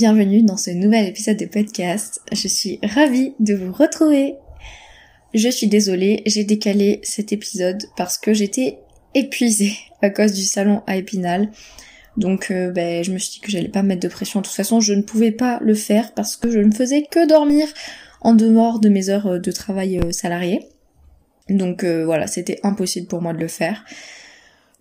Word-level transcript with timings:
Bienvenue 0.00 0.42
dans 0.42 0.56
ce 0.56 0.70
nouvel 0.70 1.06
épisode 1.06 1.36
de 1.36 1.44
podcast. 1.44 2.22
Je 2.32 2.48
suis 2.48 2.80
ravie 2.82 3.34
de 3.38 3.52
vous 3.52 3.70
retrouver. 3.70 4.36
Je 5.34 5.50
suis 5.50 5.66
désolée, 5.66 6.22
j'ai 6.24 6.42
décalé 6.42 7.00
cet 7.02 7.34
épisode 7.34 7.82
parce 7.98 8.16
que 8.16 8.32
j'étais 8.32 8.78
épuisée 9.14 9.74
à 10.00 10.08
cause 10.08 10.32
du 10.32 10.44
salon 10.44 10.80
à 10.86 10.96
Épinal. 10.96 11.50
Donc 12.16 12.50
euh, 12.50 12.70
ben, 12.70 13.04
je 13.04 13.12
me 13.12 13.18
suis 13.18 13.32
dit 13.32 13.40
que 13.40 13.50
j'allais 13.50 13.68
pas 13.68 13.82
mettre 13.82 14.00
de 14.00 14.08
pression. 14.08 14.40
De 14.40 14.46
toute 14.46 14.54
façon, 14.54 14.80
je 14.80 14.94
ne 14.94 15.02
pouvais 15.02 15.32
pas 15.32 15.58
le 15.60 15.74
faire 15.74 16.14
parce 16.14 16.34
que 16.34 16.50
je 16.50 16.60
ne 16.60 16.72
faisais 16.72 17.02
que 17.02 17.28
dormir 17.28 17.68
en 18.22 18.32
dehors 18.32 18.80
de 18.80 18.88
mes 18.88 19.10
heures 19.10 19.26
euh, 19.26 19.38
de 19.38 19.52
travail 19.52 19.98
euh, 19.98 20.12
salarié. 20.12 20.66
Donc 21.50 21.84
voilà, 21.84 22.26
c'était 22.26 22.58
impossible 22.62 23.06
pour 23.06 23.20
moi 23.20 23.34
de 23.34 23.38
le 23.38 23.48
faire. 23.48 23.84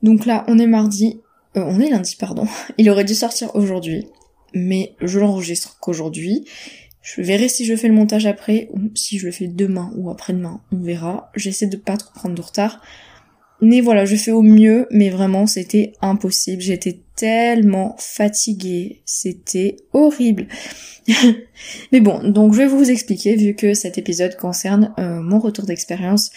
Donc 0.02 0.26
là, 0.26 0.46
on 0.48 0.58
est 0.60 0.68
mardi, 0.68 1.20
on 1.56 1.82
est 1.82 1.90
lundi, 1.90 2.16
pardon. 2.18 2.48
Il 2.78 2.90
aurait 2.90 3.04
dû 3.04 3.16
sortir 3.16 3.54
aujourd'hui 3.54 4.08
mais 4.54 4.96
je 5.02 5.20
l'enregistre 5.20 5.78
qu'aujourd'hui. 5.80 6.46
Je 7.02 7.22
verrai 7.22 7.48
si 7.50 7.66
je 7.66 7.76
fais 7.76 7.88
le 7.88 7.94
montage 7.94 8.26
après, 8.26 8.70
ou 8.74 8.92
si 8.94 9.18
je 9.18 9.26
le 9.26 9.32
fais 9.32 9.48
demain 9.48 9.92
ou 9.96 10.10
après-demain, 10.10 10.62
on 10.72 10.82
verra. 10.82 11.32
J'essaie 11.36 11.68
de 11.68 11.78
pas 11.78 11.98
trop 11.98 12.12
prendre 12.14 12.36
de 12.36 12.42
retard. 12.42 12.82
Mais 13.62 13.82
voilà, 13.82 14.06
je 14.06 14.16
fais 14.16 14.32
au 14.32 14.42
mieux, 14.42 14.88
mais 14.92 15.10
vraiment 15.10 15.46
c'était 15.46 15.94
impossible. 16.02 16.62
J'étais 16.62 17.02
tellement 17.16 17.96
fatiguée, 17.98 19.02
c'était 19.06 19.76
horrible. 19.92 20.48
mais 21.92 22.00
bon, 22.00 22.30
donc 22.30 22.54
je 22.54 22.60
vais 22.60 22.68
vous 22.68 22.90
expliquer, 22.90 23.36
vu 23.36 23.56
que 23.56 23.74
cet 23.74 23.98
épisode 23.98 24.38
concerne 24.38 24.94
euh, 24.98 25.22
mon 25.22 25.40
retour 25.40 25.66
d'expérience 25.66 26.32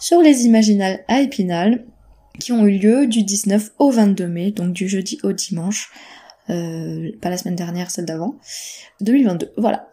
sur 0.00 0.20
les 0.20 0.46
imaginales 0.46 1.04
à 1.06 1.20
Épinal, 1.20 1.84
qui 2.40 2.50
ont 2.50 2.66
eu 2.66 2.78
lieu 2.78 3.06
du 3.06 3.22
19 3.22 3.70
au 3.78 3.90
22 3.90 4.26
mai, 4.26 4.50
donc 4.50 4.72
du 4.72 4.88
jeudi 4.88 5.18
au 5.22 5.32
dimanche. 5.32 5.90
Euh, 6.50 7.10
pas 7.20 7.30
la 7.30 7.36
semaine 7.36 7.56
dernière, 7.56 7.90
celle 7.90 8.04
d'avant, 8.04 8.36
2022. 9.00 9.52
Voilà. 9.56 9.88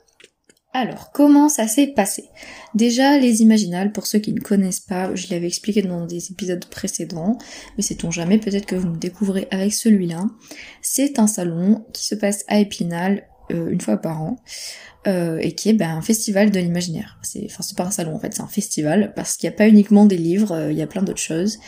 Alors, 0.73 1.11
comment 1.11 1.49
ça 1.49 1.67
s'est 1.67 1.87
passé? 1.87 2.29
Déjà, 2.75 3.17
les 3.17 3.41
Imaginales, 3.41 3.91
pour 3.91 4.07
ceux 4.07 4.19
qui 4.19 4.31
ne 4.31 4.39
connaissent 4.39 4.79
pas, 4.79 5.13
je 5.15 5.27
l'avais 5.29 5.47
expliqué 5.47 5.81
dans 5.81 6.05
des 6.05 6.31
épisodes 6.31 6.63
précédents, 6.65 7.37
mais 7.75 7.83
sait-on 7.83 8.09
jamais, 8.09 8.37
peut-être 8.37 8.65
que 8.65 8.75
vous 8.75 8.87
me 8.87 8.97
découvrez 8.97 9.49
avec 9.51 9.73
celui-là. 9.73 10.27
C'est 10.81 11.19
un 11.19 11.27
salon 11.27 11.85
qui 11.91 12.05
se 12.05 12.15
passe 12.15 12.45
à 12.47 12.59
Épinal 12.59 13.27
euh, 13.51 13.69
une 13.69 13.81
fois 13.81 13.97
par 13.97 14.21
an, 14.21 14.37
euh, 15.07 15.39
et 15.39 15.55
qui 15.55 15.67
est 15.67 15.73
ben, 15.73 15.89
un 15.89 16.01
festival 16.01 16.51
de 16.51 16.59
l'imaginaire. 16.59 17.19
C'est, 17.21 17.45
enfin, 17.45 17.63
c'est 17.63 17.75
pas 17.75 17.85
un 17.85 17.91
salon 17.91 18.15
en 18.15 18.19
fait, 18.19 18.33
c'est 18.33 18.41
un 18.41 18.47
festival, 18.47 19.11
parce 19.13 19.35
qu'il 19.35 19.49
n'y 19.49 19.55
a 19.55 19.57
pas 19.57 19.67
uniquement 19.67 20.05
des 20.05 20.17
livres, 20.17 20.69
il 20.71 20.77
y 20.77 20.81
a 20.81 20.87
plein 20.87 21.03
d'autres 21.03 21.19
choses. 21.19 21.59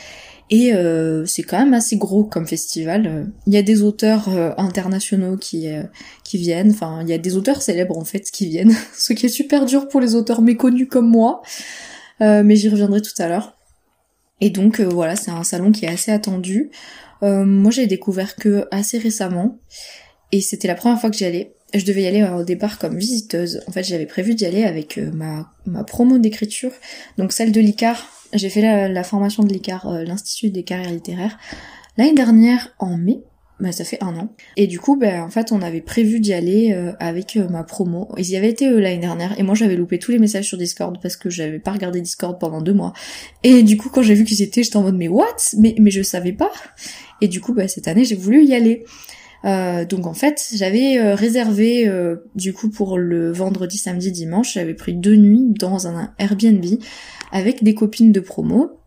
Et 0.50 0.74
euh, 0.74 1.24
c'est 1.24 1.42
quand 1.42 1.58
même 1.58 1.74
assez 1.74 1.96
gros 1.96 2.24
comme 2.24 2.46
festival. 2.46 3.32
Il 3.46 3.54
y 3.54 3.56
a 3.56 3.62
des 3.62 3.82
auteurs 3.82 4.28
euh, 4.28 4.50
internationaux 4.58 5.36
qui 5.36 5.68
euh, 5.68 5.82
qui 6.22 6.36
viennent. 6.36 6.70
Enfin, 6.70 7.00
il 7.02 7.08
y 7.08 7.14
a 7.14 7.18
des 7.18 7.36
auteurs 7.36 7.62
célèbres 7.62 7.96
en 7.96 8.04
fait 8.04 8.30
qui 8.30 8.46
viennent. 8.46 8.74
Ce 8.94 9.12
qui 9.12 9.26
est 9.26 9.30
super 9.30 9.64
dur 9.64 9.88
pour 9.88 10.00
les 10.00 10.14
auteurs 10.14 10.42
méconnus 10.42 10.88
comme 10.90 11.08
moi. 11.08 11.42
mais 12.20 12.56
j'y 12.56 12.68
reviendrai 12.68 13.00
tout 13.00 13.14
à 13.18 13.28
l'heure. 13.28 13.56
Et 14.40 14.50
donc 14.50 14.80
voilà, 14.80 15.16
c'est 15.16 15.30
un 15.30 15.44
salon 15.44 15.72
qui 15.72 15.86
est 15.86 15.88
assez 15.88 16.12
attendu. 16.12 16.70
moi, 17.22 17.70
j'ai 17.70 17.86
découvert 17.86 18.36
que 18.36 18.66
assez 18.70 18.98
récemment. 18.98 19.58
Et 20.32 20.40
c'était 20.40 20.68
la 20.68 20.74
première 20.74 21.00
fois 21.00 21.10
que 21.10 21.16
j'y 21.16 21.24
allais. 21.24 21.54
Je 21.72 21.84
devais 21.84 22.02
y 22.02 22.06
aller 22.06 22.22
au 22.22 22.44
départ 22.44 22.78
comme 22.78 22.96
visiteuse. 22.96 23.62
En 23.66 23.72
fait, 23.72 23.82
j'avais 23.82 24.06
prévu 24.06 24.34
d'y 24.34 24.46
aller 24.46 24.64
avec 24.64 24.98
ma, 24.98 25.52
ma 25.66 25.84
promo 25.84 26.18
d'écriture, 26.18 26.72
donc 27.18 27.32
celle 27.32 27.50
de 27.50 27.60
l'ICAR, 27.60 28.06
j'ai 28.34 28.50
fait 28.50 28.88
la, 28.88 29.04
formation 29.04 29.42
de 29.42 29.52
l'ICAR, 29.52 29.86
euh, 29.86 30.04
l'Institut 30.04 30.50
des 30.50 30.62
carrières 30.62 30.90
littéraires, 30.90 31.38
l'année 31.96 32.14
dernière 32.14 32.74
en 32.78 32.96
mai. 32.96 33.22
Bah, 33.60 33.70
ça 33.70 33.84
fait 33.84 34.02
un 34.02 34.16
an. 34.16 34.34
Et 34.56 34.66
du 34.66 34.80
coup, 34.80 34.96
bah, 34.96 35.24
en 35.24 35.30
fait, 35.30 35.52
on 35.52 35.62
avait 35.62 35.80
prévu 35.80 36.18
d'y 36.18 36.32
aller 36.32 36.72
euh, 36.72 36.92
avec 36.98 37.36
euh, 37.36 37.48
ma 37.48 37.62
promo. 37.62 38.08
Ils 38.18 38.30
y 38.30 38.36
avaient 38.36 38.50
été 38.50 38.68
l'année 38.68 38.98
dernière, 38.98 39.38
et 39.38 39.44
moi 39.44 39.54
j'avais 39.54 39.76
loupé 39.76 40.00
tous 40.00 40.10
les 40.10 40.18
messages 40.18 40.48
sur 40.48 40.58
Discord 40.58 40.98
parce 41.00 41.16
que 41.16 41.30
j'avais 41.30 41.60
pas 41.60 41.70
regardé 41.70 42.00
Discord 42.00 42.38
pendant 42.40 42.60
deux 42.60 42.74
mois. 42.74 42.92
Et 43.44 43.62
du 43.62 43.76
coup, 43.76 43.90
quand 43.90 44.02
j'ai 44.02 44.14
vu 44.14 44.24
qu'ils 44.24 44.42
étaient, 44.42 44.64
j'étais 44.64 44.76
en 44.76 44.82
mode 44.82 44.96
mais 44.96 45.06
what? 45.06 45.36
Mais 45.56 45.76
mais 45.78 45.92
je 45.92 46.02
savais 46.02 46.32
pas. 46.32 46.50
Et 47.20 47.28
du 47.28 47.40
coup, 47.40 47.54
bah, 47.54 47.68
cette 47.68 47.86
année, 47.86 48.04
j'ai 48.04 48.16
voulu 48.16 48.44
y 48.44 48.54
aller. 48.54 48.84
Donc 49.44 50.06
en 50.06 50.14
fait, 50.14 50.52
j'avais 50.54 51.14
réservé 51.14 51.90
du 52.34 52.54
coup 52.54 52.70
pour 52.70 52.96
le 52.98 53.30
vendredi, 53.30 53.76
samedi, 53.76 54.10
dimanche, 54.10 54.54
j'avais 54.54 54.74
pris 54.74 54.94
deux 54.94 55.16
nuits 55.16 55.52
dans 55.58 55.86
un 55.86 56.14
Airbnb 56.18 56.64
avec 57.34 57.64
des 57.64 57.74
copines 57.74 58.12
de 58.12 58.20
promo, 58.20 58.80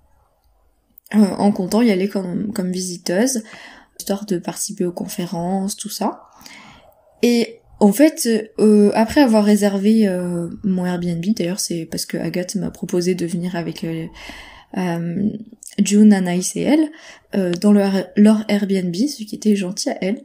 euh, 1.16 1.20
en 1.20 1.52
comptant 1.52 1.82
y 1.82 1.92
aller 1.92 2.08
comme, 2.08 2.54
comme 2.54 2.72
visiteuse, 2.72 3.44
histoire 4.00 4.26
de 4.26 4.38
participer 4.40 4.86
aux 4.86 4.94
conférences, 4.94 5.76
tout 5.76 5.90
ça. 5.90 6.24
Et 7.22 7.60
en 7.80 7.92
fait, 7.92 8.28
euh, 8.60 8.92
après 8.94 9.22
avoir 9.22 9.44
réservé 9.44 10.08
euh, 10.08 10.50
mon 10.64 10.86
Airbnb, 10.86 11.26
d'ailleurs 11.36 11.60
c'est 11.60 11.86
parce 11.86 12.06
que 12.06 12.18
Agathe 12.18 12.56
m'a 12.56 12.72
proposé 12.72 13.16
de 13.16 13.26
venir 13.26 13.58
avec 13.58 13.86
June, 14.76 16.14
Anaïs 16.14 16.56
et 16.56 16.62
elle 16.62 16.92
dans 17.60 17.72
leur, 17.72 17.92
leur 18.16 18.44
Airbnb, 18.48 18.96
ce 18.96 19.24
qui 19.24 19.36
était 19.36 19.56
gentil 19.56 19.90
à 19.90 19.98
elle. 20.02 20.24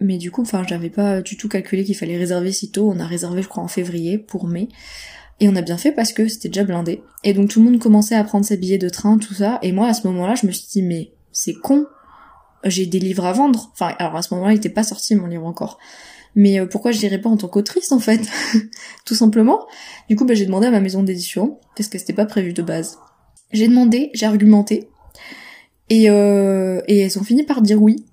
Mais 0.00 0.16
du 0.16 0.30
coup, 0.30 0.42
enfin, 0.42 0.64
j'avais 0.66 0.90
pas 0.90 1.20
du 1.20 1.36
tout 1.36 1.48
calculé 1.48 1.84
qu'il 1.84 1.96
fallait 1.96 2.16
réserver 2.16 2.52
si 2.52 2.70
tôt. 2.70 2.90
On 2.90 2.98
a 3.00 3.06
réservé, 3.06 3.42
je 3.42 3.48
crois, 3.48 3.62
en 3.62 3.68
février 3.68 4.18
pour 4.18 4.46
mai. 4.46 4.68
Et 5.40 5.48
on 5.48 5.56
a 5.56 5.62
bien 5.62 5.78
fait 5.78 5.92
parce 5.92 6.12
que 6.12 6.28
c'était 6.28 6.48
déjà 6.48 6.64
blindé. 6.64 7.02
Et 7.24 7.32
donc 7.32 7.48
tout 7.48 7.60
le 7.60 7.70
monde 7.70 7.80
commençait 7.80 8.14
à 8.14 8.22
prendre 8.24 8.44
ses 8.44 8.58
billets 8.58 8.78
de 8.78 8.90
train, 8.90 9.18
tout 9.18 9.34
ça. 9.34 9.58
Et 9.62 9.72
moi, 9.72 9.88
à 9.88 9.94
ce 9.94 10.06
moment-là, 10.06 10.34
je 10.34 10.46
me 10.46 10.52
suis 10.52 10.66
dit, 10.70 10.82
mais 10.82 11.12
c'est 11.32 11.54
con. 11.54 11.86
J'ai 12.64 12.84
des 12.84 12.98
livres 12.98 13.24
à 13.24 13.32
vendre. 13.32 13.70
Enfin, 13.72 13.94
alors 13.98 14.16
à 14.16 14.22
ce 14.22 14.34
moment-là, 14.34 14.52
il 14.52 14.56
était 14.56 14.68
pas 14.68 14.82
sorti 14.82 15.14
mon 15.14 15.26
livre 15.26 15.46
encore. 15.46 15.78
Mais 16.34 16.60
euh, 16.60 16.66
pourquoi 16.66 16.92
je 16.92 16.98
dirais 16.98 17.18
pas 17.18 17.30
en 17.30 17.38
tant 17.38 17.48
qu'autrice, 17.48 17.90
en 17.90 17.98
fait? 17.98 18.20
Tout 19.06 19.14
simplement. 19.14 19.66
Du 20.08 20.16
coup, 20.16 20.26
bah, 20.26 20.34
j'ai 20.34 20.44
demandé 20.44 20.66
à 20.66 20.70
ma 20.70 20.80
maison 20.80 21.02
d'édition, 21.02 21.58
parce 21.74 21.88
que 21.88 21.98
c'était 21.98 22.12
pas 22.12 22.26
prévu 22.26 22.52
de 22.52 22.62
base. 22.62 22.98
J'ai 23.52 23.68
demandé, 23.68 24.10
j'ai 24.14 24.26
argumenté. 24.26 24.88
Et, 25.88 26.08
euh, 26.08 26.80
et 26.86 27.00
elles 27.00 27.18
ont 27.18 27.24
fini 27.24 27.42
par 27.42 27.62
dire 27.62 27.82
oui. 27.82 28.04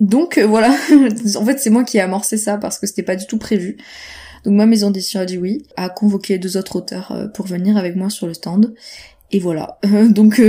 Donc 0.00 0.36
euh, 0.36 0.46
voilà, 0.46 0.74
en 1.36 1.44
fait 1.44 1.58
c'est 1.60 1.70
moi 1.70 1.84
qui 1.84 1.98
ai 1.98 2.00
amorcé 2.00 2.36
ça 2.36 2.58
parce 2.58 2.80
que 2.80 2.88
c'était 2.88 3.04
pas 3.04 3.14
du 3.14 3.26
tout 3.26 3.38
prévu. 3.38 3.76
Donc 4.44 4.54
ma 4.54 4.66
maison 4.66 4.90
d'édition 4.90 5.20
a 5.20 5.24
dit 5.24 5.38
oui, 5.38 5.64
a 5.76 5.88
convoqué 5.88 6.38
deux 6.38 6.56
autres 6.56 6.76
auteurs 6.76 7.12
euh, 7.12 7.28
pour 7.28 7.46
venir 7.46 7.76
avec 7.76 7.94
moi 7.94 8.10
sur 8.10 8.26
le 8.26 8.34
stand. 8.34 8.74
Et 9.30 9.38
voilà. 9.38 9.78
Donc 10.10 10.42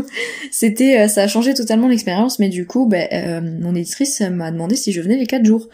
c'était, 0.50 1.08
ça 1.08 1.22
a 1.22 1.28
changé 1.28 1.54
totalement 1.54 1.88
l'expérience, 1.88 2.38
mais 2.38 2.50
du 2.50 2.66
coup, 2.66 2.86
ben, 2.86 3.58
mon 3.60 3.74
éditrice 3.74 4.20
m'a 4.20 4.50
demandé 4.50 4.76
si 4.76 4.92
je 4.92 5.00
venais 5.00 5.16
les 5.16 5.26
quatre 5.26 5.46
jours. 5.46 5.68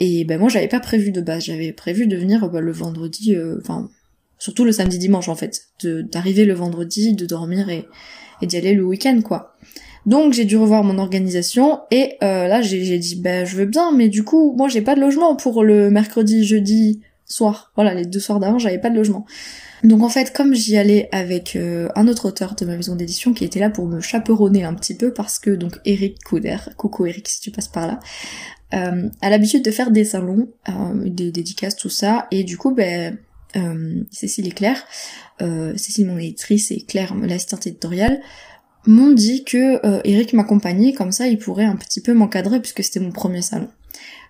Et 0.00 0.24
ben 0.24 0.38
moi 0.38 0.48
j'avais 0.48 0.68
pas 0.68 0.78
prévu 0.78 1.10
de 1.10 1.20
base, 1.20 1.44
j'avais 1.44 1.72
prévu 1.72 2.06
de 2.06 2.16
venir 2.16 2.48
bah, 2.50 2.60
le 2.60 2.70
vendredi, 2.70 3.34
enfin 3.58 3.88
surtout 4.38 4.64
le 4.64 4.72
samedi 4.72 4.98
dimanche 4.98 5.28
en 5.28 5.34
fait, 5.34 5.68
d'arriver 5.82 6.44
le 6.44 6.54
vendredi, 6.54 7.14
de 7.14 7.26
dormir 7.26 7.68
et, 7.68 7.86
et 8.40 8.46
d'y 8.46 8.56
aller 8.56 8.74
le 8.74 8.84
week-end 8.84 9.20
quoi. 9.22 9.54
Donc 10.06 10.32
j'ai 10.32 10.44
dû 10.44 10.56
revoir 10.56 10.84
mon 10.84 10.98
organisation 10.98 11.80
et 11.90 12.16
euh, 12.22 12.46
là 12.46 12.62
j'ai 12.62 12.98
dit 12.98 13.16
ben 13.16 13.44
je 13.44 13.56
veux 13.56 13.66
bien 13.66 13.92
mais 13.92 14.08
du 14.08 14.24
coup 14.24 14.54
moi 14.56 14.68
j'ai 14.68 14.80
pas 14.80 14.94
de 14.94 15.00
logement 15.00 15.36
pour 15.36 15.64
le 15.64 15.90
mercredi, 15.90 16.46
jeudi 16.46 17.00
soir. 17.26 17.72
Voilà 17.74 17.92
les 17.94 18.06
deux 18.06 18.20
soirs 18.20 18.40
d'avant 18.40 18.58
j'avais 18.58 18.78
pas 18.78 18.90
de 18.90 18.96
logement. 18.96 19.26
Donc 19.84 20.02
en 20.02 20.08
fait 20.08 20.32
comme 20.32 20.54
j'y 20.54 20.76
allais 20.76 21.08
avec 21.12 21.56
euh, 21.56 21.88
un 21.94 22.08
autre 22.08 22.28
auteur 22.28 22.54
de 22.54 22.64
ma 22.64 22.76
maison 22.76 22.96
d'édition 22.96 23.34
qui 23.34 23.44
était 23.44 23.60
là 23.60 23.70
pour 23.70 23.86
me 23.86 24.00
chaperonner 24.00 24.64
un 24.64 24.74
petit 24.74 24.94
peu 24.94 25.12
parce 25.12 25.38
que 25.38 25.50
donc 25.50 25.78
Eric 25.84 26.22
Couder, 26.24 26.56
coucou 26.76 27.06
Eric 27.06 27.28
si 27.28 27.40
tu 27.40 27.50
passes 27.50 27.68
par 27.68 27.86
là, 27.86 28.00
euh, 28.74 29.08
a 29.20 29.30
l'habitude 29.30 29.64
de 29.64 29.70
faire 29.70 29.90
des 29.90 30.04
salons, 30.04 30.48
des 31.04 31.32
dédicaces, 31.32 31.76
tout 31.76 31.88
ça, 31.88 32.26
et 32.30 32.44
du 32.44 32.58
coup, 32.58 32.74
ben, 32.74 33.16
euh, 33.56 34.02
Cécile 34.10 34.46
et 34.46 34.52
Claire, 34.52 34.84
euh, 35.42 35.76
Cécile 35.76 36.06
mon 36.06 36.18
éditrice 36.18 36.70
et 36.70 36.80
Claire 36.80 37.14
l'assistante 37.14 37.66
éditoriale, 37.66 38.20
m'ont 38.86 39.10
dit 39.10 39.44
que 39.44 39.84
euh, 39.86 40.00
Eric 40.04 40.32
m'accompagnait, 40.32 40.92
comme 40.92 41.12
ça 41.12 41.26
il 41.26 41.38
pourrait 41.38 41.64
un 41.64 41.76
petit 41.76 42.00
peu 42.00 42.14
m'encadrer 42.14 42.60
puisque 42.60 42.82
c'était 42.82 43.00
mon 43.00 43.12
premier 43.12 43.42
salon. 43.42 43.68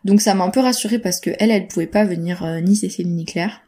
Donc 0.05 0.21
ça 0.21 0.35
m'a 0.35 0.45
un 0.45 0.51
peu 0.51 0.61
rassurée 0.61 0.99
parce 0.99 1.21
que 1.21 1.31
elle, 1.39 1.51
elle 1.51 1.67
pouvait 1.69 1.87
pas 1.87 2.05
venir 2.05 2.45
ni 2.63 2.77
Cécile 2.77 3.15
ni 3.15 3.25
Claire. 3.25 3.61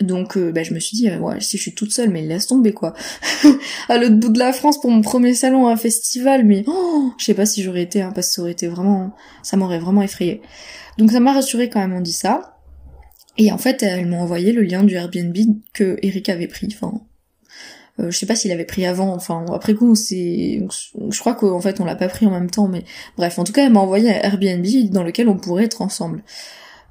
Donc 0.00 0.36
euh, 0.36 0.50
bah, 0.50 0.64
je 0.64 0.74
me 0.74 0.80
suis 0.80 0.96
dit, 0.96 1.10
ouais, 1.10 1.40
si 1.40 1.56
je 1.56 1.62
suis 1.62 1.74
toute 1.74 1.92
seule, 1.92 2.10
mais 2.10 2.22
laisse 2.22 2.48
tomber 2.48 2.72
quoi. 2.72 2.94
à 3.88 3.96
l'autre 3.96 4.16
bout 4.16 4.30
de 4.30 4.38
la 4.38 4.52
France 4.52 4.80
pour 4.80 4.90
mon 4.90 5.02
premier 5.02 5.34
salon, 5.34 5.68
un 5.68 5.76
festival, 5.76 6.44
mais 6.44 6.64
oh, 6.66 7.12
je 7.18 7.24
sais 7.24 7.34
pas 7.34 7.46
si 7.46 7.62
j'aurais 7.62 7.82
été, 7.82 8.02
hein, 8.02 8.10
parce 8.12 8.28
que 8.28 8.34
ça 8.34 8.42
aurait 8.42 8.52
été 8.52 8.66
vraiment, 8.66 9.14
ça 9.42 9.56
m'aurait 9.56 9.78
vraiment 9.78 10.02
effrayé. 10.02 10.42
Donc 10.98 11.12
ça 11.12 11.20
m'a 11.20 11.32
rassuré 11.32 11.70
quand 11.70 11.80
même 11.80 11.92
on 11.92 12.00
dit 12.00 12.12
ça. 12.12 12.53
Et 13.36 13.50
en 13.50 13.58
fait, 13.58 13.82
elle 13.82 14.06
m'a 14.06 14.16
envoyé 14.16 14.52
le 14.52 14.62
lien 14.62 14.84
du 14.84 14.94
Airbnb 14.94 15.36
que 15.72 15.98
Eric 16.02 16.28
avait 16.28 16.46
pris. 16.46 16.68
Enfin, 16.72 17.00
euh, 18.00 18.10
je 18.10 18.18
sais 18.18 18.26
pas 18.26 18.36
s'il 18.36 18.52
avait 18.52 18.64
pris 18.64 18.86
avant. 18.86 19.12
Enfin, 19.14 19.44
après 19.52 19.74
coup, 19.74 19.94
c'est, 19.94 20.62
je 21.10 21.20
crois 21.20 21.34
qu'en 21.34 21.60
fait 21.60 21.80
on 21.80 21.84
l'a 21.84 21.96
pas 21.96 22.08
pris 22.08 22.26
en 22.26 22.30
même 22.30 22.50
temps, 22.50 22.68
mais 22.68 22.84
bref, 23.16 23.38
en 23.38 23.44
tout 23.44 23.52
cas, 23.52 23.66
elle 23.66 23.72
m'a 23.72 23.80
envoyé 23.80 24.10
un 24.10 24.20
Airbnb 24.20 24.66
dans 24.90 25.02
lequel 25.02 25.28
on 25.28 25.36
pourrait 25.36 25.64
être 25.64 25.82
ensemble. 25.82 26.22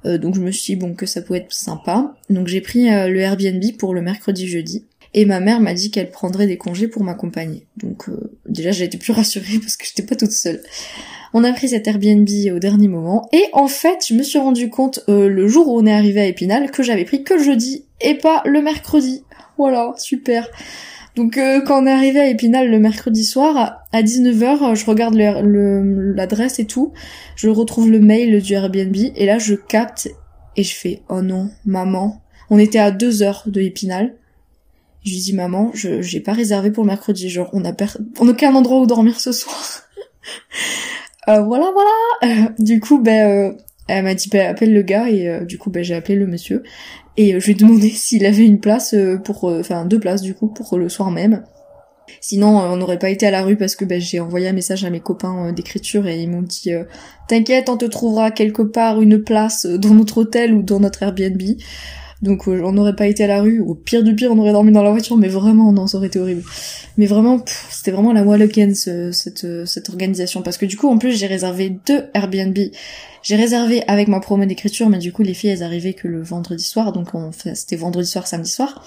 Euh, 0.06 0.18
donc 0.18 0.34
je 0.34 0.40
me 0.40 0.50
suis 0.50 0.74
dit 0.74 0.80
bon 0.80 0.94
que 0.94 1.06
ça 1.06 1.22
pouvait 1.22 1.40
être 1.40 1.52
sympa. 1.52 2.14
Donc 2.30 2.46
j'ai 2.46 2.60
pris 2.60 2.92
euh, 2.92 3.08
le 3.08 3.20
Airbnb 3.20 3.62
pour 3.78 3.94
le 3.94 4.02
mercredi 4.02 4.46
jeudi. 4.46 4.84
Et 5.14 5.24
ma 5.24 5.40
mère 5.40 5.60
m'a 5.60 5.74
dit 5.74 5.90
qu'elle 5.90 6.10
prendrait 6.10 6.46
des 6.46 6.58
congés 6.58 6.88
pour 6.88 7.04
m'accompagner. 7.04 7.66
Donc 7.76 8.08
euh, 8.08 8.36
déjà 8.48 8.72
j'ai 8.72 8.84
été 8.84 8.98
plus 8.98 9.12
rassurée 9.14 9.58
parce 9.60 9.76
que 9.76 9.86
j'étais 9.86 10.02
pas 10.02 10.16
toute 10.16 10.32
seule. 10.32 10.60
On 11.32 11.42
a 11.42 11.52
pris 11.52 11.68
cet 11.68 11.88
Airbnb 11.88 12.28
au 12.54 12.58
dernier 12.58 12.88
moment. 12.88 13.28
Et 13.32 13.44
en 13.52 13.66
fait, 13.66 14.06
je 14.08 14.14
me 14.14 14.22
suis 14.22 14.38
rendu 14.38 14.70
compte 14.70 15.00
le 15.08 15.48
jour 15.48 15.66
où 15.66 15.80
on 15.80 15.84
est 15.84 15.92
arrivé 15.92 16.20
à 16.20 16.26
Épinal 16.26 16.70
que 16.70 16.84
j'avais 16.84 17.04
pris 17.04 17.24
que 17.24 17.34
le 17.34 17.42
jeudi 17.42 17.86
et 18.00 18.14
pas 18.14 18.42
le 18.44 18.62
mercredi. 18.62 19.24
Voilà, 19.58 19.94
super. 19.96 20.48
Donc 21.16 21.38
euh, 21.38 21.60
quand 21.60 21.82
on 21.82 21.86
est 21.86 21.92
arrivé 21.92 22.18
à 22.18 22.28
Épinal 22.28 22.70
le 22.70 22.78
mercredi 22.80 23.24
soir, 23.24 23.84
à 23.92 24.02
19h, 24.02 24.72
euh, 24.72 24.74
je 24.74 24.84
regarde 24.84 25.14
l'adresse 25.14 26.58
et 26.58 26.64
tout, 26.64 26.92
je 27.36 27.48
retrouve 27.48 27.90
le 27.90 28.00
mail 28.00 28.42
du 28.42 28.52
Airbnb, 28.52 28.96
et 28.96 29.26
là 29.26 29.38
je 29.38 29.54
capte, 29.54 30.08
et 30.56 30.64
je 30.64 30.74
fais 30.74 31.02
«Oh 31.08 31.22
non, 31.22 31.50
maman!» 31.64 32.20
On 32.50 32.58
était 32.58 32.80
à 32.80 32.90
2 32.90 33.22
heures 33.22 33.44
de 33.46 33.60
Épinal. 33.60 34.14
Je 35.04 35.10
lui 35.10 35.18
dis 35.18 35.32
«Maman, 35.34 35.70
je 35.74 36.00
j'ai 36.02 36.20
pas 36.20 36.32
réservé 36.32 36.70
pour 36.70 36.84
le 36.84 36.88
mercredi, 36.88 37.28
genre 37.28 37.50
on 37.52 37.64
a, 37.64 37.72
on 38.20 38.28
a 38.28 38.30
aucun 38.30 38.54
endroit 38.54 38.80
où 38.80 38.86
dormir 38.86 39.20
ce 39.20 39.32
soir. 39.32 39.82
euh, 41.28 41.42
voilà, 41.42 41.70
voilà 41.72 42.48
Du 42.58 42.80
coup, 42.80 43.00
ben... 43.00 43.56
elle 43.88 44.04
m'a 44.04 44.14
dit 44.14 44.28
bah, 44.30 44.48
appelle 44.48 44.72
le 44.72 44.82
gars 44.82 45.10
et 45.10 45.44
du 45.44 45.58
coup 45.58 45.68
ben 45.70 45.84
j'ai 45.84 45.94
appelé 45.94 46.16
le 46.16 46.26
monsieur 46.26 46.62
et 47.16 47.34
euh, 47.34 47.40
je 47.40 47.46
lui 47.46 47.52
ai 47.52 47.56
demandé 47.56 47.88
s'il 47.94 48.24
avait 48.26 48.44
une 48.46 48.60
place 48.60 48.94
euh, 48.94 49.16
pour, 49.18 49.48
euh, 49.48 49.60
enfin 49.60 49.84
deux 49.84 50.00
places 50.00 50.22
du 50.22 50.34
coup 50.34 50.48
pour 50.48 50.78
le 50.78 50.88
soir 50.88 51.10
même. 51.10 51.44
Sinon, 52.20 52.58
on 52.58 52.76
n'aurait 52.76 52.98
pas 52.98 53.08
été 53.08 53.26
à 53.26 53.30
la 53.30 53.42
rue 53.42 53.56
parce 53.56 53.76
que 53.76 53.84
ben, 53.86 53.98
j'ai 53.98 54.20
envoyé 54.20 54.46
un 54.46 54.52
message 54.52 54.84
à 54.84 54.90
mes 54.90 55.00
copains 55.00 55.52
d'écriture 55.52 56.06
et 56.06 56.20
ils 56.20 56.30
m'ont 56.30 56.42
dit 56.42 56.70
"T'inquiète, 57.28 57.70
on 57.70 57.78
te 57.78 57.86
trouvera 57.86 58.30
quelque 58.30 58.60
part 58.60 59.00
une 59.00 59.22
place 59.22 59.64
dans 59.64 59.94
notre 59.94 60.18
hôtel 60.18 60.52
ou 60.52 60.62
dans 60.62 60.80
notre 60.80 61.02
Airbnb." 61.02 61.40
Donc 62.24 62.48
on 62.48 62.72
n'aurait 62.72 62.96
pas 62.96 63.06
été 63.06 63.22
à 63.22 63.26
la 63.28 63.40
rue. 63.40 63.60
Au 63.60 63.74
pire 63.74 64.02
du 64.02 64.14
pire, 64.14 64.32
on 64.32 64.38
aurait 64.38 64.52
dormi 64.52 64.72
dans 64.72 64.82
la 64.82 64.90
voiture, 64.90 65.16
mais 65.16 65.28
vraiment, 65.28 65.72
non, 65.72 65.86
ça 65.86 65.98
aurait 65.98 66.08
été 66.08 66.18
horrible. 66.18 66.42
Mais 66.96 67.06
vraiment, 67.06 67.44
c'était 67.70 67.90
vraiment 67.90 68.12
la 68.12 68.24
wall 68.24 68.42
again 68.42 68.74
cette 68.74 69.46
cette 69.66 69.88
organisation 69.90 70.42
parce 70.42 70.58
que 70.58 70.66
du 70.66 70.76
coup, 70.76 70.88
en 70.88 70.98
plus, 70.98 71.12
j'ai 71.12 71.26
réservé 71.26 71.76
deux 71.86 72.04
Airbnb 72.14 72.58
j'ai 73.24 73.36
réservé 73.36 73.82
avec 73.88 74.08
ma 74.08 74.20
promo 74.20 74.44
d'écriture, 74.44 74.90
mais 74.90 74.98
du 74.98 75.10
coup 75.10 75.22
les 75.22 75.32
filles 75.32 75.48
elles 75.48 75.62
arrivaient 75.62 75.94
que 75.94 76.06
le 76.06 76.22
vendredi 76.22 76.62
soir, 76.62 76.92
donc 76.92 77.14
on 77.14 77.30
c'était 77.32 77.74
vendredi 77.74 78.06
soir, 78.06 78.26
samedi 78.26 78.50
soir. 78.50 78.86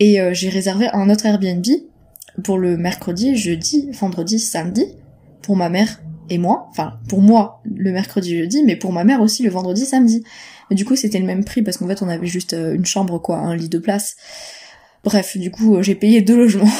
Et 0.00 0.20
euh, 0.20 0.34
j'ai 0.34 0.48
réservé 0.48 0.88
un 0.92 1.08
autre 1.08 1.24
Airbnb 1.24 1.64
pour 2.42 2.58
le 2.58 2.76
mercredi, 2.76 3.36
jeudi, 3.36 3.88
vendredi, 3.92 4.40
samedi, 4.40 4.86
pour 5.42 5.54
ma 5.54 5.68
mère 5.68 6.00
et 6.30 6.38
moi. 6.38 6.66
Enfin, 6.70 6.94
pour 7.08 7.22
moi 7.22 7.62
le 7.64 7.92
mercredi, 7.92 8.36
jeudi, 8.36 8.64
mais 8.64 8.74
pour 8.74 8.92
ma 8.92 9.04
mère 9.04 9.20
aussi 9.20 9.44
le 9.44 9.50
vendredi, 9.50 9.86
samedi. 9.86 10.24
Du 10.70 10.84
coup 10.84 10.96
c'était 10.96 11.18
le 11.18 11.26
même 11.26 11.44
prix 11.44 11.62
parce 11.62 11.76
qu'en 11.76 11.88
fait 11.88 12.02
on 12.02 12.08
avait 12.08 12.26
juste 12.26 12.54
euh, 12.54 12.74
une 12.74 12.86
chambre 12.86 13.18
quoi, 13.20 13.38
un 13.38 13.56
lit 13.56 13.68
de 13.68 13.78
place. 13.78 14.16
Bref, 15.04 15.36
du 15.36 15.50
coup 15.50 15.76
euh, 15.76 15.82
j'ai 15.82 15.94
payé 15.94 16.22
deux 16.22 16.36
logements. 16.36 16.70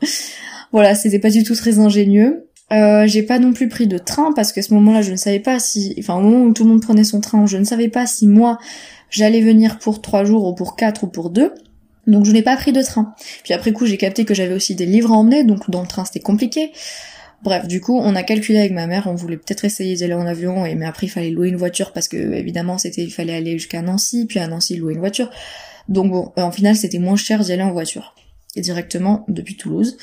voilà, 0.72 0.94
c'était 0.94 1.18
pas 1.18 1.30
du 1.30 1.42
tout 1.42 1.54
très 1.54 1.78
ingénieux. 1.78 2.48
Euh, 2.72 3.06
j'ai 3.06 3.22
pas 3.22 3.38
non 3.38 3.52
plus 3.52 3.68
pris 3.68 3.86
de 3.86 3.98
train 3.98 4.32
parce 4.32 4.52
qu'à 4.52 4.62
ce 4.62 4.72
moment-là, 4.74 5.02
je 5.02 5.12
ne 5.12 5.16
savais 5.16 5.38
pas 5.38 5.58
si, 5.58 5.94
enfin 5.98 6.14
au 6.16 6.22
moment 6.22 6.44
où 6.44 6.52
tout 6.52 6.64
le 6.64 6.70
monde 6.70 6.82
prenait 6.82 7.04
son 7.04 7.20
train, 7.20 7.46
je 7.46 7.58
ne 7.58 7.64
savais 7.64 7.88
pas 7.88 8.06
si 8.06 8.26
moi 8.26 8.58
j'allais 9.10 9.42
venir 9.42 9.78
pour 9.78 10.00
trois 10.00 10.24
jours 10.24 10.46
ou 10.46 10.54
pour 10.54 10.76
quatre 10.76 11.04
ou 11.04 11.06
pour 11.08 11.30
deux. 11.30 11.52
Donc 12.06 12.24
je 12.24 12.32
n'ai 12.32 12.42
pas 12.42 12.56
pris 12.56 12.72
de 12.72 12.82
train. 12.82 13.14
Puis 13.44 13.54
après 13.54 13.72
coup, 13.72 13.86
j'ai 13.86 13.96
capté 13.96 14.24
que 14.24 14.34
j'avais 14.34 14.54
aussi 14.54 14.74
des 14.74 14.86
livres 14.86 15.12
à 15.12 15.16
emmener, 15.16 15.44
donc 15.44 15.70
dans 15.70 15.82
le 15.82 15.86
train 15.86 16.04
c'était 16.04 16.20
compliqué. 16.20 16.72
Bref, 17.44 17.68
du 17.68 17.82
coup, 17.82 17.98
on 17.98 18.16
a 18.16 18.22
calculé 18.22 18.58
avec 18.58 18.72
ma 18.72 18.86
mère, 18.86 19.06
on 19.06 19.14
voulait 19.14 19.36
peut-être 19.36 19.66
essayer 19.66 19.96
d'aller 19.96 20.14
en 20.14 20.26
avion, 20.26 20.64
et 20.64 20.74
mais 20.74 20.86
après 20.86 21.06
il 21.06 21.10
fallait 21.10 21.30
louer 21.30 21.50
une 21.50 21.56
voiture 21.56 21.92
parce 21.92 22.08
que 22.08 22.16
évidemment 22.16 22.78
c'était 22.78 23.02
il 23.02 23.10
fallait 23.10 23.34
aller 23.34 23.52
jusqu'à 23.58 23.82
Nancy, 23.82 24.24
puis 24.24 24.38
à 24.38 24.46
Nancy 24.46 24.76
louer 24.76 24.94
une 24.94 25.00
voiture. 25.00 25.30
Donc 25.90 26.10
bon, 26.10 26.32
en 26.36 26.50
final 26.50 26.74
c'était 26.74 26.98
moins 26.98 27.16
cher 27.16 27.44
d'y 27.44 27.52
aller 27.52 27.62
en 27.62 27.72
voiture 27.72 28.14
et 28.56 28.62
directement 28.62 29.26
depuis 29.28 29.56
Toulouse. 29.56 29.98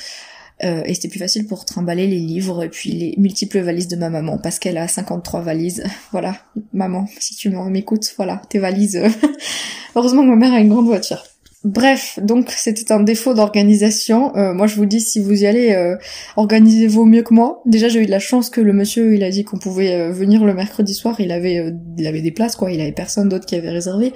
Euh, 0.62 0.82
et 0.84 0.94
c'était 0.94 1.08
plus 1.08 1.18
facile 1.18 1.48
pour 1.48 1.64
trimballer 1.64 2.06
les 2.06 2.20
livres 2.20 2.62
et 2.62 2.68
puis 2.68 2.92
les 2.92 3.14
multiples 3.18 3.58
valises 3.58 3.88
de 3.88 3.96
ma 3.96 4.08
maman 4.08 4.38
parce 4.38 4.60
qu'elle 4.60 4.78
a 4.78 4.86
53 4.86 5.40
valises. 5.40 5.82
voilà, 6.12 6.36
maman, 6.72 7.08
si 7.18 7.34
tu 7.34 7.50
m'écoutes, 7.50 8.14
voilà, 8.16 8.40
tes 8.50 8.60
valises. 8.60 9.02
Heureusement 9.96 10.22
que 10.22 10.28
ma 10.28 10.36
mère 10.36 10.52
a 10.52 10.60
une 10.60 10.68
grande 10.68 10.86
voiture. 10.86 11.24
Bref, 11.64 12.18
donc 12.20 12.50
c'était 12.50 12.90
un 12.92 13.00
défaut 13.00 13.34
d'organisation. 13.34 14.36
Euh, 14.36 14.52
moi 14.52 14.66
je 14.66 14.76
vous 14.76 14.86
dis 14.86 15.00
si 15.00 15.20
vous 15.20 15.42
y 15.42 15.46
allez, 15.46 15.72
euh, 15.72 15.96
organisez-vous 16.36 17.04
mieux 17.04 17.22
que 17.22 17.32
moi. 17.32 17.62
Déjà 17.66 17.88
j'ai 17.88 18.00
eu 18.00 18.06
de 18.06 18.10
la 18.10 18.18
chance 18.18 18.50
que 18.50 18.60
le 18.60 18.72
monsieur 18.72 19.14
il 19.14 19.22
a 19.22 19.30
dit 19.30 19.44
qu'on 19.44 19.58
pouvait 19.58 20.10
venir 20.10 20.44
le 20.44 20.54
mercredi 20.54 20.92
soir, 20.94 21.20
il 21.20 21.30
avait 21.30 21.72
il 21.98 22.06
avait 22.06 22.22
des 22.22 22.32
places 22.32 22.56
quoi, 22.56 22.72
il 22.72 22.80
avait 22.80 22.92
personne 22.92 23.28
d'autre 23.28 23.46
qui 23.46 23.54
avait 23.54 23.70
réservé. 23.70 24.12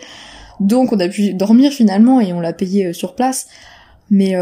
Donc 0.59 0.93
on 0.93 0.99
a 0.99 1.09
pu 1.09 1.35
dormir 1.35 1.71
finalement 1.73 2.21
et 2.21 2.33
on 2.33 2.41
l'a 2.41 2.53
payé 2.53 2.93
sur 2.93 3.15
place. 3.15 3.47
Mais 4.11 4.35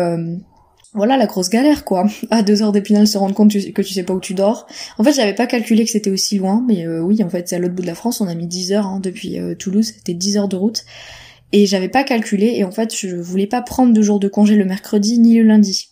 voilà 0.94 1.16
la 1.16 1.26
grosse 1.26 1.50
galère 1.50 1.84
quoi. 1.84 2.06
À 2.30 2.42
deux 2.42 2.62
heures 2.62 2.72
d'épinal 2.72 3.06
se 3.06 3.18
rendre 3.18 3.34
compte 3.34 3.52
que 3.52 3.82
tu 3.82 3.92
sais 3.92 4.04
pas 4.04 4.14
où 4.14 4.20
tu 4.20 4.32
dors. 4.32 4.66
En 4.96 5.04
fait 5.04 5.12
j'avais 5.12 5.34
pas 5.34 5.46
calculé 5.46 5.84
que 5.84 5.90
c'était 5.90 6.10
aussi 6.10 6.38
loin, 6.38 6.64
mais 6.66 6.86
euh, 6.86 7.00
oui 7.00 7.22
en 7.22 7.28
fait 7.28 7.48
c'est 7.48 7.56
à 7.56 7.58
l'autre 7.58 7.74
bout 7.74 7.82
de 7.82 7.88
la 7.88 7.96
France, 7.96 8.20
on 8.20 8.28
a 8.28 8.34
mis 8.34 8.46
10 8.46 8.72
heures 8.72 8.86
hein, 8.86 9.00
depuis 9.00 9.38
euh, 9.38 9.54
Toulouse, 9.56 9.92
c'était 9.96 10.14
10 10.14 10.38
heures 10.38 10.48
de 10.48 10.56
route. 10.56 10.84
Et 11.56 11.66
j'avais 11.66 11.88
pas 11.88 12.02
calculé 12.02 12.54
et 12.56 12.64
en 12.64 12.72
fait 12.72 12.92
je 12.96 13.14
voulais 13.14 13.46
pas 13.46 13.62
prendre 13.62 13.92
de 13.92 14.02
jours 14.02 14.18
de 14.18 14.26
congé 14.26 14.56
le 14.56 14.64
mercredi 14.64 15.20
ni 15.20 15.36
le 15.36 15.44
lundi. 15.44 15.90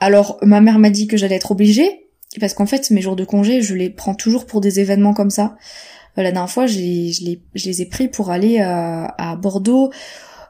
Alors 0.00 0.38
ma 0.42 0.60
mère 0.60 0.80
m'a 0.80 0.90
dit 0.90 1.06
que 1.06 1.16
j'allais 1.16 1.36
être 1.36 1.52
obligée, 1.52 2.08
parce 2.40 2.52
qu'en 2.52 2.66
fait 2.66 2.90
mes 2.90 3.00
jours 3.00 3.14
de 3.14 3.24
congé 3.24 3.62
je 3.62 3.76
les 3.76 3.90
prends 3.90 4.16
toujours 4.16 4.44
pour 4.44 4.60
des 4.60 4.80
événements 4.80 5.14
comme 5.14 5.30
ça. 5.30 5.56
Euh, 6.18 6.24
la 6.24 6.32
dernière 6.32 6.50
fois 6.50 6.66
je 6.66 6.80
les, 6.80 7.40
je 7.54 7.64
les 7.64 7.80
ai 7.80 7.86
pris 7.86 8.08
pour 8.08 8.32
aller 8.32 8.58
à 8.58 9.38
Bordeaux 9.40 9.92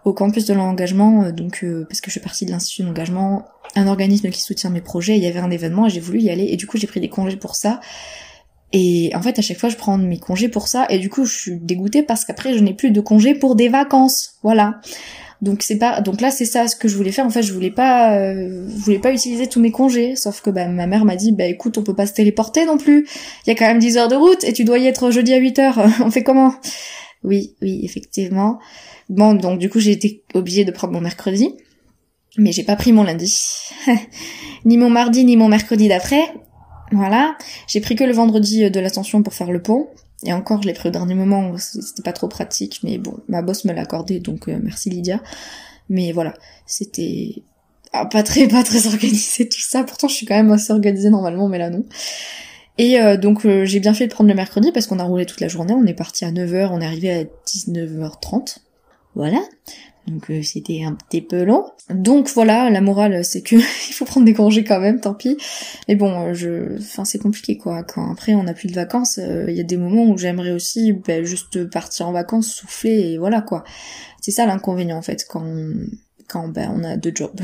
au 0.06 0.14
campus 0.14 0.46
de 0.46 0.54
l'engagement, 0.54 1.30
donc 1.30 1.62
parce 1.86 2.00
que 2.00 2.06
je 2.06 2.12
suis 2.12 2.20
partie 2.20 2.46
de 2.46 2.50
l'institut 2.50 2.84
d'engagement 2.84 3.44
un 3.76 3.86
organisme 3.86 4.30
qui 4.30 4.40
soutient 4.40 4.70
mes 4.70 4.80
projets, 4.80 5.18
il 5.18 5.22
y 5.22 5.26
avait 5.26 5.40
un 5.40 5.50
événement 5.50 5.88
et 5.88 5.90
j'ai 5.90 6.00
voulu 6.00 6.20
y 6.20 6.30
aller 6.30 6.44
et 6.44 6.56
du 6.56 6.66
coup 6.66 6.78
j'ai 6.78 6.86
pris 6.86 7.00
des 7.00 7.10
congés 7.10 7.36
pour 7.36 7.54
ça. 7.54 7.80
Et 8.76 9.12
en 9.14 9.22
fait 9.22 9.38
à 9.38 9.42
chaque 9.42 9.58
fois 9.58 9.68
je 9.68 9.76
prends 9.76 9.96
mes 9.96 10.18
congés 10.18 10.48
pour 10.48 10.66
ça 10.66 10.86
et 10.90 10.98
du 10.98 11.08
coup 11.08 11.24
je 11.24 11.32
suis 11.32 11.60
dégoûtée 11.60 12.02
parce 12.02 12.24
qu'après 12.24 12.54
je 12.54 12.58
n'ai 12.58 12.74
plus 12.74 12.90
de 12.90 13.00
congés 13.00 13.34
pour 13.34 13.54
des 13.54 13.68
vacances. 13.68 14.34
Voilà. 14.42 14.80
Donc 15.42 15.62
c'est 15.62 15.78
pas 15.78 16.00
donc 16.00 16.20
là 16.20 16.32
c'est 16.32 16.44
ça 16.44 16.66
ce 16.66 16.74
que 16.74 16.88
je 16.88 16.96
voulais 16.96 17.12
faire 17.12 17.24
en 17.24 17.30
fait 17.30 17.42
je 17.42 17.52
voulais 17.52 17.70
pas 17.70 18.18
euh, 18.18 18.66
voulais 18.66 18.98
pas 18.98 19.12
utiliser 19.12 19.46
tous 19.46 19.60
mes 19.60 19.70
congés 19.70 20.16
sauf 20.16 20.40
que 20.40 20.50
bah, 20.50 20.66
ma 20.66 20.88
mère 20.88 21.04
m'a 21.04 21.14
dit 21.14 21.30
bah 21.30 21.44
écoute 21.44 21.78
on 21.78 21.84
peut 21.84 21.94
pas 21.94 22.06
se 22.06 22.14
téléporter 22.14 22.66
non 22.66 22.76
plus. 22.76 23.06
Il 23.46 23.50
y 23.50 23.52
a 23.52 23.54
quand 23.54 23.66
même 23.66 23.78
10 23.78 23.96
heures 23.96 24.08
de 24.08 24.16
route 24.16 24.42
et 24.42 24.52
tu 24.52 24.64
dois 24.64 24.78
y 24.78 24.88
être 24.88 25.12
jeudi 25.12 25.32
à 25.32 25.38
8 25.38 25.58
heures. 25.60 25.86
on 26.00 26.10
fait 26.10 26.24
comment? 26.24 26.52
Oui, 27.22 27.54
oui, 27.62 27.80
effectivement. 27.84 28.58
Bon 29.08 29.34
donc 29.34 29.60
du 29.60 29.70
coup 29.70 29.78
j'ai 29.78 29.92
été 29.92 30.24
obligée 30.34 30.64
de 30.64 30.72
prendre 30.72 30.92
mon 30.92 31.00
mercredi. 31.00 31.54
Mais 32.38 32.50
j'ai 32.50 32.64
pas 32.64 32.74
pris 32.74 32.90
mon 32.90 33.04
lundi. 33.04 33.40
ni 34.64 34.78
mon 34.78 34.90
mardi, 34.90 35.24
ni 35.24 35.36
mon 35.36 35.46
mercredi 35.46 35.86
d'après. 35.86 36.24
Voilà. 36.94 37.36
J'ai 37.66 37.80
pris 37.80 37.96
que 37.96 38.04
le 38.04 38.12
vendredi 38.12 38.70
de 38.70 38.80
l'ascension 38.80 39.22
pour 39.22 39.34
faire 39.34 39.50
le 39.50 39.62
pont. 39.62 39.88
Et 40.24 40.32
encore, 40.32 40.62
je 40.62 40.68
l'ai 40.68 40.74
pris 40.74 40.88
au 40.88 40.92
dernier 40.92 41.14
moment, 41.14 41.56
c'était 41.58 42.02
pas 42.02 42.12
trop 42.12 42.28
pratique, 42.28 42.80
mais 42.82 42.96
bon, 42.98 43.18
ma 43.28 43.42
boss 43.42 43.64
me 43.64 43.72
l'a 43.72 43.82
accordé, 43.82 44.20
donc 44.20 44.48
euh, 44.48 44.58
merci 44.62 44.88
Lydia. 44.88 45.20
Mais 45.90 46.12
voilà, 46.12 46.32
c'était 46.66 47.42
ah, 47.92 48.06
pas 48.06 48.22
très 48.22 48.48
pas 48.48 48.62
très 48.62 48.86
organisé 48.86 49.48
tout 49.48 49.60
ça. 49.60 49.84
Pourtant, 49.84 50.08
je 50.08 50.14
suis 50.14 50.26
quand 50.26 50.36
même 50.36 50.50
assez 50.50 50.72
organisée 50.72 51.10
normalement, 51.10 51.48
mais 51.48 51.58
là 51.58 51.68
non. 51.68 51.84
Et 52.78 52.98
euh, 53.00 53.16
donc 53.16 53.44
euh, 53.44 53.64
j'ai 53.64 53.80
bien 53.80 53.94
fait 53.94 54.06
de 54.06 54.12
prendre 54.12 54.28
le 54.28 54.34
mercredi 54.34 54.72
parce 54.72 54.86
qu'on 54.86 54.98
a 54.98 55.04
roulé 55.04 55.26
toute 55.26 55.40
la 55.40 55.48
journée. 55.48 55.74
On 55.74 55.84
est 55.84 55.94
parti 55.94 56.24
à 56.24 56.32
9h, 56.32 56.70
on 56.72 56.80
est 56.80 56.86
arrivé 56.86 57.12
à 57.12 57.24
19h30. 57.46 58.58
Voilà. 59.14 59.40
Donc 60.06 60.30
euh, 60.30 60.42
c'était 60.42 60.84
un 60.84 60.94
petit 60.94 61.22
peu 61.22 61.44
long. 61.44 61.64
Donc 61.90 62.28
voilà, 62.30 62.70
la 62.70 62.80
morale 62.80 63.24
c'est 63.24 63.42
que 63.42 63.56
il 63.88 63.92
faut 63.94 64.04
prendre 64.04 64.26
des 64.26 64.34
congés 64.34 64.64
quand 64.64 64.80
même, 64.80 65.00
tant 65.00 65.14
pis. 65.14 65.36
Mais 65.88 65.96
bon, 65.96 66.28
euh, 66.28 66.34
je, 66.34 66.78
enfin 66.78 67.04
c'est 67.04 67.18
compliqué 67.18 67.56
quoi. 67.56 67.82
Quand 67.82 68.12
après 68.12 68.34
on 68.34 68.46
a 68.46 68.54
plus 68.54 68.68
de 68.68 68.74
vacances, 68.74 69.18
euh, 69.18 69.46
il 69.48 69.56
y 69.56 69.60
a 69.60 69.64
des 69.64 69.76
moments 69.76 70.04
où 70.04 70.18
j'aimerais 70.18 70.52
aussi 70.52 70.92
ben, 70.92 71.24
juste 71.24 71.64
partir 71.70 72.08
en 72.08 72.12
vacances, 72.12 72.48
souffler 72.48 73.12
et 73.12 73.18
voilà 73.18 73.40
quoi. 73.40 73.64
C'est 74.20 74.30
ça 74.30 74.46
l'inconvénient 74.46 74.98
en 74.98 75.02
fait 75.02 75.24
quand 75.28 75.44
quand 76.28 76.48
ben 76.48 76.70
on 76.74 76.84
a 76.84 76.96
deux 76.96 77.12
jobs. 77.14 77.40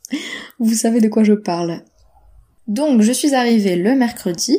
Vous 0.58 0.74
savez 0.74 1.00
de 1.00 1.08
quoi 1.08 1.24
je 1.24 1.32
parle. 1.32 1.82
Donc 2.68 3.02
je 3.02 3.12
suis 3.12 3.34
arrivée 3.34 3.76
le 3.76 3.94
mercredi 3.94 4.58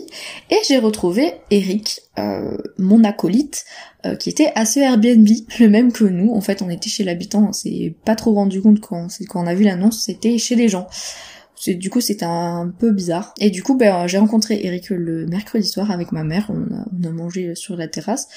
et 0.50 0.58
j'ai 0.66 0.78
retrouvé 0.78 1.34
Eric, 1.52 2.02
euh, 2.18 2.58
mon 2.78 3.04
acolyte, 3.04 3.66
euh, 4.06 4.16
qui 4.16 4.30
était 4.30 4.52
à 4.56 4.66
ce 4.66 4.80
Airbnb, 4.80 5.28
le 5.60 5.68
même 5.68 5.92
que 5.92 6.06
nous. 6.06 6.34
En 6.34 6.42
fait, 6.42 6.62
on 6.62 6.70
était 6.70 6.90
chez 6.90 7.04
l'habitant, 7.04 7.48
on 7.50 7.54
s'est 7.54 7.96
pas 8.06 8.16
trop 8.16 8.34
rendu 8.34 8.62
compte 8.62 8.80
quand, 8.80 9.08
on 9.36 9.48
a 9.48 9.54
vu 9.54 9.66
l'annonce, 9.66 10.04
c'était 10.06 10.38
chez 10.38 10.56
les 10.56 10.70
gens. 10.70 10.88
Du 11.66 11.90
coup, 11.90 12.02
c'était 12.02 12.24
un 12.24 12.72
peu 12.80 12.92
bizarre. 12.92 13.34
Et 13.40 13.50
du 13.50 13.64
coup, 13.64 13.76
ben, 13.76 14.06
j'ai 14.06 14.20
rencontré 14.20 14.64
Eric 14.64 14.92
le 14.92 15.26
mercredi 15.26 15.68
soir 15.68 15.90
avec 15.90 16.12
ma 16.12 16.24
mère. 16.24 16.50
On 16.50 16.72
a, 16.72 17.10
a 17.10 17.12
mangé 17.12 17.56
sur 17.56 17.76
la 17.76 17.88
terrasse. 17.88 18.28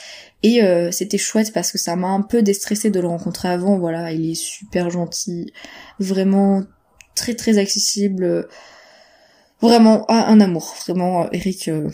Et 0.42 0.62
euh, 0.62 0.90
c'était 0.90 1.18
chouette 1.18 1.52
parce 1.52 1.70
que 1.70 1.76
ça 1.76 1.96
m'a 1.96 2.08
un 2.08 2.22
peu 2.22 2.40
déstressé 2.40 2.88
de 2.88 2.98
le 2.98 3.08
rencontrer 3.08 3.48
avant. 3.48 3.78
Voilà, 3.78 4.10
il 4.12 4.30
est 4.30 4.34
super 4.34 4.88
gentil. 4.88 5.52
Vraiment 5.98 6.62
très 7.14 7.34
très 7.34 7.58
accessible 7.58 8.48
Vraiment, 9.60 10.10
un 10.10 10.40
amour. 10.40 10.74
Vraiment, 10.86 11.24
euh, 11.24 11.28
Eric, 11.32 11.68
euh, 11.68 11.90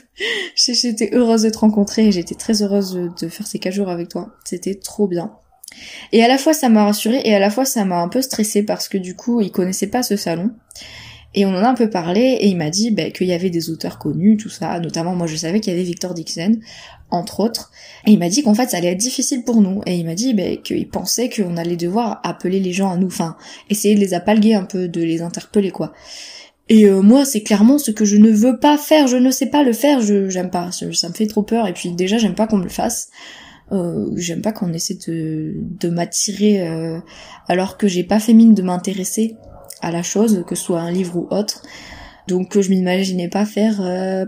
j'étais 0.56 1.10
heureuse 1.12 1.42
de 1.42 1.50
te 1.50 1.58
rencontrer 1.58 2.06
et 2.06 2.12
j'étais 2.12 2.34
très 2.34 2.62
heureuse 2.62 2.98
de 3.20 3.28
faire 3.28 3.46
ces 3.46 3.58
quatre 3.58 3.74
jours 3.74 3.90
avec 3.90 4.08
toi. 4.08 4.30
C'était 4.44 4.74
trop 4.74 5.06
bien. 5.06 5.32
Et 6.12 6.22
à 6.22 6.28
la 6.28 6.38
fois 6.38 6.52
ça 6.52 6.68
m'a 6.68 6.84
rassurée 6.84 7.22
et 7.24 7.34
à 7.34 7.38
la 7.38 7.50
fois 7.50 7.64
ça 7.64 7.84
m'a 7.84 8.00
un 8.00 8.08
peu 8.08 8.22
stressée 8.22 8.62
parce 8.62 8.88
que 8.88 8.98
du 8.98 9.14
coup 9.16 9.40
il 9.40 9.50
connaissait 9.50 9.86
pas 9.86 10.02
ce 10.02 10.16
salon. 10.16 10.50
Et 11.34 11.46
on 11.46 11.50
en 11.50 11.64
a 11.64 11.68
un 11.68 11.74
peu 11.74 11.88
parlé 11.88 12.20
et 12.20 12.48
il 12.48 12.58
m'a 12.58 12.68
dit 12.68 12.90
bah, 12.90 13.10
qu'il 13.10 13.26
y 13.26 13.32
avait 13.32 13.48
des 13.48 13.70
auteurs 13.70 13.98
connus, 13.98 14.36
tout 14.36 14.50
ça. 14.50 14.78
Notamment 14.80 15.14
moi 15.14 15.26
je 15.26 15.36
savais 15.36 15.60
qu'il 15.60 15.72
y 15.72 15.76
avait 15.76 15.84
Victor 15.84 16.12
Dixon, 16.12 16.58
entre 17.10 17.40
autres. 17.40 17.70
Et 18.06 18.10
il 18.12 18.18
m'a 18.18 18.28
dit 18.28 18.42
qu'en 18.42 18.54
fait 18.54 18.68
ça 18.70 18.76
allait 18.76 18.92
être 18.92 18.98
difficile 18.98 19.42
pour 19.42 19.62
nous. 19.62 19.80
Et 19.86 19.96
il 19.96 20.04
m'a 20.04 20.14
dit 20.14 20.34
bah, 20.34 20.56
qu'il 20.62 20.88
pensait 20.88 21.30
qu'on 21.30 21.56
allait 21.56 21.76
devoir 21.76 22.20
appeler 22.22 22.60
les 22.60 22.72
gens 22.72 22.90
à 22.90 22.96
nous, 22.96 23.06
enfin 23.06 23.36
essayer 23.70 23.94
de 23.94 24.00
les 24.00 24.12
appalguer 24.12 24.54
un 24.54 24.64
peu, 24.64 24.88
de 24.88 25.02
les 25.02 25.22
interpeller 25.22 25.70
quoi. 25.70 25.92
Et 26.68 26.86
euh, 26.86 27.02
moi, 27.02 27.24
c'est 27.24 27.42
clairement 27.42 27.78
ce 27.78 27.90
que 27.90 28.04
je 28.04 28.16
ne 28.16 28.30
veux 28.30 28.58
pas 28.58 28.78
faire. 28.78 29.06
Je 29.06 29.16
ne 29.16 29.30
sais 29.30 29.46
pas 29.46 29.62
le 29.62 29.72
faire. 29.72 30.00
Je 30.00 30.28
j'aime 30.28 30.50
pas. 30.50 30.70
Ça, 30.72 31.08
me 31.08 31.14
fait 31.14 31.26
trop 31.26 31.42
peur. 31.42 31.66
Et 31.66 31.72
puis 31.72 31.90
déjà, 31.90 32.18
j'aime 32.18 32.34
pas 32.34 32.46
qu'on 32.46 32.58
me 32.58 32.64
le 32.64 32.68
fasse. 32.68 33.10
Euh, 33.72 34.10
j'aime 34.16 34.42
pas 34.42 34.52
qu'on 34.52 34.72
essaie 34.72 34.98
de, 35.06 35.88
m'attirer 35.88 36.68
euh, 36.68 36.98
alors 37.48 37.78
que 37.78 37.88
j'ai 37.88 38.04
pas 38.04 38.20
fait 38.20 38.34
mine 38.34 38.54
de 38.54 38.62
m'intéresser 38.62 39.36
à 39.80 39.90
la 39.90 40.02
chose, 40.02 40.44
que 40.46 40.54
ce 40.54 40.64
soit 40.64 40.80
un 40.80 40.90
livre 40.90 41.16
ou 41.16 41.26
autre. 41.30 41.62
Donc 42.28 42.60
je 42.60 42.68
m'imaginais 42.68 43.28
pas 43.28 43.44
faire 43.46 43.78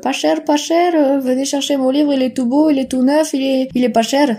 pas 0.01 0.13
cher, 0.13 0.45
pas 0.45 0.57
cher, 0.57 1.21
venez 1.21 1.45
chercher 1.45 1.77
mon 1.77 1.91
livre, 1.91 2.13
il 2.13 2.23
est 2.23 2.35
tout 2.35 2.47
beau, 2.47 2.71
il 2.71 2.79
est 2.79 2.91
tout 2.91 3.03
neuf, 3.03 3.35
il 3.35 3.43
est 3.43 3.69
il 3.75 3.85
est 3.85 3.91
pas 3.91 4.03
cher. 4.03 4.37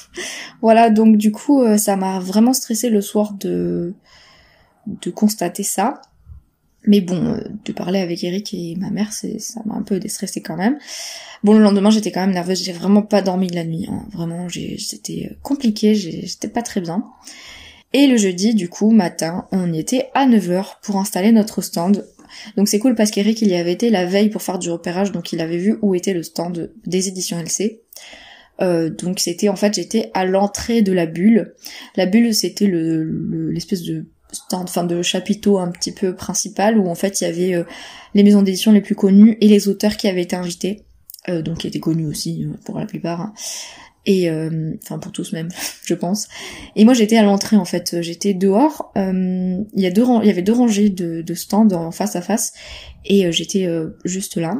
voilà, 0.62 0.90
donc 0.90 1.16
du 1.16 1.30
coup 1.32 1.62
ça 1.76 1.96
m'a 1.96 2.20
vraiment 2.20 2.54
stressé 2.54 2.88
le 2.88 3.02
soir 3.02 3.34
de 3.34 3.94
de 4.86 5.10
constater 5.10 5.64
ça. 5.64 6.00
Mais 6.86 7.00
bon, 7.00 7.24
euh, 7.24 7.40
de 7.64 7.72
parler 7.72 7.98
avec 7.98 8.22
Eric 8.22 8.54
et 8.54 8.76
ma 8.76 8.90
mère, 8.90 9.12
c'est 9.12 9.38
ça 9.38 9.60
m'a 9.66 9.74
un 9.74 9.82
peu 9.82 9.98
déstressé 9.98 10.40
quand 10.40 10.56
même. 10.56 10.78
Bon, 11.42 11.54
le 11.54 11.62
lendemain, 11.62 11.90
j'étais 11.90 12.12
quand 12.12 12.20
même 12.20 12.34
nerveuse. 12.34 12.62
J'ai 12.62 12.72
vraiment 12.72 13.02
pas 13.02 13.22
dormi 13.22 13.48
la 13.48 13.64
nuit. 13.64 13.86
Hein. 13.90 14.06
Vraiment, 14.12 14.48
c'était 14.78 15.28
euh, 15.30 15.34
compliqué. 15.42 15.94
J'étais 15.94 16.48
pas 16.48 16.62
très 16.62 16.80
bien. 16.80 17.04
Et 17.92 18.06
le 18.06 18.16
jeudi, 18.16 18.54
du 18.54 18.68
coup, 18.68 18.90
matin, 18.90 19.46
on 19.52 19.72
y 19.72 19.78
était 19.78 20.10
à 20.14 20.26
9h 20.26 20.80
pour 20.82 20.96
installer 20.96 21.32
notre 21.32 21.62
stand. 21.62 22.06
Donc 22.56 22.68
c'est 22.68 22.78
cool 22.78 22.94
parce 22.94 23.10
qu'Eric, 23.10 23.40
il 23.42 23.48
y 23.48 23.54
avait 23.54 23.72
été 23.72 23.90
la 23.90 24.04
veille 24.04 24.30
pour 24.30 24.42
faire 24.42 24.58
du 24.58 24.70
repérage, 24.70 25.12
donc 25.12 25.32
il 25.32 25.40
avait 25.40 25.58
vu 25.58 25.78
où 25.82 25.94
était 25.94 26.12
le 26.12 26.22
stand 26.22 26.72
des 26.84 27.08
éditions 27.08 27.38
LC. 27.38 27.80
Euh, 28.60 28.88
donc 28.88 29.20
c'était 29.20 29.50
en 29.50 29.56
fait 29.56 29.74
j'étais 29.74 30.10
à 30.14 30.24
l'entrée 30.24 30.82
de 30.82 30.92
la 30.92 31.06
bulle. 31.06 31.54
La 31.94 32.06
bulle 32.06 32.34
c'était 32.34 32.66
le 32.66 33.50
l'espèce 33.50 33.82
de 33.82 34.06
enfin 34.52 34.84
de 34.84 35.02
chapiteau 35.02 35.58
un 35.58 35.70
petit 35.70 35.92
peu 35.92 36.14
principal 36.14 36.78
où 36.78 36.88
en 36.88 36.94
fait 36.94 37.20
il 37.20 37.24
y 37.24 37.26
avait 37.26 37.54
euh, 37.54 37.64
les 38.14 38.22
maisons 38.22 38.42
d'édition 38.42 38.72
les 38.72 38.80
plus 38.80 38.94
connues 38.94 39.36
et 39.40 39.48
les 39.48 39.68
auteurs 39.68 39.96
qui 39.96 40.08
avaient 40.08 40.22
été 40.22 40.36
invités, 40.36 40.82
euh, 41.28 41.42
donc 41.42 41.58
qui 41.58 41.66
étaient 41.66 41.80
connus 41.80 42.06
aussi 42.06 42.44
euh, 42.44 42.56
pour 42.64 42.78
la 42.78 42.86
plupart. 42.86 43.20
Hein. 43.20 43.34
Et 44.08 44.30
enfin 44.84 45.00
pour 45.00 45.10
tous 45.10 45.32
même, 45.32 45.48
je 45.84 45.94
pense. 45.94 46.28
Et 46.76 46.84
moi 46.84 46.94
j'étais 46.94 47.16
à 47.16 47.24
l'entrée 47.24 47.56
en 47.56 47.64
fait, 47.64 48.00
j'étais 48.02 48.34
dehors. 48.34 48.92
Il 48.94 49.66
y 49.74 49.82
y 49.82 49.86
avait 49.86 50.42
deux 50.42 50.52
rangées 50.52 50.90
de, 50.90 51.22
de 51.22 51.34
stands 51.34 51.72
en 51.72 51.90
face 51.90 52.14
à 52.14 52.22
face 52.22 52.52
et 53.04 53.32
j'étais 53.32 53.68
juste 54.04 54.36
là. 54.36 54.58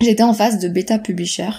J'étais 0.00 0.24
en 0.24 0.34
face 0.34 0.58
de 0.58 0.66
Beta 0.68 0.98
Publisher 0.98 1.50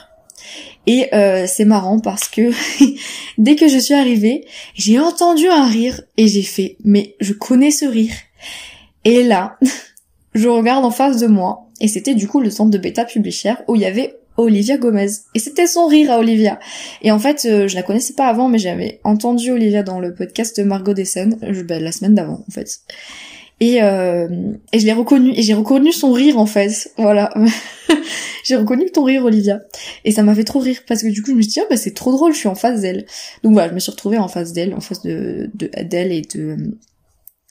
et 0.88 1.14
euh, 1.14 1.46
c'est 1.48 1.66
marrant 1.66 2.00
parce 2.00 2.28
que 2.28 2.52
dès 3.38 3.56
que 3.56 3.68
je 3.68 3.78
suis 3.78 3.94
arrivée, 3.94 4.46
j'ai 4.74 5.00
entendu 5.00 5.48
un 5.48 5.68
rire 5.68 6.02
et 6.16 6.28
j'ai 6.28 6.42
fait 6.42 6.78
mais 6.84 7.16
je 7.20 7.34
connais 7.34 7.72
ce 7.72 7.86
rire. 7.86 8.14
Et 9.04 9.22
là, 9.24 9.58
je 10.34 10.48
regarde 10.48 10.86
en 10.86 10.92
face 10.92 11.20
de 11.20 11.28
moi 11.28 11.68
et 11.82 11.88
c'était 11.88 12.16
du 12.16 12.28
coup 12.28 12.40
le 12.40 12.50
centre 12.50 12.72
de 12.72 12.78
bêta 12.78 13.06
Publisher 13.06 13.54
où 13.68 13.76
il 13.76 13.82
y 13.82 13.86
avait 13.86 14.16
Olivia 14.38 14.78
Gomez. 14.78 15.10
Et 15.36 15.40
c'était 15.40 15.68
son 15.68 15.88
rire 15.88 16.12
à 16.12 16.20
Olivia. 16.20 16.60
Et 17.02 17.12
en 17.12 17.20
fait, 17.20 17.46
euh, 17.46 17.68
je 17.68 17.76
la 17.76 17.84
connaissais 17.84 18.14
pas 18.14 18.28
avant, 18.28 18.48
mais 18.48 18.60
j'avais 18.60 19.00
entendu 19.04 19.52
Olivia 19.52 19.84
dans 19.84 20.00
le 20.00 20.14
podcast 20.14 20.58
de 20.60 20.64
Margot 20.64 20.94
Dessen, 20.94 21.38
ben, 21.42 21.84
la 21.84 21.92
semaine 21.92 22.14
d'avant, 22.14 22.44
en 22.48 22.52
fait. 22.52 22.80
Et, 23.60 23.82
euh, 23.82 24.28
et 24.72 24.80
je 24.80 24.86
l'ai 24.86 24.94
reconnu, 24.94 25.32
et 25.32 25.42
j'ai 25.42 25.54
reconnu 25.54 25.92
son 25.92 26.12
rire, 26.12 26.38
en 26.38 26.46
fait. 26.46 26.92
Voilà. 26.98 27.34
j'ai 28.44 28.56
reconnu 28.56 28.92
ton 28.92 29.04
rire, 29.04 29.26
Olivia. 29.26 29.62
Et 30.06 30.12
ça 30.12 30.24
m'a 30.24 30.36
fait 30.36 30.44
trop 30.44 30.60
rire 30.60 30.80
parce 30.88 31.02
que 31.02 31.08
du 31.08 31.22
coup, 31.22 31.32
je 31.32 31.36
me 31.36 31.42
suis 31.42 31.54
dit, 31.54 31.60
ah, 31.60 31.66
bah, 31.70 31.78
c'est 31.78 31.94
trop 31.94 32.12
drôle, 32.12 32.34
je 32.34 32.40
suis 32.40 32.48
en 32.48 32.56
face 32.56 32.82
d'elle. 32.82 33.06
Donc 33.44 33.54
voilà, 33.54 33.70
je 33.70 33.74
me 33.74 33.80
suis 33.80 33.92
retrouvée 33.92 34.18
en 34.18 34.28
face 34.28 34.54
d'elle, 34.54 34.74
en 34.74 34.80
face 34.80 35.02
de, 35.02 35.50
d'elle 35.56 36.12
et 36.12 36.22
de, 36.22 36.58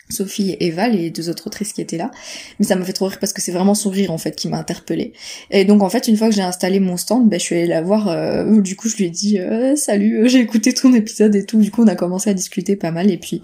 Sophie 0.08 0.50
et 0.50 0.66
Eva, 0.66 0.88
les 0.88 1.10
deux 1.10 1.28
autres 1.28 1.48
autrices 1.48 1.72
qui 1.72 1.80
étaient 1.80 1.96
là. 1.96 2.10
Mais 2.58 2.66
ça 2.66 2.76
m'a 2.76 2.84
fait 2.84 2.92
trop 2.92 3.06
rire 3.06 3.18
parce 3.18 3.32
que 3.32 3.42
c'est 3.42 3.50
vraiment 3.50 3.74
son 3.74 3.90
rire 3.90 4.12
en 4.12 4.18
fait 4.18 4.36
qui 4.36 4.48
m'a 4.48 4.58
interpellée. 4.58 5.12
Et 5.50 5.64
donc 5.64 5.82
en 5.82 5.88
fait 5.88 6.06
une 6.06 6.16
fois 6.16 6.28
que 6.28 6.34
j'ai 6.34 6.42
installé 6.42 6.78
mon 6.78 6.96
stand, 6.96 7.28
ben, 7.28 7.40
je 7.40 7.44
suis 7.44 7.56
allée 7.56 7.66
la 7.66 7.82
voir. 7.82 8.08
Euh, 8.08 8.60
du 8.60 8.76
coup 8.76 8.88
je 8.88 8.96
lui 8.96 9.06
ai 9.06 9.10
dit 9.10 9.38
euh, 9.40 9.74
salut, 9.74 10.18
euh, 10.18 10.28
j'ai 10.28 10.38
écouté 10.38 10.72
ton 10.72 10.94
épisode 10.94 11.34
et 11.34 11.44
tout. 11.44 11.60
Du 11.60 11.70
coup 11.70 11.82
on 11.82 11.88
a 11.88 11.96
commencé 11.96 12.30
à 12.30 12.34
discuter 12.34 12.76
pas 12.76 12.92
mal. 12.92 13.10
Et 13.10 13.18
puis 13.18 13.42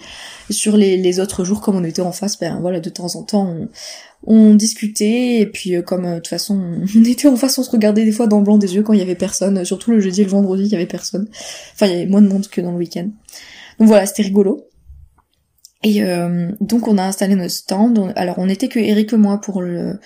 sur 0.51 0.77
les, 0.77 1.21
autres 1.21 1.45
jours 1.45 1.61
comme 1.61 1.77
on 1.77 1.85
était 1.85 2.01
en 2.01 2.13
face, 2.13 2.39
ben 2.39 2.59
voilà 2.61 2.81
de 2.81 2.89
temps 2.89 3.17
en 3.17 3.23
temps 3.23 3.55
on, 4.25 4.55
discutait 4.55 5.41
et 5.41 5.47
puis 5.47 5.75
comme 5.85 6.07
de 6.07 6.15
toute 6.17 6.29
façon 6.29 6.61
on 6.97 7.05
était 7.05 7.27
en 7.27 7.37
face, 7.37 7.59
on 7.59 7.65
se 7.65 7.71
regardait 7.71 8.05
des 8.05 8.13
fois 8.13 8.29
dans 8.29 8.39
le 8.39 8.45
blanc 8.45 8.57
des 8.57 8.77
yeux 8.77 8.83
quand 8.83 8.93
il 8.93 9.01
y 9.01 9.03
avait 9.03 9.17
personne. 9.17 9.65
Surtout 9.65 9.91
le 9.91 10.01
jeudi 10.01 10.21
et 10.21 10.25
le 10.25 10.31
vendredi 10.31 10.65
il 10.65 10.71
y 10.71 10.77
avait 10.77 10.87
personne. 10.87 11.29
Enfin 11.75 11.87
il 11.87 11.93
y 11.93 11.97
avait 11.97 12.07
moins 12.07 12.23
de 12.23 12.29
monde 12.29 12.47
que 12.47 12.61
dans 12.61 12.71
le 12.71 12.79
week-end. 12.79 13.09
Donc 13.81 13.89
voilà 13.89 14.07
c'était 14.07 14.23
rigolo. 14.23 14.69
Et 15.83 16.05
euh, 16.05 16.51
donc 16.61 16.89
on 16.89 16.99
a 16.99 17.03
installé 17.03 17.35
notre 17.35 17.53
stand. 17.53 18.13
Alors 18.17 18.39
on 18.39 18.49
était 18.49 18.69
que 18.69 18.79
Eric 18.79 19.13
et 19.13 19.17
moi 19.17 19.41
pour 19.41 19.63
le 19.63 19.99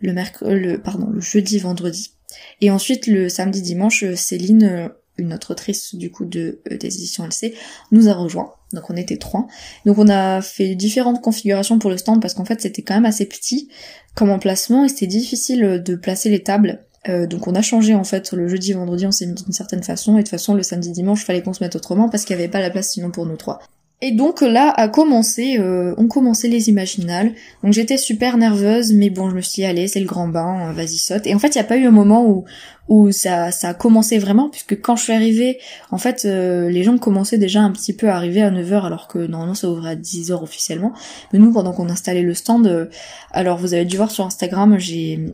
le 0.00 0.12
le 0.42 0.76
pardon, 0.76 1.08
le 1.10 1.20
jeudi, 1.20 1.58
vendredi. 1.58 2.12
Et 2.60 2.70
ensuite 2.70 3.06
le 3.06 3.28
samedi, 3.28 3.62
dimanche, 3.62 4.04
Céline, 4.14 4.64
euh, 4.64 4.88
une 5.16 5.32
autre 5.32 5.52
autrice 5.52 5.94
du 5.94 6.10
coup 6.10 6.24
de 6.24 6.60
euh, 6.70 6.76
des 6.76 6.94
éditions 6.94 7.24
LC, 7.24 7.54
nous 7.90 8.08
a 8.08 8.14
rejoint. 8.14 8.52
Donc 8.72 8.90
on 8.90 8.96
était 8.96 9.16
trois. 9.16 9.46
Donc 9.86 9.98
on 9.98 10.08
a 10.08 10.40
fait 10.40 10.74
différentes 10.74 11.20
configurations 11.20 11.78
pour 11.78 11.90
le 11.90 11.96
stand 11.96 12.20
parce 12.20 12.34
qu'en 12.34 12.44
fait 12.44 12.60
c'était 12.60 12.82
quand 12.82 12.94
même 12.94 13.04
assez 13.04 13.26
petit 13.26 13.68
comme 14.14 14.30
emplacement 14.30 14.84
et 14.84 14.88
c'était 14.88 15.06
difficile 15.06 15.82
de 15.84 15.96
placer 15.96 16.30
les 16.30 16.42
tables. 16.42 16.84
donc 17.08 17.48
on 17.48 17.54
a 17.54 17.62
changé 17.62 17.94
en 17.94 18.04
fait 18.04 18.32
le 18.32 18.48
jeudi 18.48 18.72
vendredi 18.72 19.06
on 19.06 19.12
s'est 19.12 19.26
mis 19.26 19.34
d'une 19.34 19.52
certaine 19.52 19.82
façon 19.82 20.14
et 20.14 20.18
de 20.18 20.22
toute 20.22 20.30
façon 20.30 20.54
le 20.54 20.62
samedi 20.62 20.90
dimanche 20.92 21.24
fallait 21.24 21.42
qu'on 21.42 21.52
se 21.52 21.62
mette 21.62 21.76
autrement 21.76 22.08
parce 22.08 22.24
qu'il 22.24 22.36
n'y 22.36 22.42
avait 22.42 22.50
pas 22.50 22.60
la 22.60 22.70
place 22.70 22.92
sinon 22.92 23.10
pour 23.10 23.26
nous 23.26 23.36
trois. 23.36 23.60
Et 24.06 24.12
donc 24.12 24.42
là 24.42 24.68
a 24.68 24.86
commencé, 24.88 25.56
euh, 25.58 25.94
ont 25.96 26.08
commencé 26.08 26.46
les 26.46 26.68
imaginales. 26.68 27.32
Donc 27.62 27.72
j'étais 27.72 27.96
super 27.96 28.36
nerveuse, 28.36 28.92
mais 28.92 29.08
bon, 29.08 29.30
je 29.30 29.34
me 29.34 29.40
suis 29.40 29.62
dit 29.62 29.64
allez, 29.64 29.88
c'est 29.88 29.98
le 29.98 30.04
grand 30.04 30.28
bain, 30.28 30.68
euh, 30.68 30.72
vas-y 30.72 30.98
saute. 30.98 31.26
Et 31.26 31.34
en 31.34 31.38
fait, 31.38 31.54
il 31.54 31.56
n'y 31.56 31.62
a 31.62 31.64
pas 31.64 31.78
eu 31.78 31.86
un 31.86 31.90
moment 31.90 32.28
où 32.28 32.44
où 32.86 33.12
ça 33.12 33.50
ça 33.50 33.70
a 33.70 33.74
commencé 33.74 34.18
vraiment, 34.18 34.50
puisque 34.50 34.78
quand 34.82 34.94
je 34.94 35.04
suis 35.04 35.14
arrivée, 35.14 35.58
en 35.90 35.96
fait, 35.96 36.26
euh, 36.26 36.68
les 36.68 36.82
gens 36.82 36.98
commençaient 36.98 37.38
déjà 37.38 37.62
un 37.62 37.70
petit 37.72 37.94
peu 37.94 38.10
à 38.10 38.16
arriver 38.16 38.42
à 38.42 38.50
9h, 38.50 38.84
alors 38.84 39.08
que 39.08 39.20
normalement 39.20 39.54
ça 39.54 39.70
ouvrait 39.70 39.92
à 39.92 39.96
10h 39.96 40.34
officiellement. 40.42 40.92
Mais 41.32 41.38
nous, 41.38 41.50
pendant 41.50 41.72
qu'on 41.72 41.88
installait 41.88 42.20
le 42.20 42.34
stand, 42.34 42.90
alors 43.30 43.56
vous 43.56 43.72
avez 43.72 43.86
dû 43.86 43.96
voir 43.96 44.10
sur 44.10 44.26
Instagram, 44.26 44.78
j'ai 44.78 45.32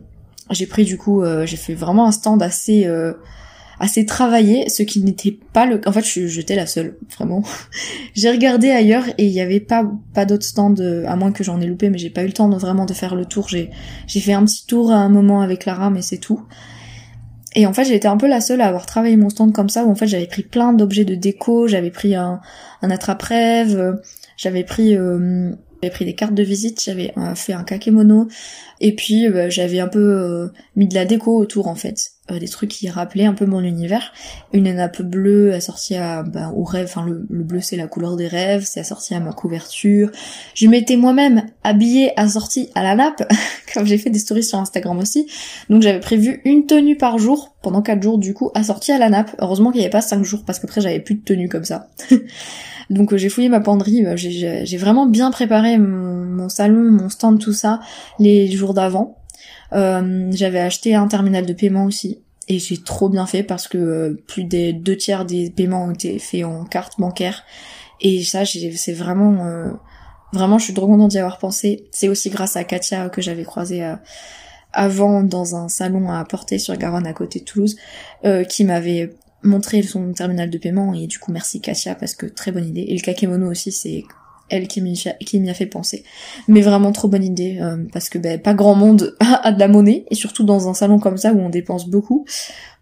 j'ai 0.49 0.65
pris 0.65 0.85
du 0.85 0.97
coup, 0.97 1.25
j'ai 1.43 1.57
fait 1.57 1.73
vraiment 1.73 2.07
un 2.07 2.13
stand 2.13 2.41
assez 2.41 2.87
assez 3.81 4.05
travaillé, 4.05 4.69
ce 4.69 4.83
qui 4.83 5.01
n'était 5.01 5.39
pas 5.53 5.65
le 5.65 5.81
en 5.87 5.91
fait 5.91 6.05
j'étais 6.05 6.55
la 6.55 6.67
seule 6.67 6.97
vraiment. 7.15 7.43
J'ai 8.13 8.29
regardé 8.29 8.69
ailleurs 8.69 9.07
et 9.17 9.25
il 9.25 9.31
y 9.31 9.41
avait 9.41 9.59
pas 9.59 9.91
pas 10.13 10.25
d'autres 10.25 10.45
stands 10.45 10.75
euh, 10.79 11.03
à 11.07 11.15
moins 11.15 11.31
que 11.31 11.43
j'en 11.43 11.59
ai 11.59 11.65
loupé 11.65 11.89
mais 11.89 11.97
j'ai 11.97 12.11
pas 12.11 12.21
eu 12.21 12.27
le 12.27 12.33
temps 12.33 12.47
vraiment 12.49 12.85
de 12.85 12.93
faire 12.93 13.15
le 13.15 13.25
tour. 13.25 13.49
J'ai 13.49 13.69
fait 14.07 14.33
un 14.33 14.45
petit 14.45 14.67
tour 14.67 14.91
à 14.91 14.97
un 14.97 15.09
moment 15.09 15.41
avec 15.41 15.65
Lara 15.65 15.89
mais 15.89 16.03
c'est 16.03 16.19
tout. 16.19 16.41
Et 17.53 17.65
en 17.65 17.73
fait, 17.73 17.89
été 17.89 18.07
un 18.07 18.15
peu 18.15 18.27
la 18.27 18.39
seule 18.39 18.61
à 18.61 18.67
avoir 18.67 18.85
travaillé 18.85 19.17
mon 19.17 19.29
stand 19.29 19.51
comme 19.51 19.67
ça, 19.67 19.83
où 19.83 19.91
en 19.91 19.95
fait 19.95 20.07
j'avais 20.07 20.27
pris 20.27 20.43
plein 20.43 20.71
d'objets 20.71 21.03
de 21.03 21.15
déco, 21.15 21.67
j'avais 21.67 21.91
pris 21.91 22.15
un, 22.15 22.39
un 22.81 22.91
attrape-rêve, 22.91 23.99
j'avais 24.37 24.63
pris 24.63 24.95
euh, 24.95 25.51
j'avais 25.81 25.91
pris 25.91 26.05
des 26.05 26.13
cartes 26.13 26.35
de 26.35 26.43
visite, 26.43 26.81
j'avais 26.81 27.11
euh, 27.17 27.35
fait 27.35 27.51
un 27.51 27.63
kakemono, 27.63 28.27
et 28.79 28.95
puis 28.95 29.25
j'avais 29.49 29.79
un 29.79 29.89
peu 29.89 30.49
mis 30.77 30.87
de 30.87 30.93
la 30.93 31.03
déco 31.03 31.35
autour 31.35 31.67
en 31.67 31.75
fait, 31.75 32.11
des 32.39 32.47
trucs 32.47 32.69
qui 32.69 32.89
rappelaient 32.89 33.25
un 33.25 33.33
peu 33.33 33.45
mon 33.45 33.61
univers. 33.61 34.13
Une 34.53 34.71
nappe 34.73 35.01
bleue 35.01 35.53
assortie 35.53 35.95
à, 35.95 36.23
bah, 36.23 36.51
au 36.55 36.63
rêve, 36.63 36.85
enfin 36.89 37.05
le, 37.05 37.43
bleu 37.43 37.61
c'est 37.61 37.77
la 37.77 37.87
couleur 37.87 38.15
des 38.15 38.27
rêves, 38.27 38.63
c'est 38.65 38.79
assorti 38.79 39.13
à 39.13 39.19
ma 39.19 39.33
couverture. 39.33 40.11
Je 40.53 40.67
m'étais 40.67 40.95
moi-même 40.95 41.43
habillée 41.63 42.17
assortie 42.19 42.69
à 42.75 42.83
la 42.83 42.95
nappe, 42.95 43.23
comme 43.73 43.85
j'ai 43.85 43.97
fait 43.97 44.09
des 44.09 44.19
stories 44.19 44.43
sur 44.43 44.59
Instagram 44.59 44.97
aussi. 44.99 45.27
Donc 45.69 45.81
j'avais 45.81 45.99
prévu 45.99 46.41
une 46.45 46.65
tenue 46.65 46.97
par 46.97 47.17
jour, 47.17 47.55
pendant 47.61 47.81
quatre 47.81 48.01
jours 48.01 48.17
du 48.17 48.33
coup, 48.33 48.51
assortie 48.53 48.91
à 48.91 48.97
la 48.97 49.09
nappe. 49.09 49.35
Heureusement 49.39 49.71
qu'il 49.71 49.79
n'y 49.79 49.85
avait 49.85 49.91
pas 49.91 50.01
cinq 50.01 50.23
jours, 50.23 50.43
parce 50.45 50.59
qu'après 50.59 50.81
j'avais 50.81 50.99
plus 50.99 51.15
de 51.15 51.23
tenue 51.23 51.49
comme 51.49 51.65
ça. 51.65 51.89
Donc 52.91 53.13
euh, 53.13 53.17
j'ai 53.17 53.29
fouillé 53.29 53.49
ma 53.49 53.61
penderie, 53.61 54.03
bah, 54.03 54.15
j'ai 54.15 54.77
vraiment 54.77 55.05
bien 55.05 55.31
préparé 55.31 55.77
mon, 55.77 56.49
salon, 56.49 56.91
mon 56.91 57.09
stand, 57.09 57.39
tout 57.39 57.53
ça, 57.53 57.79
les 58.19 58.51
jours 58.51 58.73
d'avant. 58.73 59.20
Euh, 59.73 60.29
j'avais 60.31 60.59
acheté 60.59 60.95
un 60.95 61.07
terminal 61.07 61.45
de 61.45 61.53
paiement 61.53 61.85
aussi. 61.85 62.19
Et 62.47 62.59
j'ai 62.59 62.77
trop 62.77 63.07
bien 63.07 63.25
fait 63.25 63.43
parce 63.43 63.67
que 63.67 63.77
euh, 63.77 64.23
plus 64.27 64.43
des 64.43 64.73
deux 64.73 64.97
tiers 64.97 65.25
des 65.25 65.49
paiements 65.49 65.85
ont 65.85 65.91
été 65.91 66.19
faits 66.19 66.43
en 66.43 66.65
carte 66.65 66.99
bancaire. 66.99 67.43
Et 68.01 68.23
ça, 68.23 68.43
c'est 68.45 68.93
vraiment... 68.93 69.71
vraiment, 70.33 70.57
je 70.57 70.63
suis 70.65 70.73
trop 70.73 70.87
contente 70.87 71.11
d'y 71.11 71.19
avoir 71.19 71.37
pensé. 71.37 71.85
C'est 71.91 72.09
aussi 72.09 72.31
grâce 72.31 72.55
à 72.55 72.63
Katia 72.63 73.09
que 73.09 73.21
j'avais 73.21 73.43
croisé 73.43 73.87
avant 74.73 75.21
dans 75.21 75.55
un 75.55 75.69
salon 75.69 76.09
à 76.09 76.25
Porter 76.25 76.57
sur 76.57 76.75
Garonne 76.77 77.05
à 77.05 77.13
côté 77.13 77.41
de 77.41 77.45
Toulouse, 77.45 77.77
qui 78.49 78.63
m'avait 78.63 79.13
montrer 79.43 79.81
son 79.83 80.13
terminal 80.13 80.49
de 80.49 80.57
paiement 80.57 80.93
et 80.93 81.07
du 81.07 81.19
coup 81.19 81.31
merci 81.31 81.61
Katia 81.61 81.95
parce 81.95 82.13
que 82.13 82.25
très 82.25 82.51
bonne 82.51 82.67
idée 82.67 82.81
et 82.81 82.95
le 82.95 83.01
kakemono 83.01 83.49
aussi 83.49 83.71
c'est 83.71 84.03
elle 84.51 84.67
qui 84.67 84.81
m'y 84.81 85.49
a 85.49 85.53
fait 85.53 85.65
penser. 85.65 86.03
Mais 86.47 86.61
vraiment 86.61 86.91
trop 86.91 87.07
bonne 87.07 87.23
idée 87.23 87.57
euh, 87.61 87.77
parce 87.91 88.09
que 88.09 88.17
ben, 88.17 88.39
pas 88.39 88.53
grand 88.53 88.75
monde 88.75 89.15
a 89.19 89.51
de 89.51 89.59
la 89.59 89.67
monnaie 89.67 90.05
et 90.11 90.15
surtout 90.15 90.43
dans 90.43 90.69
un 90.69 90.73
salon 90.73 90.99
comme 90.99 91.17
ça 91.17 91.33
où 91.33 91.39
on 91.39 91.49
dépense 91.49 91.87
beaucoup 91.87 92.25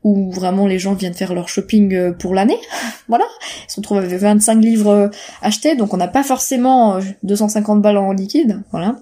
où 0.04 0.32
vraiment 0.32 0.66
les 0.66 0.80
gens 0.80 0.94
viennent 0.94 1.14
faire 1.14 1.34
leur 1.34 1.50
shopping 1.50 1.94
euh, 1.94 2.12
pour 2.12 2.34
l'année. 2.34 2.58
Voilà. 3.08 3.26
Ils 3.68 3.72
se 3.72 3.78
retrouvent 3.78 3.98
avec 3.98 4.12
25 4.12 4.56
livres 4.56 4.90
euh, 4.90 5.08
achetés 5.42 5.76
donc 5.76 5.94
on 5.94 5.98
n'a 5.98 6.08
pas 6.08 6.24
forcément 6.24 7.00
250 7.24 7.82
balles 7.82 7.98
en 7.98 8.12
liquide. 8.12 8.62
Voilà. 8.72 8.98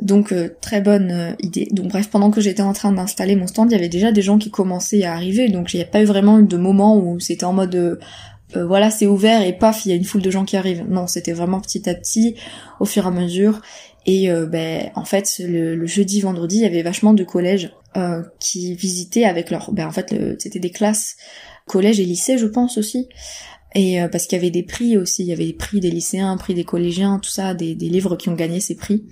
Donc 0.00 0.34
très 0.60 0.80
bonne 0.80 1.36
idée. 1.40 1.68
Donc 1.70 1.88
bref, 1.88 2.10
pendant 2.10 2.32
que 2.32 2.40
j'étais 2.40 2.62
en 2.62 2.72
train 2.72 2.90
d'installer 2.90 3.36
mon 3.36 3.46
stand, 3.46 3.70
il 3.70 3.74
y 3.74 3.78
avait 3.78 3.88
déjà 3.88 4.10
des 4.10 4.22
gens 4.22 4.38
qui 4.38 4.50
commençaient 4.50 5.04
à 5.04 5.12
arriver, 5.12 5.48
donc 5.48 5.72
il 5.72 5.76
n'y 5.76 5.84
a 5.84 5.86
pas 5.86 6.02
eu 6.02 6.04
vraiment 6.04 6.40
eu 6.40 6.42
de 6.44 6.56
moment 6.56 6.96
où 6.98 7.20
c'était 7.20 7.44
en 7.44 7.52
mode 7.52 8.00
voilà 8.56 8.90
c'est 8.90 9.06
ouvert 9.06 9.42
et 9.42 9.52
paf 9.52 9.86
il 9.86 9.90
y 9.90 9.92
a 9.92 9.94
une 9.94 10.04
foule 10.04 10.22
de 10.22 10.30
gens 10.30 10.44
qui 10.44 10.56
arrivent. 10.56 10.84
Non, 10.88 11.06
c'était 11.06 11.32
vraiment 11.32 11.60
petit 11.60 11.88
à 11.88 11.94
petit, 11.94 12.36
au 12.80 12.84
fur 12.84 13.04
et 13.04 13.08
à 13.08 13.10
mesure. 13.10 13.60
Et 14.06 14.28
ben 14.50 14.90
en 14.94 15.04
fait 15.04 15.40
le, 15.40 15.86
jeudi, 15.86 16.20
vendredi, 16.20 16.56
il 16.56 16.62
y 16.62 16.66
avait 16.66 16.82
vachement 16.82 17.14
de 17.14 17.24
collèges 17.24 17.74
qui 18.38 18.74
visitaient 18.74 19.24
avec 19.24 19.50
leur, 19.50 19.72
ben 19.72 19.86
en 19.86 19.92
fait 19.92 20.14
c'était 20.38 20.58
des 20.58 20.70
classes 20.70 21.16
collège 21.66 22.00
et 22.00 22.04
lycée 22.04 22.36
je 22.36 22.46
pense 22.46 22.76
aussi. 22.76 23.08
Et 23.74 23.98
parce 24.12 24.26
qu'il 24.26 24.36
y 24.36 24.40
avait 24.40 24.50
des 24.50 24.62
prix 24.62 24.96
aussi, 24.98 25.22
il 25.22 25.28
y 25.28 25.32
avait 25.32 25.46
des 25.46 25.52
prix 25.54 25.80
des 25.80 25.90
lycéens, 25.90 26.36
prix 26.36 26.54
des 26.54 26.64
collégiens, 26.64 27.18
tout 27.18 27.30
ça, 27.30 27.54
des, 27.54 27.74
des 27.74 27.88
livres 27.88 28.16
qui 28.16 28.28
ont 28.28 28.34
gagné 28.34 28.60
ces 28.60 28.76
prix. 28.76 29.04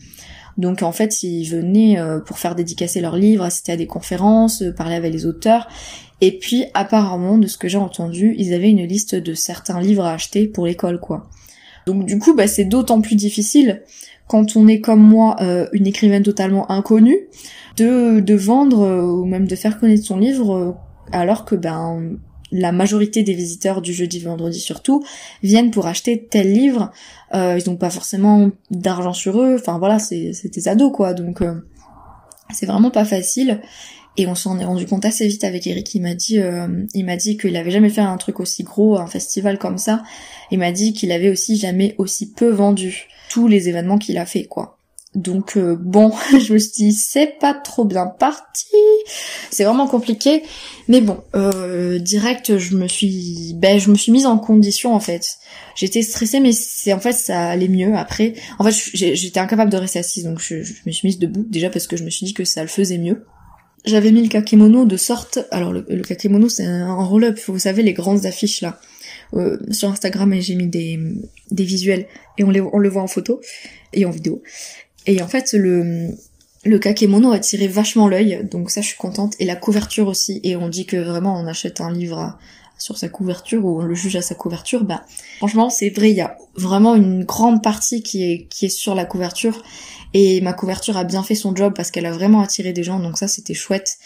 Donc 0.58 0.82
en 0.82 0.92
fait, 0.92 1.22
ils 1.22 1.44
venaient 1.44 1.98
euh, 1.98 2.20
pour 2.20 2.38
faire 2.38 2.54
dédicacer 2.54 3.00
leurs 3.00 3.16
livres, 3.16 3.44
assister 3.44 3.72
à 3.72 3.76
des 3.76 3.86
conférences, 3.86 4.62
euh, 4.62 4.72
parler 4.72 4.94
avec 4.94 5.12
les 5.12 5.26
auteurs. 5.26 5.68
Et 6.20 6.38
puis 6.38 6.66
apparemment, 6.74 7.38
de 7.38 7.46
ce 7.46 7.58
que 7.58 7.68
j'ai 7.68 7.78
entendu, 7.78 8.34
ils 8.38 8.54
avaient 8.54 8.70
une 8.70 8.84
liste 8.84 9.14
de 9.14 9.34
certains 9.34 9.80
livres 9.80 10.04
à 10.04 10.12
acheter 10.12 10.46
pour 10.46 10.66
l'école, 10.66 11.00
quoi. 11.00 11.28
Donc 11.86 12.06
du 12.06 12.18
coup, 12.18 12.34
bah, 12.34 12.46
c'est 12.46 12.64
d'autant 12.64 13.00
plus 13.00 13.16
difficile 13.16 13.82
quand 14.28 14.56
on 14.56 14.68
est 14.68 14.80
comme 14.80 15.02
moi 15.02 15.36
euh, 15.40 15.66
une 15.72 15.86
écrivaine 15.86 16.22
totalement 16.22 16.70
inconnue 16.70 17.18
de, 17.76 18.20
de 18.20 18.34
vendre 18.34 19.04
ou 19.04 19.24
même 19.24 19.48
de 19.48 19.56
faire 19.56 19.80
connaître 19.80 20.04
son 20.04 20.16
livre 20.18 20.76
alors 21.10 21.44
que 21.44 21.56
ben 21.56 22.18
la 22.52 22.70
majorité 22.70 23.22
des 23.22 23.34
visiteurs 23.34 23.82
du 23.82 23.92
jeudi 23.92 24.20
vendredi 24.20 24.60
surtout 24.60 25.02
viennent 25.42 25.70
pour 25.70 25.86
acheter 25.86 26.24
tel 26.24 26.52
livre. 26.52 26.92
Euh, 27.34 27.58
ils 27.58 27.68
n'ont 27.68 27.76
pas 27.76 27.90
forcément 27.90 28.50
d'argent 28.70 29.14
sur 29.14 29.40
eux. 29.40 29.56
Enfin 29.58 29.78
voilà, 29.78 29.98
c'est 29.98 30.32
des 30.52 30.68
ados 30.68 30.92
quoi. 30.92 31.14
Donc 31.14 31.40
euh, 31.40 31.54
c'est 32.52 32.66
vraiment 32.66 32.90
pas 32.90 33.04
facile. 33.04 33.60
Et 34.18 34.26
on 34.26 34.34
s'en 34.34 34.58
est 34.58 34.64
rendu 34.64 34.84
compte 34.84 35.06
assez 35.06 35.26
vite 35.26 35.42
avec 35.42 35.66
Eric. 35.66 35.94
Il 35.94 36.02
m'a 36.02 36.14
dit, 36.14 36.38
euh, 36.38 36.84
il 36.92 37.06
m'a 37.06 37.16
dit 37.16 37.38
qu'il 37.38 37.56
avait 37.56 37.70
jamais 37.70 37.88
fait 37.88 38.02
un 38.02 38.18
truc 38.18 38.40
aussi 38.40 38.62
gros, 38.62 38.98
un 38.98 39.06
festival 39.06 39.58
comme 39.58 39.78
ça. 39.78 40.02
Il 40.50 40.58
m'a 40.58 40.70
dit 40.70 40.92
qu'il 40.92 41.12
avait 41.12 41.30
aussi 41.30 41.56
jamais 41.56 41.94
aussi 41.96 42.30
peu 42.30 42.50
vendu 42.50 43.08
tous 43.30 43.48
les 43.48 43.70
événements 43.70 43.96
qu'il 43.96 44.18
a 44.18 44.26
fait 44.26 44.44
quoi. 44.44 44.78
Donc 45.14 45.58
euh, 45.58 45.76
bon, 45.78 46.10
je 46.30 46.54
me 46.54 46.58
suis 46.58 46.72
dit 46.72 46.92
c'est 46.92 47.38
pas 47.38 47.52
trop 47.52 47.84
bien 47.84 48.06
parti, 48.06 48.66
c'est 49.50 49.64
vraiment 49.64 49.86
compliqué, 49.86 50.42
mais 50.88 51.02
bon, 51.02 51.18
euh, 51.36 51.98
direct 51.98 52.56
je 52.56 52.76
me 52.76 52.88
suis, 52.88 53.52
ben 53.56 53.78
je 53.78 53.90
me 53.90 53.94
suis 53.94 54.10
mise 54.10 54.24
en 54.24 54.38
condition 54.38 54.94
en 54.94 55.00
fait. 55.00 55.36
J'étais 55.74 56.00
stressée, 56.00 56.40
mais 56.40 56.52
c'est 56.52 56.94
en 56.94 57.00
fait 57.00 57.12
ça 57.12 57.50
allait 57.50 57.68
mieux 57.68 57.94
après. 57.94 58.32
En 58.58 58.64
fait 58.64 58.90
j'étais 58.94 59.38
incapable 59.38 59.70
de 59.70 59.76
rester 59.76 59.98
assise, 59.98 60.24
donc 60.24 60.40
je, 60.40 60.56
me 60.86 60.92
suis 60.92 61.08
mise 61.08 61.18
debout 61.18 61.44
déjà 61.46 61.68
parce 61.68 61.86
que 61.86 61.98
je 61.98 62.04
me 62.04 62.10
suis 62.10 62.24
dit 62.24 62.34
que 62.34 62.44
ça 62.44 62.62
le 62.62 62.68
faisait 62.68 62.98
mieux. 62.98 63.26
J'avais 63.84 64.12
mis 64.12 64.22
le 64.22 64.28
kakemono 64.28 64.86
de 64.86 64.96
sorte, 64.96 65.40
alors 65.50 65.72
le, 65.72 65.82
kakemono 66.02 66.48
c'est 66.48 66.64
un 66.64 66.94
roll-up, 66.94 67.38
vous 67.48 67.58
savez 67.58 67.82
les 67.82 67.92
grandes 67.92 68.24
affiches 68.24 68.62
là. 68.62 68.80
Euh, 69.34 69.58
sur 69.70 69.88
Instagram 69.90 70.34
j'ai 70.40 70.54
mis 70.54 70.68
des, 70.68 71.00
des 71.50 71.64
visuels 71.64 72.06
et 72.38 72.44
on, 72.44 72.50
les, 72.50 72.60
on 72.60 72.78
le 72.78 72.88
voit 72.88 73.02
en 73.02 73.06
photo 73.06 73.40
et 73.92 74.06
en 74.06 74.10
vidéo. 74.10 74.42
Et 75.06 75.22
en 75.22 75.28
fait, 75.28 75.52
le, 75.52 76.08
le 76.64 76.78
kakemono 76.78 77.32
a 77.32 77.38
tiré 77.38 77.66
vachement 77.66 78.08
l'œil, 78.08 78.46
donc 78.50 78.70
ça 78.70 78.80
je 78.80 78.86
suis 78.88 78.96
contente. 78.96 79.34
Et 79.38 79.44
la 79.44 79.56
couverture 79.56 80.08
aussi. 80.08 80.40
Et 80.44 80.56
on 80.56 80.68
dit 80.68 80.86
que 80.86 80.96
vraiment 80.96 81.38
on 81.38 81.46
achète 81.46 81.80
un 81.80 81.92
livre 81.92 82.38
sur 82.78 82.98
sa 82.98 83.08
couverture 83.08 83.64
ou 83.64 83.80
on 83.80 83.84
le 83.84 83.94
juge 83.94 84.16
à 84.16 84.22
sa 84.22 84.34
couverture. 84.34 84.84
Bah 84.84 85.04
franchement 85.38 85.70
c'est 85.70 85.90
vrai, 85.90 86.10
il 86.10 86.16
y 86.16 86.20
a 86.20 86.36
vraiment 86.56 86.94
une 86.94 87.24
grande 87.24 87.62
partie 87.62 88.02
qui 88.02 88.24
est 88.24 88.46
qui 88.48 88.66
est 88.66 88.70
sur 88.70 88.94
la 88.94 89.04
couverture. 89.04 89.62
Et 90.14 90.42
ma 90.42 90.52
couverture 90.52 90.98
a 90.98 91.04
bien 91.04 91.22
fait 91.22 91.34
son 91.34 91.56
job 91.56 91.72
parce 91.74 91.90
qu'elle 91.90 92.04
a 92.04 92.12
vraiment 92.12 92.42
attiré 92.42 92.74
des 92.74 92.82
gens, 92.82 93.00
donc 93.00 93.16
ça 93.16 93.28
c'était 93.28 93.54
chouette. 93.54 93.96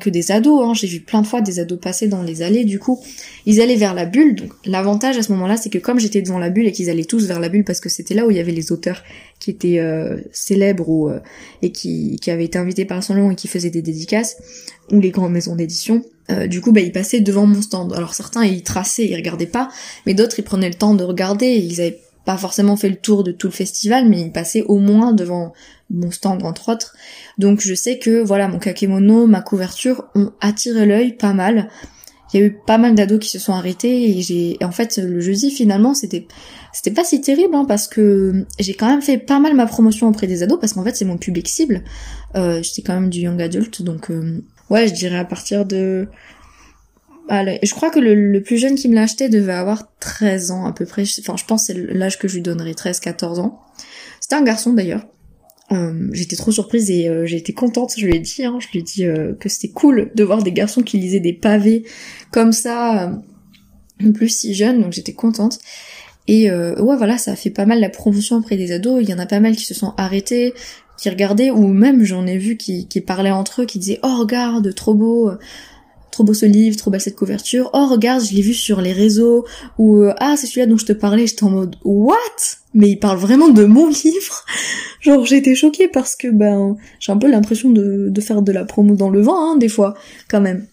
Que 0.00 0.10
des 0.10 0.32
ados, 0.32 0.60
hein, 0.64 0.74
j'ai 0.74 0.88
vu 0.88 1.00
plein 1.00 1.22
de 1.22 1.26
fois 1.26 1.40
des 1.40 1.60
ados 1.60 1.78
passer 1.80 2.08
dans 2.08 2.22
les 2.22 2.42
allées, 2.42 2.64
du 2.64 2.80
coup, 2.80 3.00
ils 3.46 3.60
allaient 3.60 3.76
vers 3.76 3.94
la 3.94 4.04
bulle. 4.04 4.34
Donc 4.34 4.52
l'avantage 4.64 5.16
à 5.18 5.22
ce 5.22 5.30
moment-là, 5.32 5.56
c'est 5.56 5.70
que 5.70 5.78
comme 5.78 6.00
j'étais 6.00 6.20
devant 6.20 6.40
la 6.40 6.50
bulle 6.50 6.66
et 6.66 6.72
qu'ils 6.72 6.90
allaient 6.90 7.04
tous 7.04 7.26
vers 7.26 7.38
la 7.38 7.48
bulle 7.48 7.64
parce 7.64 7.80
que 7.80 7.88
c'était 7.88 8.14
là 8.14 8.26
où 8.26 8.32
il 8.32 8.36
y 8.36 8.40
avait 8.40 8.50
les 8.50 8.72
auteurs 8.72 9.02
qui 9.42 9.50
étaient 9.50 9.80
euh, 9.80 10.18
célèbres 10.30 10.88
ou 10.88 11.08
euh, 11.08 11.18
et 11.62 11.72
qui, 11.72 12.16
qui 12.22 12.30
avaient 12.30 12.44
été 12.44 12.58
invités 12.58 12.84
par 12.84 13.02
son 13.02 13.16
nom 13.16 13.32
et 13.32 13.34
qui 13.34 13.48
faisaient 13.48 13.70
des 13.70 13.82
dédicaces, 13.82 14.36
ou 14.92 15.00
les 15.00 15.10
grandes 15.10 15.32
maisons 15.32 15.56
d'édition. 15.56 16.04
Euh, 16.30 16.46
du 16.46 16.60
coup, 16.60 16.70
bah, 16.70 16.80
ils 16.80 16.92
passaient 16.92 17.20
devant 17.20 17.44
mon 17.44 17.60
stand. 17.60 17.92
Alors 17.92 18.14
certains, 18.14 18.44
ils 18.44 18.62
traçaient, 18.62 19.04
ils 19.04 19.16
regardaient 19.16 19.46
pas, 19.46 19.68
mais 20.06 20.14
d'autres, 20.14 20.38
ils 20.38 20.44
prenaient 20.44 20.68
le 20.68 20.76
temps 20.76 20.94
de 20.94 21.02
regarder. 21.02 21.46
ils 21.46 21.80
avaient 21.80 21.98
pas 22.24 22.36
forcément 22.36 22.76
fait 22.76 22.88
le 22.88 22.94
tour 22.94 23.24
de 23.24 23.32
tout 23.32 23.48
le 23.48 23.52
festival, 23.52 24.08
mais 24.08 24.20
il 24.20 24.30
passait 24.30 24.62
au 24.62 24.78
moins 24.78 25.12
devant 25.12 25.52
mon 25.90 26.12
stand 26.12 26.44
entre 26.44 26.68
autres. 26.68 26.94
Donc 27.36 27.60
je 27.60 27.74
sais 27.74 27.98
que 27.98 28.22
voilà, 28.22 28.46
mon 28.46 28.60
kakemono, 28.60 29.26
ma 29.26 29.40
couverture 29.40 30.04
ont 30.14 30.30
attiré 30.40 30.86
l'œil 30.86 31.14
pas 31.14 31.32
mal. 31.32 31.68
Il 32.32 32.40
y 32.40 32.42
a 32.44 32.46
eu 32.46 32.56
pas 32.64 32.78
mal 32.78 32.94
d'ados 32.94 33.18
qui 33.18 33.28
se 33.28 33.40
sont 33.40 33.52
arrêtés 33.52 34.16
et 34.16 34.22
j'ai 34.22 34.56
en 34.62 34.70
fait 34.70 34.96
le 34.98 35.20
jeudi 35.20 35.50
finalement 35.50 35.94
c'était 35.94 36.26
c'était 36.72 36.90
pas 36.90 37.04
si 37.04 37.20
terrible 37.20 37.54
hein, 37.54 37.64
parce 37.66 37.88
que 37.88 38.44
j'ai 38.58 38.74
quand 38.74 38.88
même 38.88 39.02
fait 39.02 39.18
pas 39.18 39.38
mal 39.38 39.54
ma 39.54 39.66
promotion 39.66 40.08
auprès 40.08 40.26
des 40.26 40.42
ados 40.42 40.58
parce 40.60 40.72
qu'en 40.72 40.84
fait 40.84 40.96
c'est 40.96 41.04
mon 41.04 41.18
public 41.18 41.48
cible. 41.48 41.84
Euh, 42.34 42.62
j'étais 42.62 42.82
quand 42.82 42.94
même 42.94 43.10
du 43.10 43.20
young 43.20 43.40
adult 43.40 43.82
donc 43.82 44.10
euh, 44.10 44.42
ouais 44.70 44.88
je 44.88 44.94
dirais 44.94 45.18
à 45.18 45.24
partir 45.24 45.64
de 45.64 46.08
Allez, 47.28 47.60
je 47.62 47.72
crois 47.72 47.90
que 47.90 48.00
le, 48.00 48.42
plus 48.42 48.58
jeune 48.58 48.74
qui 48.74 48.88
me 48.88 48.94
l'a 48.94 49.02
acheté 49.02 49.28
devait 49.28 49.52
avoir 49.52 49.96
13 50.00 50.50
ans 50.50 50.66
à 50.66 50.72
peu 50.72 50.84
près. 50.84 51.04
Enfin, 51.20 51.36
je 51.36 51.44
pense 51.44 51.66
c'est 51.66 51.74
l'âge 51.74 52.18
que 52.18 52.26
je 52.26 52.34
lui 52.34 52.42
donnerais, 52.42 52.72
13-14 52.72 53.38
ans. 53.38 53.60
C'était 54.20 54.34
un 54.34 54.42
garçon 54.42 54.72
d'ailleurs. 54.72 55.06
Euh, 55.70 56.08
j'étais 56.12 56.36
trop 56.36 56.50
surprise 56.50 56.90
et 56.90 57.08
euh, 57.08 57.24
j'ai 57.24 57.36
été 57.36 57.54
contente, 57.54 57.94
je 57.96 58.04
lui 58.04 58.16
ai 58.16 58.18
dit, 58.18 58.44
hein, 58.44 58.58
je 58.60 58.68
lui 58.72 58.80
ai 58.80 58.82
dit 58.82 59.06
euh, 59.06 59.32
que 59.34 59.48
c'était 59.48 59.72
cool 59.72 60.10
de 60.14 60.24
voir 60.24 60.42
des 60.42 60.52
garçons 60.52 60.82
qui 60.82 60.98
lisaient 60.98 61.20
des 61.20 61.32
pavés 61.32 61.84
comme 62.30 62.52
ça, 62.52 63.18
en 64.04 64.12
plus 64.12 64.28
si 64.28 64.54
jeunes, 64.54 64.82
donc 64.82 64.92
j'étais 64.92 65.14
contente. 65.14 65.58
Et 66.28 66.50
ouais 66.50 66.96
voilà, 66.96 67.18
ça 67.18 67.32
a 67.32 67.36
fait 67.36 67.50
pas 67.50 67.66
mal 67.66 67.80
la 67.80 67.88
promotion 67.88 68.36
auprès 68.36 68.56
des 68.56 68.72
ados, 68.72 69.00
il 69.02 69.10
y 69.10 69.14
en 69.14 69.18
a 69.18 69.26
pas 69.26 69.40
mal 69.40 69.56
qui 69.56 69.64
se 69.64 69.74
sont 69.74 69.92
arrêtés, 69.96 70.54
qui 70.96 71.10
regardaient, 71.10 71.50
ou 71.50 71.66
même 71.66 72.04
j'en 72.04 72.26
ai 72.26 72.38
vu 72.38 72.56
qui, 72.56 72.86
qui 72.86 73.00
parlaient 73.00 73.32
entre 73.32 73.62
eux, 73.62 73.64
qui 73.64 73.80
disaient 73.80 73.98
«Oh 74.04 74.18
regarde, 74.20 74.72
trop 74.74 74.94
beau!» 74.94 75.32
trop 76.12 76.22
beau 76.22 76.34
ce 76.34 76.46
livre, 76.46 76.76
trop 76.76 76.90
belle 76.90 77.00
cette 77.00 77.16
couverture. 77.16 77.70
Oh 77.72 77.86
regarde, 77.90 78.22
je 78.24 78.34
l'ai 78.34 78.42
vu 78.42 78.54
sur 78.54 78.80
les 78.80 78.92
réseaux 78.92 79.44
ou 79.78 80.02
euh, 80.02 80.14
ah 80.18 80.36
c'est 80.36 80.46
celui-là 80.46 80.66
dont 80.66 80.76
je 80.76 80.86
te 80.86 80.92
parlais. 80.92 81.26
J'étais 81.26 81.44
en 81.44 81.50
mode 81.50 81.76
what? 81.84 82.14
Mais 82.74 82.90
il 82.90 82.98
parle 82.98 83.18
vraiment 83.18 83.48
de 83.48 83.64
mon 83.64 83.88
livre. 84.04 84.44
Genre 85.00 85.32
été 85.32 85.56
choquée 85.56 85.88
parce 85.88 86.14
que 86.14 86.28
ben 86.28 86.76
j'ai 87.00 87.10
un 87.10 87.16
peu 87.16 87.28
l'impression 87.28 87.70
de, 87.70 88.08
de 88.10 88.20
faire 88.20 88.42
de 88.42 88.52
la 88.52 88.64
promo 88.64 88.94
dans 88.94 89.10
le 89.10 89.20
vent 89.20 89.52
hein, 89.52 89.56
des 89.56 89.68
fois 89.68 89.94
quand 90.28 90.40
même. 90.40 90.66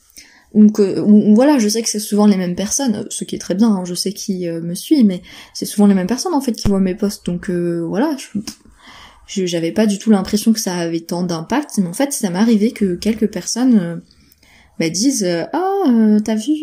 Euh, 0.56 1.04
voilà, 1.36 1.60
je 1.60 1.68
sais 1.68 1.82
que 1.82 1.90
c'est 1.90 2.00
souvent 2.00 2.26
les 2.26 2.38
mêmes 2.38 2.56
personnes, 2.56 3.06
ce 3.10 3.24
qui 3.24 3.36
est 3.36 3.40
très 3.40 3.56
bien, 3.56 3.70
hein, 3.70 3.84
je 3.86 3.94
sais 3.94 4.14
qui 4.14 4.48
euh, 4.48 4.62
me 4.62 4.74
suit, 4.74 5.04
mais 5.04 5.22
c'est 5.54 5.66
souvent 5.66 5.86
les 5.88 5.94
mêmes 5.94 6.08
personnes 6.08 6.34
en 6.34 6.42
fait 6.42 6.54
qui 6.54 6.68
voient 6.68 6.80
mes 6.80 6.96
posts, 6.96 7.26
donc 7.26 7.50
euh, 7.50 7.86
voilà, 7.88 8.16
je, 9.28 9.46
j'avais 9.46 9.72
pas 9.72 9.86
du 9.86 10.00
tout 10.00 10.10
l'impression 10.10 10.52
que 10.52 10.60
ça 10.60 10.76
avait 10.76 11.02
tant 11.02 11.22
d'impact, 11.22 11.78
mais 11.78 11.88
en 11.88 11.94
fait 11.94 12.14
ça 12.14 12.30
m'est 12.32 12.40
arrivé 12.40 12.72
que 12.72 12.96
quelques 12.96 13.30
personnes 13.30 14.02
bah, 14.80 14.90
disent 14.90 15.28
ah 15.54 15.84
t'as 16.26 16.34
vu, 16.36 16.56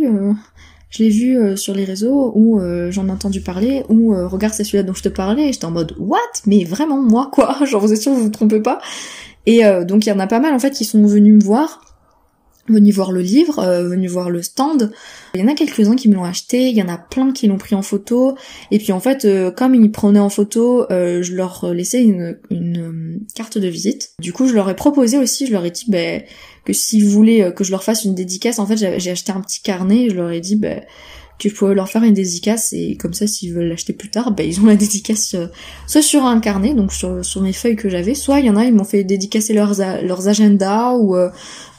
je 0.91 1.03
l'ai 1.03 1.09
vu 1.09 1.57
sur 1.57 1.73
les 1.73 1.85
réseaux 1.85 2.33
ou 2.35 2.61
j'en 2.91 3.07
ai 3.07 3.13
entendu 3.13 3.41
parler 3.41 3.85
ou 3.89 4.13
regarde 4.27 4.53
c'est 4.53 4.65
celui-là 4.65 4.83
dont 4.83 4.95
je 4.95 5.05
te 5.05 5.09
parlais, 5.09 5.53
j'étais 5.53 5.65
en 5.65 5.71
mode 5.71 5.95
what, 6.01 6.19
mais 6.45 6.65
vraiment 6.65 7.01
moi 7.01 7.31
quoi, 7.33 7.57
genre 7.65 7.81
vous 7.81 7.93
êtes 7.93 8.03
sûr 8.03 8.13
vous 8.13 8.25
vous 8.25 8.31
trompez 8.31 8.61
pas, 8.61 8.81
et 9.47 9.63
donc 9.87 10.07
il 10.07 10.09
y 10.09 10.13
en 10.13 10.19
a 10.19 10.27
pas 10.27 10.41
mal 10.41 10.53
en 10.53 10.59
fait 10.59 10.73
qui 10.73 10.85
sont 10.85 11.07
venus 11.07 11.35
me 11.35 11.41
voir 11.41 11.86
venu 12.69 12.91
voir 12.91 13.13
le 13.13 13.21
livre, 13.21 13.59
euh, 13.59 13.89
venu 13.89 14.09
voir 14.09 14.31
le 14.31 14.43
stand. 14.43 14.93
Il 15.35 15.41
y 15.41 15.45
en 15.45 15.49
a 15.49 15.55
quelques-uns 15.55 15.97
qui 15.97 16.09
me 16.09 16.15
l'ont 16.15 16.25
acheté, 16.25 16.69
il 16.69 16.77
y 16.77 16.83
en 16.83 16.89
a 16.89 16.99
plein 16.99 17.33
qui 17.33 17.47
l'ont 17.47 17.59
pris 17.59 17.75
en 17.75 17.83
photo. 17.83 18.37
Et 18.71 18.79
puis 18.79 18.93
en 18.93 19.01
fait, 19.01 19.25
euh, 19.25 19.51
comme 19.51 19.75
ils 19.75 19.91
prenaient 19.91 20.21
en 20.21 20.29
photo, 20.29 20.91
euh, 20.91 21.23
je 21.23 21.35
leur 21.35 21.73
laissais 21.73 22.03
une, 22.03 22.39
une 22.51 23.21
carte 23.35 23.59
de 23.59 23.69
visite. 23.69 24.11
Du 24.21 24.33
coup, 24.33 24.49
je 24.49 24.55
leur 24.55 24.69
ai 24.71 24.77
proposé 24.77 25.19
aussi, 25.19 25.47
je 25.47 25.53
leur 25.53 25.65
ai 25.65 25.71
dit 25.71 25.87
ben, 25.89 26.23
que 26.65 26.73
s'ils 26.73 27.07
voulaient 27.07 27.53
que 27.55 27.65
je 27.65 27.71
leur 27.71 27.85
fasse 27.85 28.05
une 28.05 28.15
dédicace, 28.15 28.59
en 28.59 28.67
fait, 28.67 28.77
j'ai 28.77 29.11
acheté 29.11 29.33
un 29.33 29.41
petit 29.41 29.61
carnet 29.61 30.05
et 30.05 30.11
je 30.11 30.17
leur 30.17 30.31
ai 30.31 30.41
dit 30.41 30.57
ben, 30.57 30.83
que 31.39 31.49
je 31.51 31.55
pouvais 31.55 31.75
leur 31.75 31.89
faire 31.89 32.03
une 32.03 32.15
dédicace 32.15 32.73
et 32.73 32.97
comme 32.97 33.13
ça 33.13 33.27
s'ils 33.27 33.53
veulent 33.53 33.69
l'acheter 33.69 33.93
plus 33.93 34.09
tard, 34.09 34.31
ben 34.31 34.49
ils 34.49 34.59
ont 34.59 34.65
la 34.65 34.77
dédicace 34.77 35.37
soit 35.87 36.03
sur 36.03 36.25
un 36.25 36.41
carnet, 36.41 36.73
donc 36.73 36.95
sur, 36.95 37.23
sur 37.23 37.43
mes 37.43 37.53
feuilles 37.53 37.77
que 37.77 37.91
j'avais, 37.91 38.15
soit 38.15 38.41
il 38.41 38.47
y 38.47 38.51
en 38.51 38.57
a 38.57 38.65
ils 38.65 38.75
m'ont 38.75 38.85
fait 38.85 39.05
dédicacer 39.05 39.53
leurs, 39.53 39.75
leurs 40.03 40.29
agendas 40.29 40.95
ou 40.95 41.15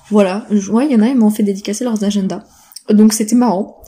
voilà, 0.09 0.45
ouais, 0.69 0.85
il 0.85 0.91
y 0.91 0.95
en 0.95 1.01
a, 1.01 1.07
ils 1.07 1.17
m'ont 1.17 1.29
fait 1.29 1.43
dédicacer 1.43 1.83
leurs 1.83 2.03
agendas. 2.03 2.43
Donc 2.89 3.13
c'était 3.13 3.35
marrant. 3.35 3.81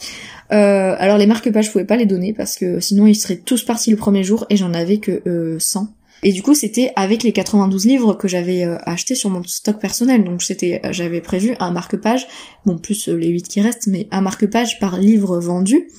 Euh, 0.51 0.95
alors 0.97 1.17
les 1.17 1.27
marque-pages, 1.27 1.67
je 1.67 1.71
pouvais 1.71 1.85
pas 1.85 1.95
les 1.95 2.05
donner 2.05 2.33
parce 2.33 2.55
que 2.55 2.79
sinon 2.79 3.07
ils 3.07 3.15
seraient 3.15 3.37
tous 3.37 3.63
partis 3.63 3.91
le 3.91 3.97
premier 3.97 4.23
jour 4.23 4.45
et 4.49 4.57
j'en 4.57 4.73
avais 4.73 4.97
que 4.97 5.21
euh, 5.27 5.59
100. 5.59 5.87
Et 6.21 6.33
du 6.33 6.43
coup, 6.43 6.53
c'était 6.53 6.91
avec 6.95 7.23
les 7.23 7.31
92 7.31 7.85
livres 7.85 8.13
que 8.13 8.27
j'avais 8.27 8.65
euh, 8.65 8.77
acheté 8.83 9.15
sur 9.15 9.29
mon 9.29 9.41
stock 9.43 9.79
personnel. 9.79 10.23
Donc 10.23 10.41
c'était 10.41 10.81
j'avais 10.91 11.21
prévu 11.21 11.55
un 11.59 11.71
marque-page, 11.71 12.27
bon 12.65 12.77
plus 12.77 13.07
euh, 13.07 13.15
les 13.15 13.29
8 13.29 13.47
qui 13.47 13.61
restent, 13.61 13.87
mais 13.87 14.07
un 14.11 14.21
marque-page 14.21 14.79
par 14.79 14.97
livre 14.97 15.39
vendu. 15.39 15.89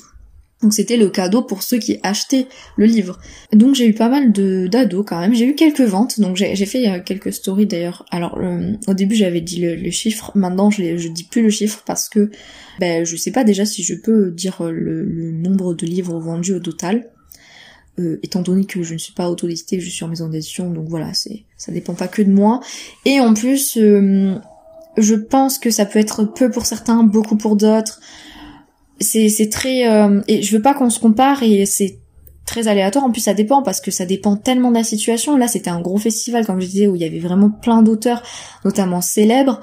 Donc 0.62 0.74
c'était 0.74 0.98
le 0.98 1.08
cadeau 1.08 1.42
pour 1.42 1.62
ceux 1.62 1.78
qui 1.78 1.98
achetaient 2.02 2.46
le 2.76 2.84
livre. 2.84 3.18
Donc 3.52 3.74
j'ai 3.74 3.86
eu 3.86 3.94
pas 3.94 4.10
mal 4.10 4.30
de 4.30 4.66
d'ados 4.66 5.04
quand 5.06 5.18
même. 5.18 5.34
J'ai 5.34 5.46
eu 5.46 5.54
quelques 5.54 5.80
ventes. 5.80 6.20
Donc 6.20 6.36
j'ai 6.36 6.66
fait 6.66 6.86
euh, 6.88 7.00
quelques 7.04 7.32
stories 7.32 7.66
d'ailleurs. 7.66 8.04
Alors 8.10 8.38
euh, 8.38 8.72
au 8.86 8.94
début 8.94 9.14
j'avais 9.14 9.40
dit 9.40 9.60
le, 9.60 9.90
chiffre. 9.90 10.32
Maintenant 10.34 10.70
je, 10.70 10.98
je 10.98 11.08
dis 11.08 11.24
plus 11.24 11.42
le 11.42 11.50
chiffre 11.50 11.82
parce 11.86 12.08
que 12.08 12.30
ben 12.78 13.04
je 13.06 13.16
sais 13.16 13.30
pas 13.30 13.42
déjà 13.42 13.64
si 13.64 13.82
je 13.82 13.94
peux 13.94 14.30
dire 14.30 14.62
le, 14.62 15.32
nombre 15.32 15.74
de 15.74 15.86
livres 15.86 16.18
vendus 16.18 16.54
au 16.54 16.60
total. 16.60 17.08
Euh, 17.98 18.20
étant 18.22 18.42
donné 18.42 18.66
que 18.66 18.82
je 18.82 18.94
ne 18.94 18.98
suis 18.98 19.12
pas 19.12 19.30
autodécitée, 19.30 19.80
je 19.80 19.86
suis 19.86 19.96
sur 19.96 20.08
maison 20.08 20.28
d'édition, 20.28 20.70
donc 20.70 20.88
voilà, 20.88 21.12
c'est 21.12 21.44
ça 21.56 21.72
dépend 21.72 21.94
pas 21.94 22.08
que 22.08 22.22
de 22.22 22.30
moi. 22.30 22.60
Et 23.04 23.20
en 23.20 23.34
plus, 23.34 23.76
je 23.76 25.14
pense 25.14 25.58
que 25.58 25.70
ça 25.70 25.86
peut 25.86 25.98
être 25.98 26.24
peu 26.24 26.50
pour 26.50 26.66
certains, 26.66 27.02
beaucoup 27.02 27.36
pour 27.36 27.56
d'autres 27.56 28.00
c'est 29.00 29.48
très 29.50 29.88
euh, 29.88 30.20
et 30.28 30.42
je 30.42 30.56
veux 30.56 30.62
pas 30.62 30.74
qu'on 30.74 30.90
se 30.90 31.00
compare 31.00 31.42
et 31.42 31.66
c'est 31.66 31.98
très 32.44 32.68
aléatoire. 32.68 33.04
En 33.04 33.10
plus 33.10 33.22
ça 33.22 33.34
dépend 33.34 33.62
parce 33.62 33.80
que 33.80 33.90
ça 33.90 34.04
dépend 34.04 34.36
tellement 34.36 34.70
de 34.70 34.76
la 34.76 34.84
situation. 34.84 35.36
Là 35.36 35.48
c'était 35.48 35.70
un 35.70 35.80
gros 35.80 35.98
festival 35.98 36.46
comme 36.46 36.60
je 36.60 36.66
disais 36.66 36.86
où 36.86 36.96
il 36.96 37.02
y 37.02 37.04
avait 37.04 37.18
vraiment 37.18 37.50
plein 37.50 37.82
d'auteurs 37.82 38.22
notamment 38.64 39.00
célèbres 39.00 39.60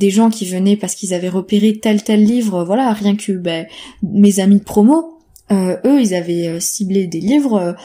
des 0.00 0.10
gens 0.10 0.30
qui 0.30 0.46
venaient 0.46 0.76
parce 0.76 0.94
qu'ils 0.94 1.12
avaient 1.14 1.28
repéré 1.28 1.78
tel 1.78 2.02
tel 2.02 2.24
livre. 2.24 2.64
Voilà 2.64 2.92
rien 2.92 3.16
que 3.16 3.32
ben, 3.32 3.66
mes 4.02 4.40
amis 4.40 4.58
de 4.58 4.64
promo 4.64 5.18
euh, 5.52 5.76
eux 5.84 6.00
ils 6.00 6.14
avaient 6.14 6.48
euh, 6.48 6.60
ciblé 6.60 7.06
des 7.06 7.20
livres 7.20 7.76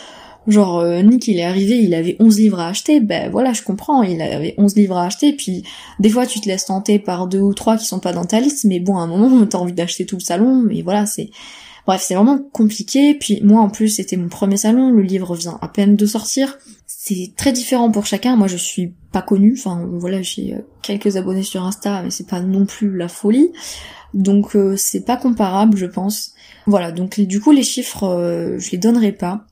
Genre 0.48 0.80
euh, 0.80 1.02
Nick 1.02 1.28
il 1.28 1.40
est 1.40 1.44
arrivé, 1.44 1.78
il 1.80 1.96
avait 1.96 2.16
11 2.20 2.40
livres 2.40 2.60
à 2.60 2.68
acheter, 2.68 3.00
ben 3.00 3.32
voilà, 3.32 3.54
je 3.54 3.64
comprends, 3.64 4.04
il 4.04 4.22
avait 4.22 4.54
11 4.58 4.76
livres 4.76 4.98
à 4.98 5.06
acheter, 5.06 5.34
puis 5.34 5.64
des 6.00 6.10
fois 6.10 6.28
tu 6.28 6.40
te 6.40 6.48
laisses 6.48 6.66
tenter 6.66 7.00
par 7.00 7.28
deux 7.28 7.40
ou 7.40 7.54
trois 7.54 7.78
qui 7.78 7.86
sont 7.86 8.00
pas 8.00 8.14
dans 8.14 8.26
ta 8.26 8.40
liste, 8.40 8.66
mais 8.66 8.80
bon, 8.80 8.98
à 8.98 9.02
un 9.02 9.08
moment 9.08 9.44
t'as 9.48 9.58
envie 9.58 9.74
d'acheter 9.74 10.06
tout 10.06 10.18
le 10.18 10.22
salon, 10.24 10.62
mais 10.62 10.82
voilà, 10.82 11.06
c'est... 11.06 11.30
Bref, 11.88 12.04
c'est 12.04 12.16
vraiment 12.16 12.40
compliqué, 12.52 13.14
puis 13.14 13.42
moi 13.44 13.62
en 13.62 13.70
plus 13.70 13.90
c'était 13.90 14.18
mon 14.18 14.28
premier 14.28 14.58
salon, 14.58 14.92
le 14.92 15.04
livre 15.04 15.36
vient 15.36 15.60
à 15.62 15.68
peine 15.68 15.96
de 15.96 16.06
sortir, 16.08 16.58
c'est 16.88 17.34
très 17.38 17.52
différent 17.52 17.92
pour 17.92 18.08
chacun, 18.08 18.36
moi 18.36 18.48
je 18.48 18.58
suis 18.58 18.94
pas 19.12 19.22
connue, 19.22 19.56
enfin 19.58 19.88
voilà, 19.94 20.22
j'ai 20.24 20.56
euh, 20.56 20.60
quelques 20.82 21.16
abonnés 21.16 21.44
sur 21.44 21.64
Insta, 21.64 22.02
mais 22.04 22.10
c'est 22.10 22.28
pas 22.28 22.40
non 22.40 22.66
plus 22.66 22.96
la 22.96 23.08
folie, 23.08 23.52
donc 24.16 24.56
euh, 24.56 24.76
c'est 24.78 25.06
pas 25.06 25.18
comparable 25.18 25.78
je 25.78 25.86
pense. 25.86 26.34
Voilà, 26.66 26.92
donc 26.92 27.20
du 27.20 27.40
coup 27.40 27.52
les 27.52 27.62
chiffres, 27.62 28.58
je 28.58 28.72
les 28.72 28.80
donnerai 28.80 29.12
pas. 29.12 29.46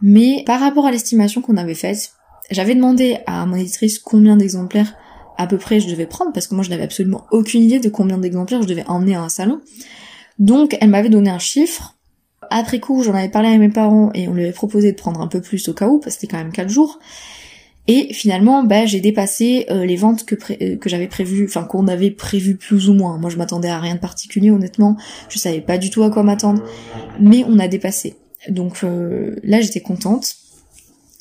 Mais 0.00 0.42
par 0.46 0.60
rapport 0.60 0.86
à 0.86 0.90
l'estimation 0.90 1.40
qu'on 1.40 1.56
avait 1.56 1.74
faite, 1.74 2.12
j'avais 2.50 2.74
demandé 2.74 3.18
à 3.26 3.44
mon 3.46 3.56
éditrice 3.56 3.98
combien 3.98 4.36
d'exemplaires 4.36 4.94
à 5.36 5.46
peu 5.46 5.56
près 5.56 5.80
je 5.80 5.88
devais 5.88 6.06
prendre, 6.06 6.32
parce 6.32 6.48
que 6.48 6.54
moi 6.54 6.64
je 6.64 6.70
n'avais 6.70 6.82
absolument 6.82 7.24
aucune 7.30 7.62
idée 7.62 7.78
de 7.78 7.88
combien 7.88 8.18
d'exemplaires 8.18 8.62
je 8.62 8.66
devais 8.66 8.84
emmener 8.86 9.14
à 9.14 9.22
un 9.22 9.28
salon. 9.28 9.60
Donc 10.38 10.76
elle 10.80 10.90
m'avait 10.90 11.08
donné 11.08 11.30
un 11.30 11.38
chiffre. 11.38 11.94
Après 12.50 12.80
coup, 12.80 13.02
j'en 13.02 13.14
avais 13.14 13.28
parlé 13.28 13.48
à 13.48 13.58
mes 13.58 13.68
parents 13.68 14.10
et 14.14 14.26
on 14.28 14.34
lui 14.34 14.42
avait 14.42 14.52
proposé 14.52 14.92
de 14.92 14.96
prendre 14.96 15.20
un 15.20 15.28
peu 15.28 15.40
plus 15.40 15.68
au 15.68 15.74
cas 15.74 15.86
où, 15.88 15.98
parce 15.98 16.16
que 16.16 16.20
c'était 16.20 16.32
quand 16.32 16.42
même 16.42 16.52
4 16.52 16.68
jours. 16.68 16.98
Et 17.90 18.12
finalement, 18.12 18.64
bah, 18.64 18.84
j'ai 18.84 19.00
dépassé 19.00 19.66
euh, 19.70 19.86
les 19.86 19.96
ventes 19.96 20.26
que, 20.26 20.34
euh, 20.62 20.76
que 20.76 20.90
j'avais 20.90 21.08
prévues, 21.08 21.46
enfin 21.48 21.64
qu'on 21.64 21.88
avait 21.88 22.10
prévues 22.10 22.56
plus 22.56 22.90
ou 22.90 22.94
moins. 22.94 23.16
Moi, 23.16 23.30
je 23.30 23.36
m'attendais 23.36 23.68
à 23.68 23.80
rien 23.80 23.94
de 23.94 24.00
particulier, 24.00 24.50
honnêtement. 24.50 24.96
Je 25.30 25.38
savais 25.38 25.62
pas 25.62 25.78
du 25.78 25.88
tout 25.88 26.02
à 26.02 26.10
quoi 26.10 26.22
m'attendre, 26.22 26.62
mais 27.18 27.44
on 27.48 27.58
a 27.58 27.66
dépassé. 27.66 28.16
Donc 28.48 28.84
euh, 28.84 29.36
là 29.42 29.60
j'étais 29.60 29.80
contente. 29.80 30.36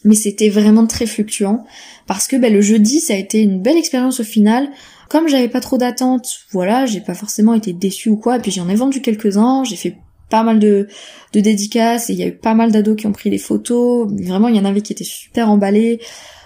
Mais 0.04 0.16
c'était 0.16 0.50
vraiment 0.50 0.86
très 0.86 1.06
fluctuant 1.06 1.66
parce 2.06 2.28
que 2.28 2.36
bah, 2.36 2.50
le 2.50 2.62
jeudi 2.62 3.00
ça 3.00 3.14
a 3.14 3.18
été 3.18 3.42
une 3.42 3.62
belle 3.62 3.78
expérience 3.78 4.20
au 4.20 4.24
final. 4.24 4.70
Comme 5.10 5.28
j'avais 5.28 5.48
pas 5.48 5.60
trop 5.60 5.78
d'attentes, 5.78 6.28
voilà, 6.52 6.86
j'ai 6.86 7.02
pas 7.02 7.14
forcément 7.14 7.54
été 7.54 7.74
déçue 7.74 8.10
ou 8.10 8.18
quoi. 8.18 8.38
Et 8.38 8.40
puis 8.40 8.52
j'en 8.52 8.70
ai 8.70 8.76
vendu 8.76 9.02
quelques-uns, 9.02 9.64
j'ai 9.64 9.76
fait 9.76 9.98
pas 10.30 10.44
mal 10.44 10.60
de, 10.60 10.88
de 11.34 11.40
dédicaces 11.40 12.10
et 12.10 12.14
il 12.14 12.20
y 12.20 12.24
a 12.24 12.28
eu 12.28 12.36
pas 12.36 12.54
mal 12.54 12.72
d'ados 12.72 12.96
qui 12.98 13.08
ont 13.08 13.12
pris 13.12 13.30
des 13.30 13.38
photos. 13.38 14.10
Vraiment, 14.12 14.50
il 14.50 14.56
y 14.56 14.60
en 14.60 14.66
avait 14.66 14.82
qui 14.82 14.94
étaient 14.94 15.04
super 15.04 15.50
emballés. 15.50 16.00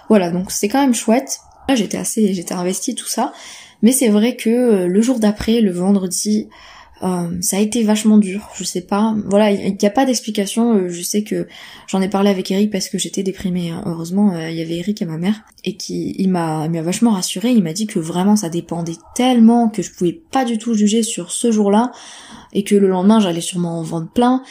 Voilà, 0.08 0.30
donc 0.30 0.50
c'est 0.50 0.68
quand 0.68 0.80
même 0.80 0.94
chouette. 0.94 1.38
J'étais 1.74 1.98
assez, 1.98 2.34
j'étais 2.34 2.54
investie 2.54 2.94
tout 2.94 3.06
ça. 3.06 3.32
Mais 3.82 3.92
c'est 3.92 4.08
vrai 4.08 4.36
que 4.36 4.50
euh, 4.50 4.86
le 4.86 5.02
jour 5.02 5.18
d'après, 5.18 5.60
le 5.60 5.72
vendredi, 5.72 6.48
euh, 7.02 7.28
ça 7.40 7.56
a 7.56 7.60
été 7.60 7.82
vachement 7.82 8.18
dur, 8.18 8.48
je 8.54 8.62
sais 8.62 8.80
pas. 8.80 9.14
Voilà, 9.26 9.50
il 9.50 9.76
n'y 9.80 9.86
a 9.86 9.90
pas 9.90 10.04
d'explication. 10.06 10.74
Euh, 10.74 10.88
je 10.88 11.02
sais 11.02 11.24
que 11.24 11.48
j'en 11.88 12.00
ai 12.00 12.08
parlé 12.08 12.30
avec 12.30 12.50
Eric 12.50 12.70
parce 12.70 12.88
que 12.88 12.98
j'étais 12.98 13.22
déprimée. 13.22 13.70
Hein. 13.70 13.82
Heureusement, 13.86 14.34
euh, 14.34 14.50
il 14.50 14.56
y 14.56 14.62
avait 14.62 14.76
Eric 14.76 15.02
et 15.02 15.04
ma 15.04 15.18
mère 15.18 15.42
et 15.64 15.76
qui 15.76 16.14
il 16.18 16.28
m'a 16.28 16.68
m'a 16.68 16.82
vachement 16.82 17.10
rassurée. 17.10 17.50
Il 17.50 17.62
m'a 17.62 17.72
dit 17.72 17.86
que 17.86 17.98
vraiment 17.98 18.36
ça 18.36 18.48
dépendait 18.48 18.96
tellement 19.16 19.68
que 19.68 19.82
je 19.82 19.92
pouvais 19.92 20.12
pas 20.12 20.44
du 20.44 20.58
tout 20.58 20.74
juger 20.74 21.02
sur 21.02 21.32
ce 21.32 21.50
jour-là 21.50 21.90
et 22.52 22.62
que 22.62 22.76
le 22.76 22.88
lendemain 22.88 23.18
j'allais 23.18 23.40
sûrement 23.40 23.80
en 23.80 23.82
vendre 23.82 24.08
plein 24.12 24.42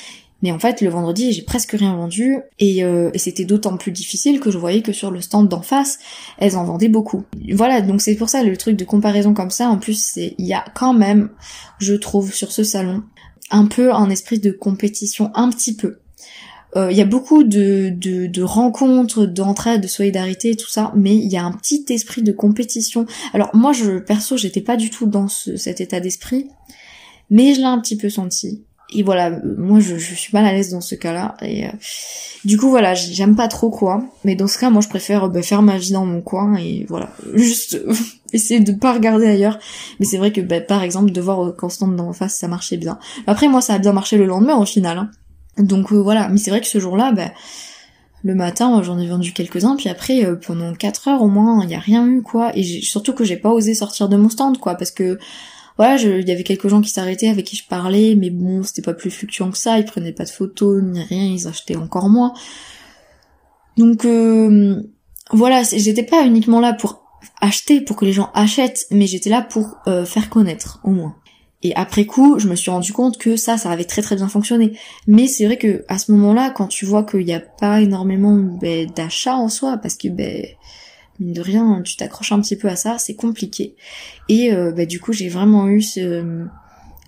mais 0.41 0.51
en 0.51 0.59
fait, 0.59 0.81
le 0.81 0.89
vendredi, 0.89 1.31
j'ai 1.31 1.43
presque 1.43 1.71
rien 1.71 1.95
vendu 1.95 2.39
et, 2.59 2.83
euh, 2.83 3.11
et 3.13 3.19
c'était 3.19 3.45
d'autant 3.45 3.77
plus 3.77 3.91
difficile 3.91 4.39
que 4.39 4.49
je 4.49 4.57
voyais 4.57 4.81
que 4.81 4.93
sur 4.93 5.11
le 5.11 5.21
stand 5.21 5.47
d'en 5.47 5.61
face, 5.61 5.99
elles 6.37 6.57
en 6.57 6.63
vendaient 6.63 6.89
beaucoup. 6.89 7.23
Voilà, 7.53 7.81
donc 7.81 8.01
c'est 8.01 8.15
pour 8.15 8.29
ça 8.29 8.43
le 8.43 8.57
truc 8.57 8.75
de 8.75 8.85
comparaison 8.85 9.33
comme 9.33 9.51
ça. 9.51 9.69
En 9.69 9.77
plus, 9.77 10.01
c'est 10.01 10.35
il 10.37 10.45
y 10.45 10.53
a 10.53 10.65
quand 10.73 10.93
même, 10.93 11.29
je 11.79 11.93
trouve, 11.93 12.33
sur 12.33 12.51
ce 12.51 12.63
salon, 12.63 13.03
un 13.51 13.65
peu 13.65 13.93
un 13.93 14.09
esprit 14.09 14.39
de 14.39 14.51
compétition, 14.51 15.29
un 15.35 15.49
petit 15.49 15.75
peu. 15.75 15.97
Euh, 16.77 16.89
il 16.89 16.97
y 16.97 17.01
a 17.01 17.05
beaucoup 17.05 17.43
de, 17.43 17.89
de, 17.93 18.27
de 18.27 18.43
rencontres, 18.43 19.25
d'entraide, 19.25 19.81
de 19.81 19.87
solidarité 19.87 20.51
et 20.51 20.55
tout 20.55 20.69
ça, 20.69 20.93
mais 20.95 21.15
il 21.15 21.27
y 21.27 21.35
a 21.35 21.43
un 21.43 21.51
petit 21.51 21.85
esprit 21.89 22.23
de 22.23 22.31
compétition. 22.31 23.05
Alors 23.33 23.49
moi, 23.53 23.73
je 23.73 23.99
perso, 23.99 24.37
j'étais 24.37 24.61
pas 24.61 24.77
du 24.77 24.89
tout 24.89 25.05
dans 25.05 25.27
cet 25.27 25.81
état 25.81 25.99
d'esprit, 25.99 26.47
mais 27.29 27.53
je 27.53 27.59
l'ai 27.59 27.65
un 27.65 27.79
petit 27.79 27.97
peu 27.97 28.09
senti 28.09 28.63
et 28.93 29.03
voilà, 29.03 29.31
moi 29.57 29.79
je, 29.79 29.95
suis 29.95 30.33
mal 30.33 30.45
à 30.45 30.51
l'aise 30.51 30.71
dans 30.71 30.81
ce 30.81 30.95
cas-là. 30.95 31.35
Et 31.41 31.65
euh, 31.65 31.71
du 32.43 32.57
coup 32.57 32.69
voilà, 32.69 32.93
j'aime 32.93 33.35
pas 33.35 33.47
trop 33.47 33.69
quoi. 33.69 34.03
Mais 34.25 34.35
dans 34.35 34.47
ce 34.47 34.57
cas, 34.57 34.69
moi 34.69 34.81
je 34.81 34.89
préfère 34.89 35.29
bah, 35.29 35.41
faire 35.41 35.61
ma 35.61 35.77
vie 35.77 35.93
dans 35.93 36.05
mon 36.05 36.21
coin 36.21 36.55
et 36.55 36.85
voilà, 36.89 37.09
juste 37.33 37.81
essayer 38.33 38.59
de 38.59 38.73
pas 38.73 38.93
regarder 38.93 39.27
ailleurs. 39.27 39.59
Mais 39.99 40.05
c'est 40.05 40.17
vrai 40.17 40.31
que 40.31 40.41
bah, 40.41 40.61
par 40.61 40.83
exemple 40.83 41.11
de 41.11 41.21
voir 41.21 41.55
Constant 41.55 41.87
d'en 41.87 42.13
face, 42.13 42.35
ça 42.35 42.47
marchait 42.47 42.77
bien. 42.77 42.99
Après 43.27 43.47
moi 43.47 43.61
ça 43.61 43.75
a 43.75 43.79
bien 43.79 43.93
marché 43.93 44.17
le 44.17 44.25
lendemain 44.25 44.57
au 44.57 44.65
final. 44.65 44.97
Hein. 44.97 45.11
Donc 45.57 45.91
euh, 45.91 46.01
voilà, 46.01 46.27
mais 46.29 46.37
c'est 46.37 46.51
vrai 46.51 46.61
que 46.61 46.67
ce 46.67 46.79
jour-là, 46.79 47.11
bah, 47.13 47.31
le 48.23 48.35
matin 48.35 48.81
j'en 48.83 48.99
ai 48.99 49.07
vendu 49.07 49.31
quelques-uns, 49.31 49.75
puis 49.77 49.89
après 49.89 50.25
euh, 50.25 50.35
pendant 50.35 50.73
4 50.73 51.07
heures 51.07 51.21
au 51.21 51.27
moins 51.27 51.63
il 51.63 51.69
y 51.69 51.75
a 51.75 51.79
rien 51.79 52.05
eu 52.07 52.21
quoi. 52.21 52.51
Et 52.55 52.63
surtout 52.81 53.13
que 53.13 53.23
j'ai 53.23 53.37
pas 53.37 53.51
osé 53.51 53.73
sortir 53.73 54.09
de 54.09 54.17
mon 54.17 54.29
stand 54.29 54.57
quoi, 54.57 54.75
parce 54.75 54.91
que 54.91 55.17
voilà, 55.77 55.95
il 55.97 56.27
y 56.27 56.31
avait 56.31 56.43
quelques 56.43 56.67
gens 56.67 56.81
qui 56.81 56.89
s'arrêtaient 56.89 57.29
avec 57.29 57.45
qui 57.45 57.55
je 57.55 57.67
parlais, 57.67 58.15
mais 58.15 58.29
bon, 58.29 58.63
c'était 58.63 58.81
pas 58.81 58.93
plus 58.93 59.11
fluctuant 59.11 59.51
que 59.51 59.57
ça, 59.57 59.79
ils 59.79 59.85
prenaient 59.85 60.13
pas 60.13 60.25
de 60.25 60.29
photos 60.29 60.81
ni 60.83 61.01
rien, 61.01 61.23
ils 61.23 61.47
achetaient 61.47 61.75
encore 61.75 62.09
moins. 62.09 62.33
Donc 63.77 64.05
euh, 64.05 64.81
voilà, 65.31 65.63
j'étais 65.63 66.03
pas 66.03 66.25
uniquement 66.25 66.59
là 66.59 66.73
pour 66.73 67.03
acheter, 67.39 67.81
pour 67.81 67.95
que 67.95 68.05
les 68.05 68.13
gens 68.13 68.29
achètent, 68.33 68.85
mais 68.91 69.07
j'étais 69.07 69.29
là 69.29 69.41
pour 69.41 69.77
euh, 69.87 70.05
faire 70.05 70.29
connaître 70.29 70.79
au 70.83 70.91
moins. 70.91 71.15
Et 71.63 71.75
après 71.75 72.05
coup, 72.05 72.39
je 72.39 72.47
me 72.47 72.55
suis 72.55 72.71
rendu 72.71 72.91
compte 72.91 73.19
que 73.19 73.35
ça, 73.35 73.57
ça 73.57 73.69
avait 73.69 73.85
très 73.85 74.01
très 74.01 74.15
bien 74.15 74.27
fonctionné. 74.27 74.77
Mais 75.07 75.27
c'est 75.27 75.45
vrai 75.45 75.57
que 75.57 75.85
à 75.87 75.99
ce 75.99 76.11
moment-là, 76.11 76.49
quand 76.49 76.67
tu 76.67 76.85
vois 76.85 77.03
qu'il 77.03 77.25
n'y 77.25 77.33
a 77.33 77.39
pas 77.39 77.81
énormément 77.81 78.35
ben, 78.35 78.89
d'achats 78.89 79.35
en 79.35 79.47
soi, 79.47 79.77
parce 79.77 79.95
que 79.95 80.07
ben 80.07 80.43
mine 81.21 81.33
de 81.33 81.41
rien, 81.41 81.81
tu 81.83 81.95
t'accroches 81.95 82.31
un 82.31 82.41
petit 82.41 82.55
peu 82.55 82.67
à 82.67 82.75
ça, 82.75 82.97
c'est 82.97 83.15
compliqué. 83.15 83.75
Et 84.29 84.53
euh, 84.53 84.71
ben, 84.71 84.85
du 84.85 84.99
coup, 84.99 85.13
j'ai 85.13 85.29
vraiment 85.29 85.67
eu 85.69 85.81
ce, 85.81 86.45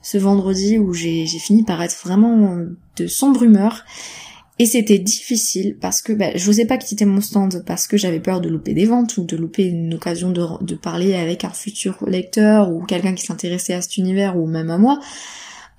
ce 0.02 0.18
vendredi 0.18 0.78
où 0.78 0.94
j'ai 0.94 1.26
fini 1.26 1.64
par 1.64 1.82
être 1.82 1.98
vraiment 2.04 2.60
de 2.96 3.08
sombre 3.08 3.44
humeur 3.44 3.84
et 4.60 4.66
c'était 4.66 5.00
difficile 5.00 5.78
parce 5.82 6.02
que 6.02 6.14
bah, 6.14 6.36
je 6.36 6.46
n'osais 6.46 6.66
pas 6.66 6.78
quitter 6.78 7.06
mon 7.06 7.22
stand 7.22 7.64
parce 7.66 7.88
que 7.88 7.98
j'avais 7.98 8.20
peur 8.20 8.40
de 8.40 8.50
louper 8.50 8.74
des 8.74 8.86
ventes 8.86 9.18
ou 9.18 9.24
de 9.24 9.36
louper 9.36 9.64
une 9.64 9.96
occasion 9.96 10.30
de, 10.30 10.64
de 10.64 10.76
parler 10.76 11.16
avec 11.16 11.44
un 11.44 11.50
futur 11.50 11.98
lecteur 12.06 12.72
ou 12.72 12.84
quelqu'un 12.84 13.16
qui 13.16 13.26
s'intéressait 13.26 13.74
à 13.74 13.82
cet 13.82 13.98
univers 13.98 14.38
ou 14.38 14.46
même 14.46 14.70
à 14.70 14.78
moi. 14.78 15.00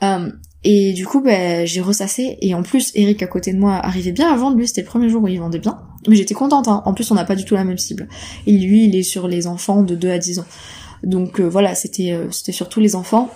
Euh, 0.02 0.30
et 0.64 0.92
du 0.92 1.06
coup, 1.06 1.20
bah, 1.20 1.64
j'ai 1.64 1.80
ressassé. 1.80 2.38
Et 2.40 2.54
en 2.54 2.62
plus, 2.62 2.90
Eric 2.94 3.22
à 3.22 3.26
côté 3.26 3.52
de 3.52 3.58
moi 3.58 3.74
arrivait 3.74 4.12
bien 4.12 4.32
à 4.32 4.36
vendre. 4.36 4.56
Lui, 4.56 4.66
c'était 4.66 4.80
le 4.80 4.86
premier 4.86 5.08
jour 5.08 5.22
où 5.22 5.28
il 5.28 5.38
vendait 5.38 5.58
bien. 5.58 5.80
Mais 6.08 6.16
j'étais 6.16 6.34
contente. 6.34 6.68
Hein. 6.68 6.82
En 6.86 6.94
plus, 6.94 7.10
on 7.10 7.14
n'a 7.14 7.24
pas 7.24 7.36
du 7.36 7.44
tout 7.44 7.54
la 7.54 7.64
même 7.64 7.78
cible. 7.78 8.08
Et 8.46 8.52
lui, 8.52 8.86
il 8.86 8.96
est 8.96 9.02
sur 9.02 9.28
les 9.28 9.46
enfants 9.46 9.82
de 9.82 9.94
2 9.94 10.10
à 10.10 10.18
10 10.18 10.40
ans. 10.40 10.46
Donc 11.02 11.38
euh, 11.38 11.48
voilà, 11.48 11.74
c'était 11.74 12.12
euh, 12.12 12.30
c'était 12.30 12.52
surtout 12.52 12.80
les 12.80 12.96
enfants 12.96 13.30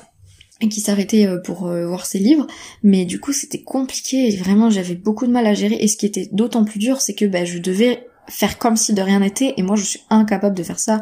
qui 0.66 0.80
s'arrêtait 0.80 1.26
euh, 1.26 1.38
pour 1.38 1.68
euh, 1.68 1.86
voir 1.86 2.04
ses 2.04 2.18
livres, 2.18 2.46
mais 2.82 3.04
du 3.04 3.20
coup 3.20 3.32
c'était 3.32 3.62
compliqué 3.62 4.28
et 4.28 4.36
vraiment 4.36 4.70
j'avais 4.70 4.96
beaucoup 4.96 5.26
de 5.26 5.30
mal 5.30 5.46
à 5.46 5.54
gérer. 5.54 5.76
Et 5.76 5.86
ce 5.86 5.96
qui 5.96 6.06
était 6.06 6.28
d'autant 6.32 6.64
plus 6.64 6.80
dur, 6.80 7.00
c'est 7.00 7.14
que 7.14 7.24
bah, 7.24 7.44
je 7.44 7.58
devais 7.58 8.08
faire 8.26 8.58
comme 8.58 8.76
si 8.76 8.92
de 8.92 9.00
rien 9.00 9.20
n'était, 9.20 9.54
et 9.56 9.62
moi 9.62 9.76
je 9.76 9.84
suis 9.84 10.00
incapable 10.10 10.56
de 10.56 10.62
faire 10.64 10.80
ça. 10.80 11.00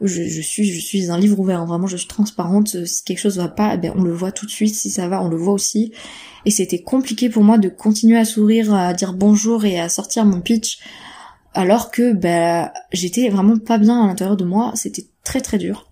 Je, 0.00 0.24
je, 0.24 0.40
suis 0.40 0.64
je 0.70 0.80
suis 0.80 1.10
un 1.10 1.18
livre 1.18 1.38
ouvert, 1.38 1.64
vraiment 1.66 1.86
je 1.86 1.96
suis 1.96 2.08
transparente. 2.08 2.84
Si 2.84 3.04
quelque 3.04 3.18
chose 3.18 3.36
va 3.38 3.48
pas, 3.48 3.76
ben 3.76 3.92
on 3.96 4.02
le 4.02 4.12
voit 4.12 4.32
tout 4.32 4.46
de 4.46 4.50
suite. 4.50 4.74
Si 4.74 4.90
ça 4.90 5.08
va, 5.08 5.22
on 5.22 5.28
le 5.28 5.36
voit 5.36 5.54
aussi. 5.54 5.92
Et 6.44 6.50
c'était 6.50 6.82
compliqué 6.82 7.28
pour 7.28 7.42
moi 7.42 7.58
de 7.58 7.68
continuer 7.68 8.18
à 8.18 8.24
sourire, 8.24 8.74
à 8.74 8.92
dire 8.94 9.14
bonjour 9.14 9.64
et 9.64 9.80
à 9.80 9.88
sortir 9.88 10.24
mon 10.24 10.40
pitch, 10.40 10.78
alors 11.54 11.90
que 11.90 12.12
ben 12.12 12.70
j'étais 12.92 13.28
vraiment 13.28 13.58
pas 13.58 13.78
bien 13.78 14.02
à 14.02 14.06
l'intérieur 14.06 14.36
de 14.36 14.44
moi. 14.44 14.72
C'était 14.74 15.06
très 15.22 15.40
très 15.40 15.58
dur. 15.58 15.90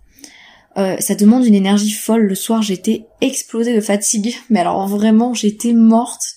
Euh, 0.79 0.97
ça 1.01 1.15
demande 1.15 1.45
une 1.45 1.55
énergie 1.55 1.91
folle. 1.91 2.23
Le 2.23 2.35
soir, 2.35 2.63
j'étais 2.63 3.07
explosée 3.21 3.75
de 3.75 3.81
fatigue, 3.81 4.35
mais 4.51 4.61
alors 4.61 4.87
vraiment, 4.89 5.35
j'étais 5.35 5.73
morte. 5.73 6.37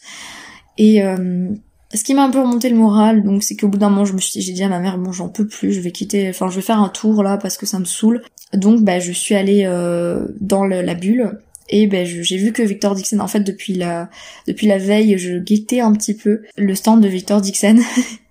Et 0.78 1.04
euh, 1.04 1.50
ce 1.96 2.04
qui 2.04 2.14
m'a 2.14 2.24
un 2.24 2.30
peu 2.30 2.40
remonté 2.40 2.70
le 2.70 2.76
moral, 2.76 3.24
donc 3.24 3.44
c'est 3.44 3.56
qu'au 3.56 3.68
bout 3.68 3.78
d'un 3.78 3.90
moment, 3.90 4.06
je 4.06 4.14
me 4.14 4.20
suis, 4.20 4.42
j'ai 4.42 4.54
dit 4.54 4.64
à 4.64 4.70
ma 4.70 4.80
mère, 4.80 4.98
bon, 4.98 5.12
j'en 5.12 5.30
peux 5.30 5.48
plus, 5.48 5.72
je 5.72 5.80
vais 5.80 5.92
quitter, 5.92 6.30
enfin, 6.30 6.50
je 6.50 6.56
vais 6.56 6.62
faire 6.62 6.80
un 6.80 6.90
tour 6.90 7.24
là 7.24 7.38
parce 7.38 7.58
que 7.58 7.66
ça 7.66 7.80
me 7.80 7.86
saoule. 7.86 8.22
Donc, 8.54 8.82
bah, 8.82 9.00
je 9.00 9.12
suis 9.12 9.36
allée 9.36 9.64
euh, 9.66 10.28
dans 10.40 10.64
la 10.66 10.94
bulle. 10.94 11.40
Et 11.68 11.88
ben 11.88 12.06
j'ai 12.06 12.38
vu 12.38 12.54
que 12.54 12.62
Victor 12.62 12.94
Dixon, 12.94 13.20
en 13.20 13.28
fait 13.28 13.40
depuis 13.40 13.74
la 13.74 14.08
depuis 14.48 14.68
la 14.68 14.78
veille, 14.78 15.18
je 15.18 15.40
guettais 15.40 15.80
un 15.80 15.94
petit 15.94 16.14
peu 16.14 16.44
le 16.58 16.76
stand 16.76 17.02
de 17.02 17.08
Victor 17.08 17.42
Dixon 17.42 17.80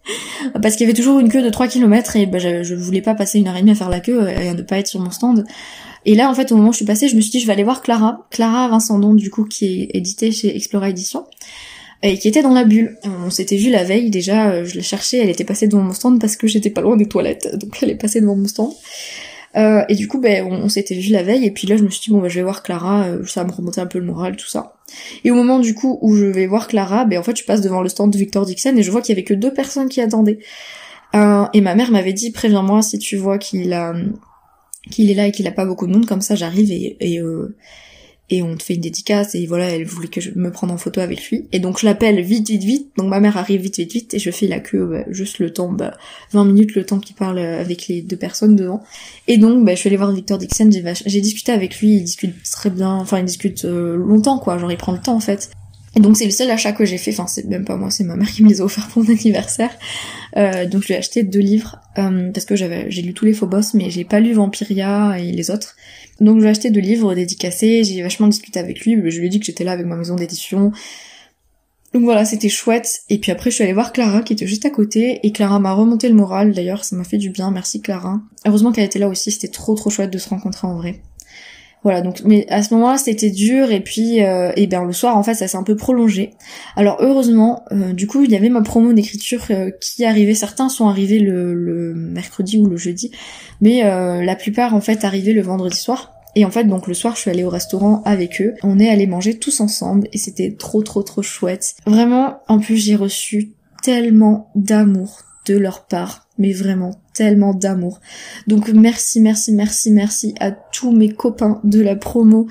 parce 0.62 0.76
qu'il 0.76 0.86
y 0.86 0.88
avait 0.88 0.96
toujours 0.96 1.18
une 1.18 1.28
queue 1.28 1.42
de 1.42 1.50
3 1.50 1.66
km 1.66 2.14
et 2.14 2.26
ben 2.26 2.38
je, 2.38 2.62
je 2.62 2.76
voulais 2.76 3.02
pas 3.02 3.16
passer 3.16 3.40
une 3.40 3.48
heure 3.48 3.56
et 3.56 3.60
demie 3.60 3.72
à 3.72 3.74
faire 3.74 3.88
la 3.88 3.98
queue 3.98 4.28
et 4.28 4.50
à 4.50 4.54
ne 4.54 4.62
pas 4.62 4.78
être 4.78 4.86
sur 4.86 5.00
mon 5.00 5.10
stand. 5.10 5.44
Et 6.06 6.14
là, 6.14 6.30
en 6.30 6.34
fait, 6.34 6.52
au 6.52 6.56
moment 6.56 6.68
où 6.68 6.72
je 6.72 6.78
suis 6.78 6.84
passée, 6.84 7.08
je 7.08 7.16
me 7.16 7.20
suis 7.20 7.30
dit, 7.30 7.40
je 7.40 7.46
vais 7.46 7.52
aller 7.52 7.64
voir 7.64 7.82
Clara. 7.82 8.26
Clara 8.30 8.68
Vincent 8.68 8.98
Don, 8.98 9.14
du 9.14 9.30
coup, 9.30 9.44
qui 9.44 9.66
est 9.66 9.96
édité 9.96 10.32
chez 10.32 10.54
Explora 10.54 10.90
Édition. 10.90 11.24
Et 12.06 12.18
qui 12.18 12.28
était 12.28 12.42
dans 12.42 12.52
la 12.52 12.64
bulle. 12.64 12.98
On 13.04 13.30
s'était 13.30 13.56
vu 13.56 13.70
la 13.70 13.82
veille, 13.82 14.10
déjà, 14.10 14.50
euh, 14.50 14.64
je 14.66 14.74
l'ai 14.74 14.82
cherchée, 14.82 15.18
elle 15.18 15.30
était 15.30 15.42
passée 15.42 15.68
devant 15.68 15.82
mon 15.82 15.94
stand 15.94 16.20
parce 16.20 16.36
que 16.36 16.46
j'étais 16.46 16.68
pas 16.68 16.82
loin 16.82 16.98
des 16.98 17.06
toilettes. 17.06 17.56
Donc 17.58 17.78
elle 17.82 17.90
est 17.90 17.96
passée 17.96 18.20
devant 18.20 18.36
mon 18.36 18.46
stand. 18.46 18.72
Euh, 19.56 19.84
et 19.88 19.94
du 19.94 20.06
coup, 20.06 20.20
ben, 20.20 20.44
on, 20.44 20.68
s'était 20.68 20.96
vu 20.96 21.10
la 21.10 21.22
veille, 21.22 21.46
et 21.46 21.50
puis 21.50 21.66
là, 21.66 21.76
je 21.76 21.82
me 21.82 21.88
suis 21.88 22.02
dit, 22.02 22.10
bon, 22.10 22.20
ben, 22.20 22.28
je 22.28 22.34
vais 22.34 22.42
voir 22.42 22.62
Clara, 22.62 23.04
euh, 23.04 23.24
ça 23.24 23.44
me 23.44 23.52
remonter 23.52 23.80
un 23.80 23.86
peu 23.86 24.00
le 24.00 24.04
moral, 24.04 24.36
tout 24.36 24.48
ça. 24.48 24.74
Et 25.22 25.30
au 25.30 25.34
moment, 25.34 25.60
du 25.60 25.74
coup, 25.74 25.98
où 26.02 26.14
je 26.16 26.26
vais 26.26 26.46
voir 26.46 26.66
Clara, 26.66 27.04
ben, 27.04 27.18
en 27.18 27.22
fait, 27.22 27.38
je 27.38 27.44
passe 27.44 27.62
devant 27.62 27.80
le 27.80 27.88
stand 27.88 28.12
de 28.12 28.18
Victor 28.18 28.44
Dixon, 28.44 28.76
et 28.76 28.82
je 28.82 28.90
vois 28.90 29.00
qu'il 29.00 29.14
y 29.14 29.18
avait 29.18 29.24
que 29.24 29.32
deux 29.32 29.54
personnes 29.54 29.88
qui 29.88 30.00
attendaient. 30.00 30.40
Et 31.14 31.60
ma 31.60 31.76
mère 31.76 31.92
m'avait 31.92 32.12
dit, 32.12 32.32
préviens-moi 32.32 32.82
si 32.82 32.98
tu 32.98 33.16
vois 33.16 33.38
qu'il 33.38 33.72
a, 33.72 33.94
qu'il 34.90 35.12
est 35.12 35.14
là 35.14 35.28
et 35.28 35.30
qu'il 35.30 35.46
a 35.46 35.52
pas 35.52 35.64
beaucoup 35.64 35.86
de 35.86 35.92
monde, 35.92 36.06
comme 36.06 36.20
ça 36.20 36.34
j'arrive 36.34 36.72
et, 36.72 36.96
et, 36.98 37.20
et 38.30 38.42
on 38.42 38.56
te 38.56 38.62
fait 38.62 38.74
une 38.74 38.80
dédicace 38.80 39.34
et 39.34 39.46
voilà, 39.46 39.68
elle 39.68 39.84
voulait 39.84 40.08
que 40.08 40.20
je 40.20 40.30
me 40.34 40.50
prenne 40.50 40.70
en 40.70 40.78
photo 40.78 41.00
avec 41.00 41.28
lui. 41.28 41.46
Et 41.52 41.58
donc 41.58 41.78
je 41.78 41.86
l'appelle 41.86 42.20
vite, 42.22 42.48
vite, 42.48 42.64
vite, 42.64 42.88
donc 42.96 43.08
ma 43.08 43.20
mère 43.20 43.36
arrive 43.36 43.60
vite, 43.60 43.76
vite, 43.76 43.92
vite 43.92 44.14
et 44.14 44.18
je 44.18 44.30
fais 44.30 44.46
la 44.46 44.60
queue, 44.60 44.86
bah, 44.86 45.04
juste 45.08 45.38
le 45.38 45.52
temps, 45.52 45.70
bah, 45.70 45.96
20 46.32 46.44
minutes 46.46 46.74
le 46.74 46.86
temps 46.86 46.98
qu'il 47.00 47.16
parle 47.16 47.38
avec 47.38 47.86
les 47.88 48.00
deux 48.00 48.16
personnes 48.16 48.56
devant. 48.56 48.82
Et 49.28 49.36
donc 49.36 49.64
bah, 49.64 49.74
je 49.74 49.80
suis 49.80 49.88
allée 49.88 49.98
voir 49.98 50.12
Victor 50.12 50.38
Dixon, 50.38 50.70
j'ai 50.70 51.20
discuté 51.20 51.52
avec 51.52 51.78
lui, 51.80 51.96
il 51.96 52.04
discute 52.04 52.34
très 52.50 52.70
bien, 52.70 52.94
enfin 52.94 53.18
il 53.18 53.24
discute 53.26 53.64
euh, 53.66 53.96
longtemps 53.96 54.38
quoi, 54.38 54.58
genre 54.58 54.72
il 54.72 54.78
prend 54.78 54.92
le 54.92 55.00
temps 55.00 55.16
en 55.16 55.20
fait. 55.20 55.50
Et 55.96 56.00
donc 56.00 56.16
c'est 56.16 56.24
le 56.24 56.32
seul 56.32 56.50
achat 56.50 56.72
que 56.72 56.84
j'ai 56.84 56.98
fait, 56.98 57.12
enfin 57.12 57.26
c'est 57.26 57.44
même 57.44 57.64
pas 57.64 57.76
moi, 57.76 57.90
c'est 57.90 58.04
ma 58.04 58.16
mère 58.16 58.28
qui 58.28 58.42
me 58.42 58.48
les 58.48 58.60
a 58.60 58.64
offerts 58.64 58.88
pour 58.88 59.04
mon 59.04 59.10
anniversaire. 59.10 59.70
Euh, 60.36 60.66
donc 60.66 60.82
je 60.82 60.88
lui 60.88 60.94
ai 60.94 60.96
acheté 60.96 61.22
deux 61.22 61.40
livres 61.40 61.78
euh, 61.98 62.32
parce 62.32 62.46
que 62.46 62.56
j'avais 62.56 62.90
j'ai 62.90 63.02
lu 63.02 63.14
tous 63.14 63.24
les 63.24 63.34
faux 63.34 63.46
boss 63.46 63.74
mais 63.74 63.90
j'ai 63.90 64.04
pas 64.04 64.18
lu 64.18 64.32
Vampiria 64.32 65.16
et 65.18 65.30
les 65.30 65.50
autres. 65.50 65.76
Donc 66.20 66.40
je 66.40 66.46
acheté 66.46 66.70
deux 66.70 66.80
livres 66.80 67.14
dédicacés, 67.14 67.82
j'ai 67.84 68.02
vachement 68.02 68.28
discuté 68.28 68.60
avec 68.60 68.80
lui, 68.80 68.94
je 69.10 69.18
lui 69.18 69.26
ai 69.26 69.28
dit 69.28 69.40
que 69.40 69.46
j'étais 69.46 69.64
là 69.64 69.72
avec 69.72 69.86
ma 69.86 69.96
maison 69.96 70.14
d'édition. 70.14 70.72
Donc 71.92 72.02
voilà, 72.02 72.24
c'était 72.24 72.48
chouette. 72.48 73.02
Et 73.08 73.18
puis 73.18 73.32
après 73.32 73.50
je 73.50 73.56
suis 73.56 73.64
allée 73.64 73.72
voir 73.72 73.92
Clara 73.92 74.22
qui 74.22 74.32
était 74.32 74.46
juste 74.46 74.64
à 74.64 74.70
côté 74.70 75.20
et 75.22 75.32
Clara 75.32 75.58
m'a 75.58 75.72
remonté 75.72 76.08
le 76.08 76.14
moral 76.14 76.52
d'ailleurs, 76.52 76.84
ça 76.84 76.96
m'a 76.96 77.04
fait 77.04 77.18
du 77.18 77.30
bien, 77.30 77.50
merci 77.50 77.80
Clara. 77.80 78.20
Heureusement 78.46 78.72
qu'elle 78.72 78.84
était 78.84 78.98
là 78.98 79.08
aussi, 79.08 79.30
c'était 79.30 79.48
trop 79.48 79.74
trop 79.74 79.90
chouette 79.90 80.10
de 80.10 80.18
se 80.18 80.28
rencontrer 80.28 80.66
en 80.66 80.76
vrai. 80.76 81.02
Voilà, 81.84 82.00
donc 82.00 82.22
mais 82.24 82.46
à 82.48 82.62
ce 82.62 82.72
moment-là 82.74 82.96
c'était 82.96 83.30
dur 83.30 83.70
et 83.70 83.80
puis 83.80 84.24
euh, 84.24 84.52
et 84.56 84.66
ben 84.66 84.84
le 84.84 84.94
soir 84.94 85.18
en 85.18 85.22
fait 85.22 85.34
ça 85.34 85.46
s'est 85.46 85.58
un 85.58 85.62
peu 85.62 85.76
prolongé. 85.76 86.30
Alors 86.76 86.96
heureusement, 87.00 87.62
euh, 87.72 87.92
du 87.92 88.06
coup 88.06 88.24
il 88.24 88.30
y 88.30 88.36
avait 88.36 88.48
ma 88.48 88.62
promo 88.62 88.94
d'écriture 88.94 89.44
euh, 89.50 89.70
qui 89.82 90.06
arrivait. 90.06 90.34
Certains 90.34 90.70
sont 90.70 90.88
arrivés 90.88 91.18
le, 91.18 91.92
mercredi 91.94 92.56
ou 92.56 92.66
le 92.66 92.78
jeudi, 92.78 93.10
mais 93.60 93.82
la 93.82 94.34
plupart 94.34 94.74
en 94.74 94.80
fait 94.80 95.04
arrivaient 95.04 95.34
le 95.34 95.42
vendredi 95.42 95.76
soir. 95.76 96.14
Et 96.36 96.44
en 96.46 96.50
fait 96.50 96.64
donc 96.64 96.86
le 96.86 96.94
soir 96.94 97.16
je 97.16 97.20
suis 97.20 97.30
allée 97.30 97.44
au 97.44 97.50
restaurant 97.50 98.02
avec 98.06 98.40
eux. 98.40 98.54
On 98.62 98.80
est 98.80 98.88
allé 98.88 99.06
manger 99.06 99.38
tous 99.38 99.60
ensemble 99.60 100.08
et 100.12 100.18
c'était 100.18 100.52
trop 100.52 100.82
trop 100.82 101.02
trop 101.02 101.22
chouette. 101.22 101.74
Vraiment, 101.86 102.40
en 102.48 102.60
plus 102.60 102.78
j'ai 102.78 102.96
reçu 102.96 103.52
tellement 103.82 104.50
d'amour 104.54 105.20
de 105.46 105.58
leur 105.58 105.84
part, 105.86 106.28
mais 106.38 106.52
vraiment 106.52 106.92
tellement 107.14 107.54
d'amour. 107.54 108.00
Donc 108.46 108.68
merci, 108.68 109.20
merci, 109.20 109.52
merci, 109.52 109.90
merci 109.90 110.34
à 110.40 110.50
tous 110.50 110.92
mes 110.92 111.08
copains 111.08 111.60
de 111.64 111.80
la 111.80 111.96
promo. 111.96 112.46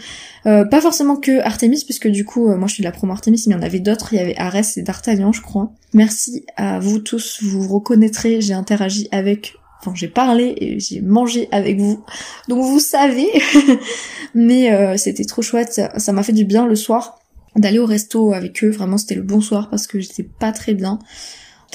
Euh, 0.45 0.65
pas 0.65 0.81
forcément 0.81 1.17
que 1.17 1.39
Artemis, 1.41 1.83
puisque 1.85 2.07
du 2.07 2.25
coup, 2.25 2.49
euh, 2.49 2.57
moi 2.57 2.67
je 2.67 2.75
suis 2.75 2.81
de 2.81 2.87
la 2.87 2.91
promo 2.91 3.13
Artemis, 3.13 3.43
mais 3.45 3.53
il 3.53 3.57
y 3.57 3.59
en 3.59 3.61
avait 3.61 3.79
d'autres, 3.79 4.13
il 4.13 4.17
y 4.17 4.19
avait 4.19 4.37
Arès 4.37 4.77
et 4.77 4.81
D'Artagnan, 4.81 5.31
je 5.31 5.41
crois. 5.41 5.71
Merci 5.93 6.45
à 6.55 6.79
vous 6.79 6.99
tous, 6.99 7.39
vous 7.43 7.67
reconnaîtrez, 7.67 8.41
j'ai 8.41 8.53
interagi 8.53 9.07
avec 9.11 9.53
enfin 9.81 9.93
j'ai 9.95 10.07
parlé 10.07 10.55
et 10.57 10.79
j'ai 10.79 11.01
mangé 11.01 11.49
avec 11.51 11.79
vous. 11.79 12.03
Donc 12.47 12.63
vous 12.63 12.79
savez. 12.79 13.27
mais 14.33 14.73
euh, 14.73 14.97
c'était 14.97 15.25
trop 15.25 15.41
chouette, 15.41 15.81
ça 15.97 16.13
m'a 16.13 16.23
fait 16.23 16.33
du 16.33 16.45
bien 16.45 16.65
le 16.65 16.75
soir 16.75 17.19
d'aller 17.55 17.79
au 17.79 17.85
resto 17.85 18.33
avec 18.33 18.63
eux, 18.63 18.69
vraiment 18.69 18.97
c'était 18.97 19.15
le 19.15 19.21
bon 19.21 19.41
soir 19.41 19.69
parce 19.69 19.85
que 19.85 19.99
j'étais 19.99 20.23
pas 20.23 20.51
très 20.51 20.73
bien 20.73 20.99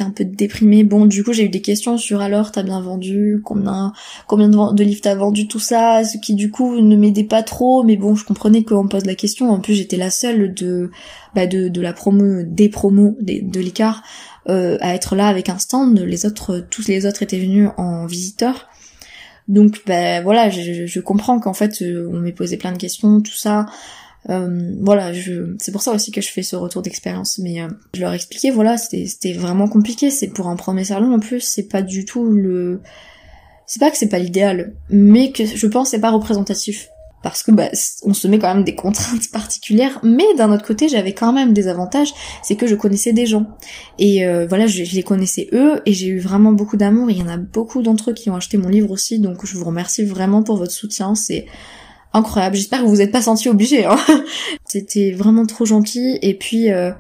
un 0.00 0.10
peu 0.10 0.24
déprimée. 0.24 0.84
Bon, 0.84 1.06
du 1.06 1.24
coup, 1.24 1.32
j'ai 1.32 1.44
eu 1.44 1.48
des 1.48 1.60
questions 1.60 1.98
sur 1.98 2.20
alors, 2.20 2.52
t'as 2.52 2.62
bien 2.62 2.80
vendu, 2.80 3.40
combien, 3.44 3.92
combien 4.26 4.48
de, 4.48 4.82
livres 4.82 5.00
t'as 5.02 5.14
vendu, 5.14 5.48
tout 5.48 5.58
ça, 5.58 6.04
ce 6.04 6.18
qui 6.18 6.34
du 6.34 6.50
coup 6.50 6.80
ne 6.80 6.96
m'aidait 6.96 7.24
pas 7.24 7.42
trop, 7.42 7.82
mais 7.82 7.96
bon, 7.96 8.14
je 8.14 8.24
comprenais 8.24 8.64
qu'on 8.64 8.84
me 8.84 8.88
pose 8.88 9.06
la 9.06 9.14
question. 9.14 9.50
En 9.50 9.60
plus, 9.60 9.74
j'étais 9.74 9.96
la 9.96 10.10
seule 10.10 10.54
de, 10.54 10.90
bah, 11.34 11.46
de, 11.46 11.68
de 11.68 11.80
la 11.80 11.92
promo, 11.92 12.42
des 12.44 12.68
promos 12.68 13.16
de 13.20 13.60
l'écart, 13.60 14.02
euh, 14.48 14.78
à 14.80 14.94
être 14.94 15.16
là 15.16 15.28
avec 15.28 15.48
un 15.48 15.58
stand. 15.58 15.98
Les 15.98 16.26
autres, 16.26 16.64
tous 16.70 16.88
les 16.88 17.06
autres 17.06 17.22
étaient 17.22 17.38
venus 17.38 17.68
en 17.76 18.06
visiteur. 18.06 18.68
Donc, 19.48 19.82
bah, 19.86 20.20
voilà, 20.20 20.50
je, 20.50 20.86
je 20.86 21.00
comprends 21.00 21.40
qu'en 21.40 21.54
fait, 21.54 21.82
euh, 21.82 22.08
on 22.12 22.18
m'ait 22.18 22.32
posé 22.32 22.56
plein 22.56 22.72
de 22.72 22.78
questions, 22.78 23.20
tout 23.20 23.32
ça. 23.32 23.66
Euh, 24.30 24.74
voilà, 24.80 25.12
je, 25.12 25.54
c'est 25.58 25.72
pour 25.72 25.82
ça 25.82 25.92
aussi 25.92 26.10
que 26.10 26.20
je 26.20 26.28
fais 26.28 26.42
ce 26.42 26.56
retour 26.56 26.82
d'expérience. 26.82 27.38
Mais 27.38 27.62
euh, 27.62 27.68
je 27.94 28.00
leur 28.00 28.12
expliquais, 28.12 28.50
voilà, 28.50 28.76
c'était, 28.76 29.32
vraiment 29.32 29.68
compliqué. 29.68 30.10
C'est 30.10 30.28
pour 30.28 30.48
un 30.48 30.56
premier 30.56 30.84
salon 30.84 31.14
en 31.14 31.20
plus, 31.20 31.40
c'est 31.40 31.68
pas 31.68 31.82
du 31.82 32.04
tout 32.04 32.24
le, 32.24 32.80
c'est 33.66 33.80
pas 33.80 33.90
que 33.90 33.96
c'est 33.96 34.08
pas 34.08 34.18
l'idéal, 34.18 34.74
mais 34.90 35.32
que 35.32 35.44
je 35.44 35.66
pense 35.66 35.90
c'est 35.90 36.00
pas 36.00 36.10
représentatif. 36.10 36.88
Parce 37.20 37.42
que 37.42 37.50
bah, 37.50 37.68
on 38.04 38.14
se 38.14 38.28
met 38.28 38.38
quand 38.38 38.54
même 38.54 38.62
des 38.62 38.76
contraintes 38.76 39.28
particulières, 39.32 39.98
mais 40.04 40.24
d'un 40.36 40.52
autre 40.52 40.64
côté 40.64 40.88
j'avais 40.88 41.14
quand 41.14 41.32
même 41.32 41.52
des 41.52 41.66
avantages, 41.66 42.14
c'est 42.44 42.54
que 42.54 42.68
je 42.68 42.76
connaissais 42.76 43.12
des 43.12 43.26
gens. 43.26 43.46
Et 43.98 44.24
euh, 44.24 44.46
voilà, 44.46 44.68
je, 44.68 44.84
je, 44.84 44.94
les 44.94 45.02
connaissais 45.02 45.48
eux, 45.52 45.80
et 45.84 45.94
j'ai 45.94 46.06
eu 46.06 46.20
vraiment 46.20 46.52
beaucoup 46.52 46.76
d'amour, 46.76 47.10
il 47.10 47.18
y 47.18 47.22
en 47.22 47.28
a 47.28 47.36
beaucoup 47.36 47.82
d'entre 47.82 48.10
eux 48.10 48.14
qui 48.14 48.30
ont 48.30 48.36
acheté 48.36 48.56
mon 48.56 48.68
livre 48.68 48.92
aussi, 48.92 49.18
donc 49.18 49.44
je 49.44 49.56
vous 49.56 49.64
remercie 49.64 50.04
vraiment 50.04 50.44
pour 50.44 50.58
votre 50.58 50.70
soutien, 50.70 51.16
c'est 51.16 51.46
incroyable. 52.12 52.56
J'espère 52.56 52.80
que 52.80 52.84
vous 52.84 52.90
vous 52.90 53.00
êtes 53.00 53.12
pas 53.12 53.22
senti 53.22 53.48
obligé. 53.48 53.84
Hein. 53.84 53.98
c'était 54.66 55.12
vraiment 55.12 55.46
trop 55.46 55.64
gentil. 55.64 56.18
Et 56.22 56.34
puis 56.34 56.70
euh, 56.70 56.92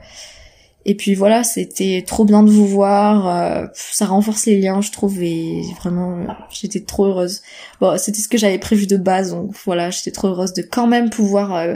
et 0.84 0.94
puis 0.94 1.14
voilà, 1.14 1.44
c'était 1.44 2.04
trop 2.06 2.24
bien 2.24 2.42
de 2.42 2.50
vous 2.50 2.66
voir. 2.66 3.28
Euh, 3.28 3.66
ça 3.74 4.06
renforce 4.06 4.46
les 4.46 4.58
liens, 4.58 4.80
je 4.80 4.90
trouve. 4.90 5.22
Et 5.22 5.62
vraiment, 5.80 6.18
j'étais 6.50 6.80
trop 6.80 7.06
heureuse. 7.06 7.42
Bon, 7.80 7.98
c'était 7.98 8.20
ce 8.20 8.28
que 8.28 8.38
j'avais 8.38 8.58
prévu 8.58 8.86
de 8.86 8.96
base. 8.96 9.32
Donc 9.32 9.52
voilà, 9.64 9.90
j'étais 9.90 10.12
trop 10.12 10.28
heureuse 10.28 10.52
de 10.52 10.62
quand 10.62 10.86
même 10.86 11.10
pouvoir 11.10 11.54
euh, 11.54 11.74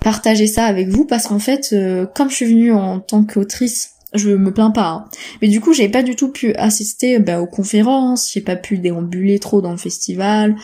partager 0.00 0.46
ça 0.46 0.66
avec 0.66 0.88
vous 0.88 1.04
parce 1.04 1.26
qu'en 1.26 1.38
fait, 1.38 1.74
comme 2.14 2.30
je 2.30 2.36
suis 2.36 2.46
venue 2.46 2.72
en 2.72 3.00
tant 3.00 3.24
qu'autrice 3.24 3.95
je 4.14 4.30
me 4.30 4.52
plains 4.52 4.70
pas. 4.70 4.88
Hein. 4.88 5.04
Mais 5.42 5.48
du 5.48 5.60
coup, 5.60 5.72
j'ai 5.72 5.88
pas 5.88 6.02
du 6.02 6.16
tout 6.16 6.30
pu 6.30 6.54
assister 6.54 7.18
bah, 7.18 7.40
aux 7.40 7.46
conférences, 7.46 8.30
j'ai 8.32 8.40
pas 8.40 8.56
pu 8.56 8.78
déambuler 8.78 9.38
trop 9.38 9.60
dans 9.60 9.72
le 9.72 9.76
festival 9.76 10.56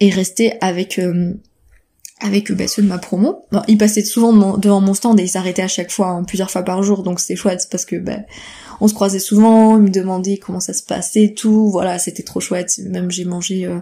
et 0.00 0.10
rester 0.10 0.54
avec 0.60 0.98
euh, 0.98 1.34
avec 2.20 2.52
bah, 2.52 2.68
ceux 2.68 2.82
de 2.82 2.88
ma 2.88 2.98
promo. 2.98 3.46
ils 3.68 3.78
passaient 3.78 4.04
souvent 4.04 4.56
devant 4.56 4.80
mon 4.80 4.94
stand 4.94 5.18
et 5.18 5.24
ils 5.24 5.28
s'arrêtaient 5.28 5.62
à 5.62 5.68
chaque 5.68 5.90
fois, 5.90 6.08
hein, 6.08 6.24
plusieurs 6.24 6.50
fois 6.50 6.62
par 6.62 6.82
jour, 6.82 7.02
donc 7.02 7.20
c'était 7.20 7.36
chouette 7.36 7.66
parce 7.70 7.84
que 7.84 7.96
bah, 7.96 8.18
on 8.80 8.88
se 8.88 8.94
croisait 8.94 9.18
souvent, 9.18 9.76
ils 9.76 9.82
me 9.82 9.90
demandaient 9.90 10.38
comment 10.38 10.60
ça 10.60 10.72
se 10.72 10.82
passait, 10.82 11.34
tout, 11.36 11.68
voilà, 11.68 11.98
c'était 11.98 12.22
trop 12.22 12.40
chouette. 12.40 12.78
Même 12.86 13.10
j'ai 13.10 13.24
mangé 13.24 13.66
euh, 13.66 13.78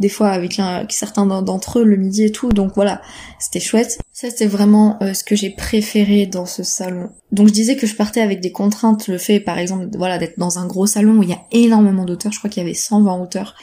des 0.00 0.08
fois 0.08 0.28
avec, 0.28 0.58
un, 0.58 0.86
certains 0.88 1.26
d'entre 1.26 1.80
eux 1.80 1.84
le 1.84 1.96
midi 1.96 2.24
et 2.24 2.32
tout, 2.32 2.50
donc 2.50 2.72
voilà, 2.74 3.00
c'était 3.38 3.60
chouette. 3.60 3.98
Ça 4.12 4.28
c'est 4.30 4.46
vraiment 4.46 4.98
euh, 5.02 5.14
ce 5.14 5.24
que 5.24 5.36
j'ai 5.36 5.50
préféré 5.50 6.26
dans 6.26 6.46
ce 6.46 6.62
salon. 6.62 7.10
Donc 7.32 7.48
je 7.48 7.52
disais 7.52 7.76
que 7.76 7.86
je 7.86 7.94
partais 7.94 8.20
avec 8.20 8.40
des 8.40 8.52
contraintes, 8.52 9.08
le 9.08 9.18
fait 9.18 9.40
par 9.40 9.58
exemple, 9.58 9.88
voilà, 9.96 10.18
d'être 10.18 10.38
dans 10.38 10.58
un 10.58 10.66
gros 10.66 10.86
salon 10.86 11.18
où 11.18 11.22
il 11.22 11.30
y 11.30 11.34
a 11.34 11.42
énormément 11.52 12.04
d'auteurs, 12.04 12.32
je 12.32 12.38
crois 12.38 12.50
qu'il 12.50 12.62
y 12.62 12.66
avait 12.66 12.74
120 12.74 13.20
auteurs, 13.20 13.54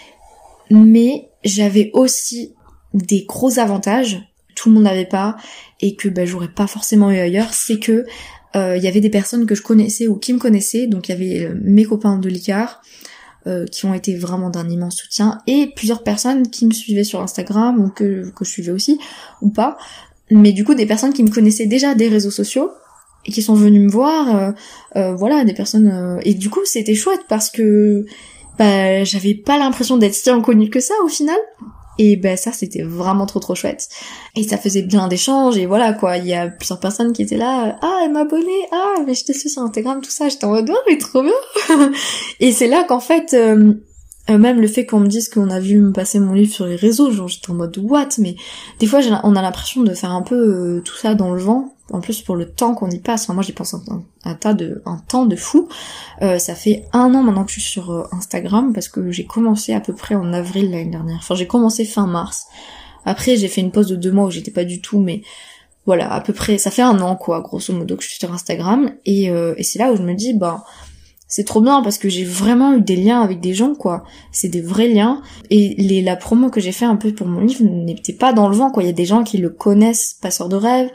mais 0.69 1.29
j'avais 1.43 1.91
aussi 1.93 2.53
des 2.93 3.25
gros 3.25 3.59
avantages. 3.59 4.19
Tout 4.55 4.69
le 4.69 4.75
monde 4.75 4.85
n'avait 4.85 5.05
pas 5.05 5.37
et 5.81 5.95
que 5.95 6.09
bah, 6.09 6.25
j'aurais 6.25 6.47
pas 6.47 6.67
forcément 6.67 7.11
eu 7.11 7.17
ailleurs, 7.17 7.53
c'est 7.53 7.79
que 7.79 8.05
euh, 8.57 8.77
il 8.77 8.83
y 8.83 8.87
avait 8.87 9.01
des 9.01 9.09
personnes 9.09 9.45
que 9.45 9.55
je 9.55 9.61
connaissais 9.61 10.07
ou 10.07 10.15
qui 10.15 10.33
me 10.33 10.39
connaissaient, 10.39 10.87
donc 10.87 11.07
il 11.07 11.11
y 11.11 11.15
avait 11.15 11.45
euh, 11.45 11.55
mes 11.63 11.85
copains 11.85 12.17
de 12.17 12.27
l'ICAR, 12.27 12.81
euh, 13.45 13.65
qui 13.65 13.85
ont 13.85 13.93
été 13.93 14.15
vraiment 14.15 14.49
d'un 14.49 14.67
immense 14.69 14.97
soutien, 14.97 15.39
et 15.47 15.67
plusieurs 15.75 16.03
personnes 16.03 16.49
qui 16.49 16.65
me 16.65 16.73
suivaient 16.73 17.03
sur 17.03 17.21
Instagram, 17.21 17.79
ou 17.79 17.89
que, 17.89 18.31
je 18.41 18.49
suivais 18.49 18.71
aussi, 18.71 18.99
ou 19.41 19.49
pas, 19.49 19.77
mais 20.31 20.51
du 20.51 20.65
coup 20.65 20.73
des 20.73 20.85
personnes 20.85 21.13
qui 21.13 21.23
me 21.23 21.29
connaissaient 21.29 21.67
déjà 21.67 21.95
des 21.95 22.07
réseaux 22.07 22.31
sociaux, 22.31 22.71
et 23.25 23.31
qui 23.31 23.41
sont 23.41 23.55
venues 23.55 23.81
me 23.81 23.91
voir, 23.91 24.53
voilà, 24.95 25.43
des 25.43 25.53
personnes... 25.53 26.17
et 26.23 26.33
du 26.33 26.49
coup 26.49 26.61
c'était 26.63 26.95
chouette 26.95 27.25
parce 27.27 27.49
que 27.49 28.05
bah, 28.57 29.03
j'avais 29.03 29.33
pas 29.33 29.57
l'impression 29.57 29.97
d'être 29.97 30.13
si 30.13 30.29
inconnue 30.29 30.69
que 30.69 30.79
ça 30.79 30.93
au 31.03 31.09
final, 31.09 31.35
et 31.97 32.15
ben 32.15 32.37
ça 32.37 32.51
c'était 32.51 32.83
vraiment 32.83 33.25
trop 33.25 33.39
trop 33.39 33.55
chouette. 33.55 33.87
Et 34.35 34.43
ça 34.43 34.57
faisait 34.57 34.81
bien 34.81 35.07
d'échanges 35.07 35.57
et 35.57 35.65
voilà 35.65 35.93
quoi, 35.93 36.17
il 36.17 36.27
y 36.27 36.33
a 36.33 36.47
plusieurs 36.47 36.79
personnes 36.79 37.13
qui 37.13 37.21
étaient 37.21 37.37
là, 37.37 37.77
ah 37.81 38.01
elle 38.03 38.11
m'a 38.11 38.21
abonné, 38.21 38.67
ah 38.71 38.95
mais 39.05 39.13
je 39.13 39.25
t'ai 39.25 39.33
su 39.33 39.49
sur 39.49 39.61
Instagram, 39.61 40.01
tout 40.01 40.11
ça, 40.11 40.29
j'étais 40.29 40.45
en 40.45 40.51
mode 40.51 40.69
oh 40.69 40.79
mais 40.87 40.97
trop 40.97 41.23
bien. 41.23 41.91
et 42.39 42.51
c'est 42.51 42.67
là 42.67 42.83
qu'en 42.83 42.99
fait 42.99 43.33
euh, 43.33 43.73
euh, 44.29 44.37
même 44.37 44.59
le 44.59 44.67
fait 44.67 44.85
qu'on 44.85 44.99
me 44.99 45.07
dise 45.07 45.29
qu'on 45.29 45.49
a 45.49 45.59
vu 45.59 45.79
me 45.79 45.93
passer 45.93 46.19
mon 46.19 46.33
livre 46.33 46.53
sur 46.53 46.65
les 46.65 46.75
réseaux, 46.75 47.11
genre 47.11 47.27
j'étais 47.27 47.49
en 47.49 47.55
mode 47.55 47.77
what, 47.77 48.09
mais 48.17 48.35
des 48.79 48.87
fois 48.87 48.99
on 49.23 49.35
a 49.35 49.41
l'impression 49.41 49.83
de 49.83 49.93
faire 49.93 50.11
un 50.11 50.21
peu 50.21 50.35
euh, 50.35 50.81
tout 50.81 50.95
ça 50.95 51.15
dans 51.15 51.33
le 51.33 51.39
vent. 51.39 51.73
En 51.89 52.01
plus 52.01 52.21
pour 52.21 52.35
le 52.35 52.49
temps 52.49 52.75
qu'on 52.75 52.89
y 52.89 52.99
passe, 52.99 53.29
moi 53.29 53.41
j'y 53.41 53.53
pense 53.53 53.73
un, 54.25 54.33
tas 54.35 54.53
de 54.53 54.81
un 54.85 54.97
temps 54.97 55.25
de 55.25 55.37
fou. 55.37 55.69
Euh, 56.21 56.37
ça 56.37 56.53
fait 56.53 56.83
un 56.91 57.13
an 57.13 57.23
maintenant 57.23 57.45
que 57.45 57.51
je 57.51 57.61
suis 57.61 57.71
sur 57.71 58.09
Instagram 58.11 58.73
parce 58.73 58.89
que 58.89 59.09
j'ai 59.09 59.23
commencé 59.23 59.73
à 59.73 59.79
peu 59.79 59.93
près 59.93 60.13
en 60.13 60.33
avril 60.33 60.69
l'année 60.71 60.91
dernière. 60.91 61.19
Enfin 61.19 61.35
j'ai 61.35 61.47
commencé 61.47 61.85
fin 61.85 62.05
mars. 62.05 62.47
Après 63.05 63.37
j'ai 63.37 63.47
fait 63.47 63.61
une 63.61 63.71
pause 63.71 63.87
de 63.87 63.95
deux 63.95 64.11
mois 64.11 64.25
où 64.25 64.31
j'étais 64.31 64.51
pas 64.51 64.65
du 64.65 64.81
tout, 64.81 64.99
mais 64.99 65.21
voilà 65.85 66.11
à 66.11 66.19
peu 66.19 66.33
près 66.33 66.57
ça 66.57 66.71
fait 66.71 66.81
un 66.81 66.99
an 66.99 67.15
quoi 67.15 67.39
grosso 67.39 67.71
modo 67.71 67.95
que 67.95 68.03
je 68.03 68.09
suis 68.09 68.19
sur 68.19 68.33
Instagram 68.33 68.91
et, 69.05 69.27
et 69.27 69.63
c'est 69.63 69.79
là 69.79 69.93
où 69.93 69.95
je 69.95 70.01
me 70.01 70.13
dis 70.13 70.33
bah 70.33 70.65
c'est 71.27 71.43
trop 71.43 71.61
bien 71.61 71.81
parce 71.81 71.97
que 71.97 72.07
j'ai 72.07 72.23
vraiment 72.23 72.73
eu 72.73 72.81
des 72.81 72.95
liens 72.95 73.21
avec 73.21 73.41
des 73.41 73.53
gens 73.53 73.75
quoi. 73.75 74.03
C'est 74.31 74.47
des 74.47 74.61
vrais 74.61 74.87
liens. 74.87 75.21
Et 75.49 75.75
les 75.77 76.01
la 76.01 76.15
promo 76.15 76.49
que 76.49 76.61
j'ai 76.61 76.71
fait 76.71 76.85
un 76.85 76.95
peu 76.95 77.13
pour 77.13 77.27
mon 77.27 77.41
livre 77.41 77.63
n'était 77.63 78.13
pas 78.13 78.31
dans 78.31 78.47
le 78.47 78.55
vent 78.55 78.71
quoi. 78.71 78.83
Il 78.83 78.85
y 78.85 78.89
a 78.89 78.93
des 78.93 79.05
gens 79.05 79.23
qui 79.23 79.37
le 79.37 79.49
connaissent 79.49 80.17
passeur 80.21 80.47
de 80.47 80.55
rêve. 80.55 80.89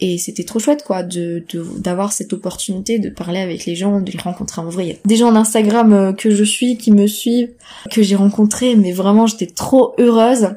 Et 0.00 0.18
c'était 0.18 0.44
trop 0.44 0.58
chouette 0.60 0.84
quoi 0.84 1.02
de 1.02 1.44
d'avoir 1.78 2.12
cette 2.12 2.32
opportunité 2.32 2.98
de 2.98 3.10
parler 3.10 3.40
avec 3.40 3.64
les 3.66 3.74
gens 3.76 4.00
de 4.00 4.10
les 4.10 4.18
rencontrer. 4.18 4.60
En 4.60 4.68
vrai 4.68 4.98
des 5.04 5.16
gens 5.16 5.32
d'Instagram 5.32 5.92
euh, 5.92 6.12
que 6.12 6.30
je 6.30 6.44
suis 6.44 6.76
qui 6.76 6.90
me 6.90 7.06
suivent 7.06 7.50
que 7.90 8.02
j'ai 8.02 8.16
rencontrés 8.16 8.74
mais 8.76 8.92
vraiment 8.92 9.26
j'étais 9.26 9.46
trop 9.46 9.94
heureuse 9.98 10.50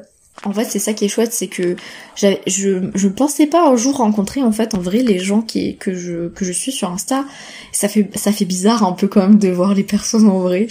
en 0.44 0.52
fait, 0.52 0.64
c'est 0.64 0.78
ça 0.78 0.92
qui 0.92 1.04
est 1.04 1.08
chouette, 1.08 1.32
c'est 1.32 1.46
que 1.46 1.76
je 2.16 2.90
je 2.94 3.08
pensais 3.08 3.46
pas 3.46 3.68
un 3.68 3.76
jour 3.76 3.96
rencontrer 3.98 4.42
en 4.42 4.52
fait 4.52 4.74
en 4.74 4.80
vrai 4.80 4.98
les 4.98 5.18
gens 5.18 5.40
qui 5.40 5.76
que 5.76 5.94
je 5.94 6.28
que 6.28 6.44
je 6.44 6.52
suis 6.52 6.72
sur 6.72 6.90
Insta. 6.90 7.24
Ça 7.72 7.88
fait 7.88 8.10
ça 8.16 8.32
fait 8.32 8.44
bizarre 8.44 8.84
un 8.84 8.92
peu 8.92 9.08
quand 9.08 9.20
même 9.20 9.38
de 9.38 9.48
voir 9.48 9.74
les 9.74 9.84
personnes 9.84 10.28
en 10.28 10.40
vrai. 10.40 10.66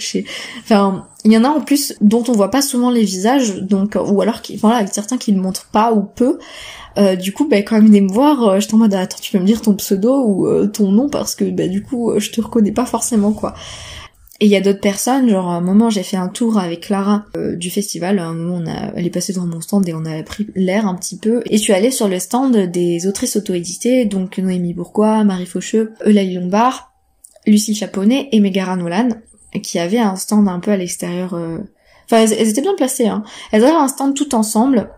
Enfin, 0.60 1.06
il 1.24 1.32
y 1.32 1.38
en 1.38 1.44
a 1.44 1.48
en 1.48 1.60
plus 1.60 1.94
dont 2.00 2.24
on 2.28 2.32
voit 2.32 2.50
pas 2.50 2.62
souvent 2.62 2.90
les 2.90 3.04
visages, 3.04 3.56
donc 3.62 3.96
ou 3.96 4.20
alors 4.20 4.42
qui 4.42 4.56
voilà 4.56 4.86
certains 4.86 5.18
qui 5.18 5.32
ne 5.32 5.40
montrent 5.40 5.68
pas 5.72 5.92
ou 5.92 6.02
peu. 6.02 6.38
Euh, 6.98 7.16
du 7.16 7.32
coup, 7.32 7.48
bah, 7.48 7.62
quand 7.62 7.80
ils 7.80 7.90
viennent 7.90 8.04
me 8.04 8.12
voir, 8.12 8.46
euh, 8.46 8.60
je 8.60 8.68
en 8.74 8.78
mode 8.78 8.92
attends, 8.92 9.16
tu 9.18 9.32
peux 9.32 9.38
me 9.38 9.46
dire 9.46 9.62
ton 9.62 9.74
pseudo 9.74 10.24
ou 10.26 10.46
euh, 10.46 10.66
ton 10.66 10.92
nom 10.92 11.08
parce 11.08 11.34
que 11.34 11.44
bah, 11.44 11.66
du 11.66 11.82
coup, 11.82 12.12
je 12.18 12.30
te 12.30 12.40
reconnais 12.40 12.72
pas 12.72 12.84
forcément 12.84 13.32
quoi. 13.32 13.54
Et 14.40 14.46
il 14.46 14.50
y 14.50 14.56
a 14.56 14.60
d'autres 14.60 14.80
personnes, 14.80 15.28
genre 15.28 15.50
à 15.50 15.54
un 15.54 15.60
moment 15.60 15.88
j'ai 15.88 16.02
fait 16.02 16.16
un 16.16 16.28
tour 16.28 16.58
avec 16.58 16.80
Clara 16.80 17.26
euh, 17.36 17.54
du 17.54 17.70
festival, 17.70 18.18
un 18.18 18.34
moment 18.34 18.64
elle 18.96 19.06
est 19.06 19.10
passée 19.10 19.32
devant 19.32 19.46
mon 19.46 19.60
stand 19.60 19.88
et 19.88 19.94
on 19.94 20.04
a 20.04 20.20
pris 20.24 20.48
l'air 20.56 20.86
un 20.86 20.96
petit 20.96 21.16
peu. 21.16 21.42
Et 21.46 21.58
je 21.58 21.62
suis 21.62 21.72
allée 21.72 21.92
sur 21.92 22.08
le 22.08 22.18
stand 22.18 22.56
des 22.56 23.06
autrices 23.06 23.36
auto-éditées, 23.36 24.04
donc 24.04 24.38
Noémie 24.38 24.74
Bourgois, 24.74 25.22
Marie 25.22 25.46
Faucheux, 25.46 25.92
Eulalie 26.06 26.34
Lombard, 26.34 26.92
Lucie 27.46 27.74
Chaponnet 27.74 28.30
et 28.32 28.40
Megara 28.40 28.76
Nolan, 28.76 29.10
qui 29.62 29.78
avaient 29.78 29.98
un 29.98 30.16
stand 30.16 30.48
un 30.48 30.60
peu 30.60 30.72
à 30.72 30.76
l'extérieur. 30.76 31.34
Euh, 31.34 31.58
enfin 32.06 32.22
elles, 32.22 32.48
étaient 32.48 32.62
bien 32.62 32.74
placées, 32.74 33.06
hein. 33.06 33.22
Elles 33.52 33.64
avaient 33.64 33.74
un 33.74 33.88
stand 33.88 34.14
tout 34.14 34.34
ensemble. 34.34 34.90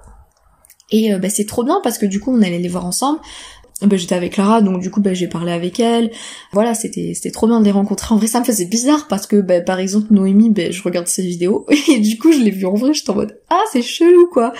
Et 0.90 1.12
euh, 1.12 1.18
bah, 1.18 1.28
c'est 1.28 1.46
trop 1.46 1.64
bien 1.64 1.80
parce 1.82 1.98
que 1.98 2.06
du 2.06 2.20
coup 2.20 2.32
on 2.32 2.40
allait 2.40 2.58
les 2.58 2.68
voir 2.68 2.86
ensemble. 2.86 3.20
Ben, 3.82 3.98
j'étais 3.98 4.14
avec 4.14 4.34
Clara 4.34 4.62
donc 4.62 4.80
du 4.80 4.90
coup 4.90 5.00
ben, 5.00 5.14
j'ai 5.14 5.26
parlé 5.26 5.50
avec 5.50 5.80
elle 5.80 6.12
voilà 6.52 6.74
c'était 6.74 7.12
c'était 7.12 7.32
trop 7.32 7.48
bien 7.48 7.58
de 7.58 7.64
les 7.64 7.72
rencontrer 7.72 8.14
en 8.14 8.18
vrai 8.18 8.28
ça 8.28 8.38
me 8.38 8.44
faisait 8.44 8.66
bizarre 8.66 9.08
parce 9.08 9.26
que 9.26 9.40
ben, 9.40 9.64
par 9.64 9.80
exemple 9.80 10.14
Noémie 10.14 10.54
je 10.70 10.82
regarde 10.82 11.08
ses 11.08 11.22
vidéos 11.22 11.66
et 11.88 11.98
du 11.98 12.16
coup 12.16 12.32
je 12.32 12.38
l'ai 12.38 12.52
vue 12.52 12.66
en 12.66 12.74
vrai 12.74 12.94
j'étais 12.94 13.10
en 13.10 13.16
mode 13.16 13.36
ah 13.50 13.60
c'est 13.72 13.82
chelou 13.82 14.28
quoi 14.32 14.52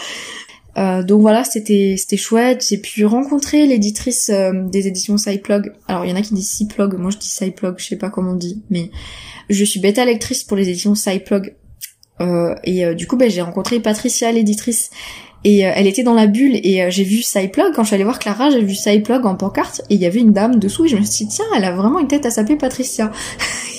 euh, 0.77 1.03
donc 1.03 1.20
voilà, 1.20 1.44
c'était 1.44 1.94
c'était 1.96 2.16
chouette. 2.16 2.66
J'ai 2.68 2.79
pu 2.79 3.07
rencontrer 3.07 3.66
l'éditrice 3.66 4.31
euh, 4.31 4.53
des 4.68 4.87
éditions 4.88 5.16
Cyplog. 5.16 5.72
Alors 5.87 6.05
il 6.05 6.11
y 6.11 6.12
en 6.12 6.16
a 6.16 6.22
qui 6.22 6.35
disent 6.35 6.50
Cyplog, 6.50 6.94
moi 6.98 7.11
je 7.11 7.18
dis 7.18 7.29
Cyplog, 7.29 7.77
je 7.79 7.87
sais 7.87 7.96
pas 7.96 8.11
comment 8.11 8.33
on 8.33 8.37
dit, 8.37 8.62
mais 8.70 8.90
je 9.48 9.64
suis 9.64 9.81
bêta 9.81 10.05
lectrice 10.05 10.42
pour 10.42 10.57
les 10.57 10.68
éditions 10.68 10.94
Cyplog. 10.94 11.55
Euh, 12.20 12.55
et 12.64 12.94
du 12.94 13.07
coup, 13.07 13.18
j'ai 13.27 13.42
rencontré 13.42 13.81
Patricia, 13.81 14.31
l'éditrice, 14.31 14.90
et 15.44 15.66
euh, 15.66 15.72
elle 15.74 15.87
était 15.87 16.02
dans 16.02 16.14
la 16.14 16.26
bulle 16.26 16.59
et 16.62 16.83
euh, 16.83 16.90
j'ai 16.90 17.04
vu 17.04 17.20
Cyplog, 17.22 17.74
quand 17.74 17.83
je 17.83 17.88
suis 17.88 17.94
allée 17.94 18.04
voir 18.04 18.18
Clara, 18.18 18.48
j'ai 18.48 18.62
vu 18.62 18.74
Cyplog 18.74 19.26
en 19.26 19.35
pancarte 19.35 19.83
et 19.90 19.94
il 19.94 20.00
y 20.00 20.07
avait 20.07 20.20
une 20.20 20.33
dame 20.33 20.59
dessous 20.59 20.87
et 20.87 20.88
je 20.88 20.96
me 20.96 21.04
suis 21.04 21.26
dit 21.26 21.35
tiens, 21.35 21.44
elle 21.54 21.64
a 21.64 21.72
vraiment 21.72 21.98
une 21.98 22.09
tête 22.09 22.24
à 22.24 22.30
s'appeler 22.30 22.57
Patricia. 22.57 23.12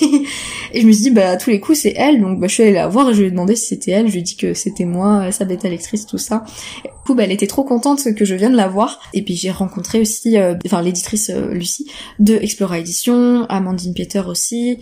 et 0.72 0.80
je 0.80 0.86
me 0.86 0.92
suis 0.92 1.02
dit 1.02 1.10
bah 1.10 1.30
à 1.30 1.36
tous 1.36 1.50
les 1.50 1.58
coups 1.58 1.80
c'est 1.80 1.94
elle, 1.96 2.20
donc 2.20 2.38
bah, 2.38 2.46
je 2.46 2.54
suis 2.54 2.62
allée 2.62 2.72
la 2.72 2.86
voir 2.86 3.10
et 3.10 3.14
je 3.14 3.20
lui 3.20 3.26
ai 3.26 3.30
demandé 3.32 3.56
si 3.56 3.66
c'était 3.66 3.90
elle, 3.90 4.06
je 4.06 4.12
lui 4.12 4.20
ai 4.20 4.22
dit 4.22 4.36
que 4.36 4.54
c'était 4.54 4.84
moi, 4.84 5.32
sa 5.32 5.44
bêta 5.44 5.68
lectrice, 5.68 6.06
tout 6.06 6.18
ça. 6.18 6.44
Et, 6.84 6.88
du 6.88 6.94
coup 7.04 7.14
bah, 7.16 7.24
elle 7.24 7.32
était 7.32 7.48
trop 7.48 7.64
contente 7.64 8.14
que 8.14 8.24
je 8.24 8.34
vienne 8.36 8.54
la 8.54 8.68
voir 8.68 9.00
et 9.12 9.22
puis 9.22 9.34
j'ai 9.34 9.50
rencontré 9.50 10.00
aussi, 10.00 10.38
euh, 10.38 10.54
enfin 10.66 10.82
l'éditrice 10.82 11.32
Lucie 11.50 11.90
de 12.20 12.36
Explora 12.36 12.78
Edition, 12.78 13.44
Amandine 13.48 13.92
Pieter 13.92 14.22
aussi. 14.28 14.78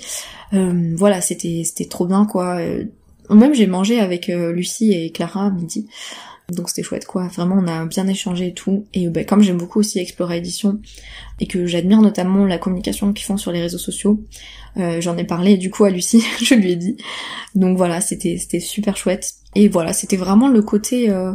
voilà, 0.52 1.22
c'était 1.22 1.62
c'était 1.64 1.86
trop 1.86 2.04
bien 2.06 2.26
quoi. 2.26 2.58
Même 3.30 3.54
j'ai 3.54 3.66
mangé 3.66 4.00
avec 4.00 4.26
Lucie 4.26 4.92
et 4.92 5.10
Clara 5.10 5.46
à 5.46 5.50
midi. 5.50 5.86
Donc 6.52 6.68
c'était 6.68 6.82
chouette 6.82 7.06
quoi, 7.06 7.26
vraiment 7.28 7.56
on 7.58 7.66
a 7.66 7.86
bien 7.86 8.06
échangé 8.06 8.48
et 8.48 8.54
tout. 8.54 8.86
Et 8.92 9.08
bah, 9.08 9.24
comme 9.24 9.42
j'aime 9.42 9.56
beaucoup 9.56 9.80
aussi 9.80 9.98
Explorer 9.98 10.36
Edition 10.36 10.78
et 11.40 11.46
que 11.46 11.66
j'admire 11.66 12.02
notamment 12.02 12.44
la 12.44 12.58
communication 12.58 13.12
qu'ils 13.12 13.24
font 13.24 13.38
sur 13.38 13.50
les 13.50 13.62
réseaux 13.62 13.78
sociaux, 13.78 14.22
euh, 14.76 15.00
j'en 15.00 15.16
ai 15.16 15.24
parlé 15.24 15.56
du 15.56 15.70
coup 15.70 15.84
à 15.84 15.90
Lucie, 15.90 16.22
je 16.42 16.54
lui 16.54 16.72
ai 16.72 16.76
dit. 16.76 16.96
Donc 17.54 17.78
voilà, 17.78 18.00
c'était 18.00 18.38
super 18.60 18.96
chouette. 18.96 19.34
Et 19.54 19.68
voilà, 19.68 19.92
c'était 19.92 20.16
vraiment 20.16 20.48
le 20.48 20.60
côté 20.60 21.08
euh, 21.10 21.32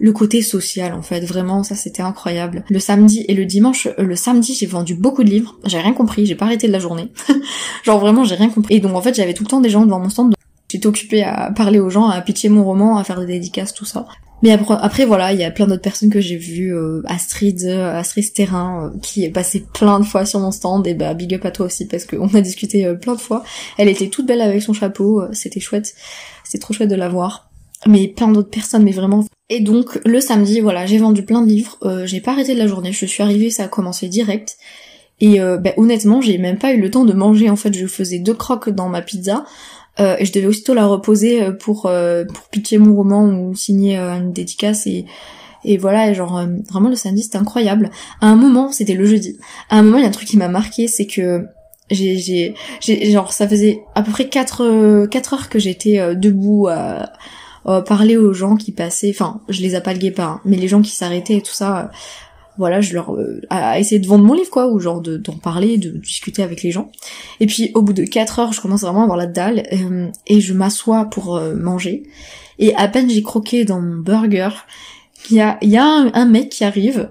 le 0.00 0.12
côté 0.12 0.42
social 0.42 0.94
en 0.94 1.02
fait, 1.02 1.20
vraiment 1.20 1.62
ça 1.62 1.74
c'était 1.74 2.02
incroyable. 2.02 2.64
Le 2.68 2.78
samedi 2.78 3.24
et 3.28 3.34
le 3.34 3.44
dimanche, 3.44 3.86
euh, 3.86 4.02
le 4.02 4.16
samedi 4.16 4.54
j'ai 4.54 4.66
vendu 4.66 4.94
beaucoup 4.94 5.24
de 5.24 5.30
livres, 5.30 5.58
j'ai 5.64 5.78
rien 5.78 5.92
compris, 5.92 6.26
j'ai 6.26 6.34
pas 6.34 6.46
arrêté 6.46 6.66
de 6.66 6.72
la 6.72 6.78
journée. 6.78 7.12
Genre 7.82 7.98
vraiment 7.98 8.24
j'ai 8.24 8.36
rien 8.36 8.48
compris. 8.48 8.76
Et 8.76 8.80
donc 8.80 8.94
en 8.94 9.02
fait 9.02 9.14
j'avais 9.14 9.34
tout 9.34 9.44
le 9.44 9.48
temps 9.48 9.60
des 9.60 9.70
gens 9.70 9.84
devant 9.84 9.98
mon 9.98 10.08
stand, 10.08 10.34
J'étais 10.70 10.86
occupée 10.86 11.22
à 11.22 11.50
parler 11.50 11.80
aux 11.80 11.90
gens, 11.90 12.08
à 12.08 12.20
pitcher 12.20 12.48
mon 12.48 12.64
roman, 12.64 12.98
à 12.98 13.04
faire 13.04 13.20
des 13.20 13.26
dédicaces, 13.26 13.72
tout 13.72 13.86
ça. 13.86 14.06
Mais 14.42 14.52
après, 14.52 15.04
voilà, 15.04 15.32
il 15.32 15.40
y 15.40 15.44
a 15.44 15.50
plein 15.50 15.66
d'autres 15.66 15.82
personnes 15.82 16.10
que 16.10 16.20
j'ai 16.20 16.36
vues, 16.36 16.72
euh, 16.72 17.02
Astrid, 17.06 17.60
euh, 17.64 17.98
Astrid 17.98 18.32
Terrain, 18.32 18.84
euh, 18.84 18.98
qui 19.02 19.24
est 19.24 19.30
passée 19.30 19.64
plein 19.74 19.98
de 19.98 20.04
fois 20.04 20.24
sur 20.24 20.38
mon 20.38 20.52
stand, 20.52 20.86
et 20.86 20.94
bah 20.94 21.12
big 21.14 21.34
up 21.34 21.44
à 21.44 21.50
toi 21.50 21.66
aussi 21.66 21.86
parce 21.88 22.04
qu'on 22.04 22.28
a 22.28 22.40
discuté 22.40 22.94
plein 23.00 23.14
de 23.14 23.20
fois. 23.20 23.42
Elle 23.78 23.88
était 23.88 24.08
toute 24.08 24.26
belle 24.26 24.40
avec 24.40 24.62
son 24.62 24.72
chapeau, 24.72 25.22
c'était 25.32 25.58
chouette, 25.58 25.94
c'était 26.44 26.60
trop 26.60 26.72
chouette 26.72 26.88
de 26.88 26.94
la 26.94 27.08
voir. 27.08 27.50
mais 27.86 28.08
plein 28.08 28.28
d'autres 28.28 28.50
personnes, 28.50 28.84
mais 28.84 28.92
vraiment. 28.92 29.24
Et 29.48 29.60
donc 29.60 30.00
le 30.04 30.20
samedi, 30.20 30.60
voilà, 30.60 30.86
j'ai 30.86 30.98
vendu 30.98 31.24
plein 31.24 31.42
de 31.42 31.48
livres. 31.48 31.78
J'ai 32.04 32.20
pas 32.20 32.32
arrêté 32.32 32.54
de 32.54 32.58
la 32.58 32.66
journée. 32.66 32.92
Je 32.92 33.06
suis 33.06 33.22
arrivée, 33.22 33.50
ça 33.50 33.64
a 33.64 33.68
commencé 33.68 34.08
direct. 34.08 34.56
Et 35.20 35.38
bah, 35.38 35.72
honnêtement, 35.76 36.20
j'ai 36.20 36.38
même 36.38 36.58
pas 36.58 36.72
eu 36.72 36.80
le 36.80 36.90
temps 36.90 37.04
de 37.04 37.12
manger. 37.12 37.48
En 37.50 37.56
fait, 37.56 37.72
je 37.72 37.86
faisais 37.86 38.18
deux 38.18 38.34
crocs 38.34 38.68
dans 38.68 38.88
ma 38.88 39.00
pizza. 39.00 39.44
Euh, 40.00 40.16
et 40.18 40.24
je 40.24 40.32
devais 40.32 40.46
aussitôt 40.46 40.74
la 40.74 40.86
reposer 40.86 41.42
euh, 41.42 41.52
pour 41.52 41.86
euh, 41.86 42.24
pour 42.24 42.44
pitcher 42.48 42.78
mon 42.78 42.94
roman 42.94 43.24
ou 43.26 43.54
signer 43.54 43.96
une 43.96 44.32
dédicace 44.32 44.86
et 44.86 45.06
et 45.64 45.76
voilà 45.76 46.12
genre 46.12 46.44
vraiment 46.70 46.88
le 46.88 46.94
samedi 46.94 47.24
c'était 47.24 47.38
incroyable. 47.38 47.90
À 48.20 48.28
un 48.28 48.36
moment 48.36 48.70
c'était 48.70 48.94
le 48.94 49.04
jeudi. 49.04 49.38
À 49.70 49.78
un 49.78 49.82
moment 49.82 49.98
il 49.98 50.02
y 50.02 50.04
a 50.04 50.08
un 50.08 50.12
truc 50.12 50.28
qui 50.28 50.36
m'a 50.36 50.48
marqué 50.48 50.86
c'est 50.86 51.06
que 51.06 51.46
j'ai 51.90 52.16
j'ai 52.18 52.54
j'ai 52.80 53.10
genre 53.10 53.32
ça 53.32 53.48
faisait 53.48 53.82
à 53.96 54.02
peu 54.02 54.12
près 54.12 54.28
4 54.28 55.06
quatre 55.06 55.34
heures 55.34 55.48
que 55.48 55.58
j'étais 55.58 56.14
debout 56.14 56.68
à, 56.68 57.12
parler 57.86 58.16
aux 58.16 58.32
gens 58.32 58.56
qui 58.56 58.70
passaient. 58.70 59.10
Enfin 59.10 59.40
je 59.48 59.60
les 59.62 59.74
appalguais 59.74 60.12
pas 60.12 60.24
hein, 60.24 60.40
mais 60.44 60.56
les 60.56 60.68
gens 60.68 60.80
qui 60.80 60.92
s'arrêtaient 60.92 61.38
et 61.38 61.42
tout 61.42 61.52
ça 61.52 61.90
voilà, 62.58 62.80
je 62.80 62.92
leur 62.94 63.14
euh, 63.14 63.40
à 63.50 63.78
essayer 63.78 64.00
de 64.00 64.06
vendre 64.06 64.24
mon 64.24 64.34
livre 64.34 64.50
quoi, 64.50 64.66
ou 64.66 64.78
genre 64.80 65.00
d'en 65.00 65.36
parler, 65.36 65.78
de 65.78 65.90
discuter 65.90 66.42
avec 66.42 66.62
les 66.62 66.70
gens. 66.70 66.90
Et 67.40 67.46
puis 67.46 67.70
au 67.74 67.82
bout 67.82 67.92
de 67.92 68.04
4 68.04 68.38
heures, 68.40 68.52
je 68.52 68.60
commence 68.60 68.82
vraiment 68.82 69.00
à 69.00 69.04
avoir 69.04 69.16
la 69.16 69.26
dalle 69.26 69.62
euh, 69.72 70.08
et 70.26 70.40
je 70.40 70.52
m'assois 70.52 71.06
pour 71.06 71.36
euh, 71.36 71.54
manger. 71.54 72.02
Et 72.58 72.74
à 72.74 72.88
peine 72.88 73.08
j'ai 73.08 73.22
croqué 73.22 73.64
dans 73.64 73.80
mon 73.80 73.98
burger, 73.98 74.50
il 75.30 75.36
y 75.36 75.40
a, 75.40 75.58
y 75.62 75.76
a 75.76 75.84
un, 75.84 76.26
mec 76.26 76.48
qui 76.50 76.64
arrive, 76.64 77.10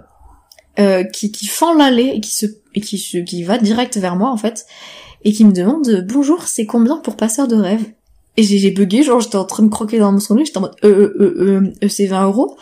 qui, 1.14 1.32
qui 1.32 1.48
fend 1.48 1.74
l'allée 1.74 2.12
et 2.16 2.20
qui 2.20 2.34
se 2.34 2.46
et 2.76 2.82
qui 2.82 2.98
se 2.98 3.18
qui 3.18 3.44
va 3.44 3.58
direct 3.58 3.98
vers 3.98 4.16
moi 4.16 4.30
en 4.30 4.38
fait 4.38 4.66
et 5.24 5.32
qui 5.32 5.46
me 5.46 5.52
demande 5.52 6.06
bonjour, 6.08 6.44
c'est 6.44 6.66
combien 6.66 6.98
pour 6.98 7.16
passeur 7.16 7.48
de 7.48 7.56
rêve? 7.56 7.84
Et 8.38 8.44
j'ai 8.44 8.70
bugué, 8.70 9.02
genre 9.02 9.20
j'étais 9.20 9.36
en 9.36 9.46
train 9.46 9.64
de 9.64 9.70
croquer 9.70 9.98
dans 9.98 10.12
mon 10.12 10.20
sandwich, 10.20 10.48
j'étais 10.48 10.60
en 10.60 10.62
mode 10.62 10.76
euh 10.84 11.16
euh 11.20 11.74
euh, 11.84 11.88
c'est 11.90 12.06
20 12.06 12.26
euros. 12.26 12.56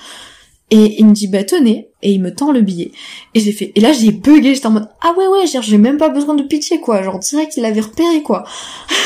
Et 0.72 1.00
il 1.00 1.06
me 1.06 1.14
dit 1.14 1.28
bah 1.28 1.44
tenez 1.44 1.90
et 2.02 2.12
il 2.12 2.22
me 2.22 2.34
tend 2.34 2.52
le 2.52 2.62
billet. 2.62 2.92
Et 3.36 3.40
j'ai 3.40 3.52
fait 3.52 3.72
et 3.76 3.80
là 3.80 3.94
j'ai 3.94 4.12
bugué, 4.12 4.56
j'étais 4.56 4.66
en 4.66 4.72
mode 4.72 4.88
ah 5.02 5.14
ouais 5.16 5.28
ouais, 5.28 5.46
j'ai 5.46 5.78
même 5.78 5.98
pas 5.98 6.10
besoin 6.10 6.34
de 6.34 6.42
pitié 6.42 6.80
quoi, 6.80 7.04
genre 7.04 7.20
direct 7.20 7.52
qu'il 7.52 7.66
avait 7.66 7.82
repéré 7.82 8.24
quoi. 8.24 8.46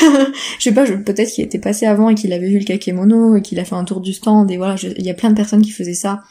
je 0.58 0.62
sais 0.62 0.72
pas, 0.72 0.86
peut-être 0.86 1.30
qu'il 1.30 1.44
était 1.44 1.58
passé 1.58 1.84
avant 1.84 2.08
et 2.08 2.14
qu'il 2.14 2.32
avait 2.32 2.48
vu 2.48 2.58
le 2.58 2.64
kakemono 2.64 3.36
et 3.36 3.42
qu'il 3.42 3.60
a 3.60 3.66
fait 3.66 3.74
un 3.74 3.84
tour 3.84 4.00
du 4.00 4.14
stand 4.14 4.50
et 4.50 4.56
voilà, 4.56 4.76
il 4.96 5.04
y 5.04 5.10
a 5.10 5.14
plein 5.14 5.30
de 5.30 5.34
personnes 5.34 5.60
qui 5.60 5.70
faisaient 5.70 5.92
ça. 5.92 6.22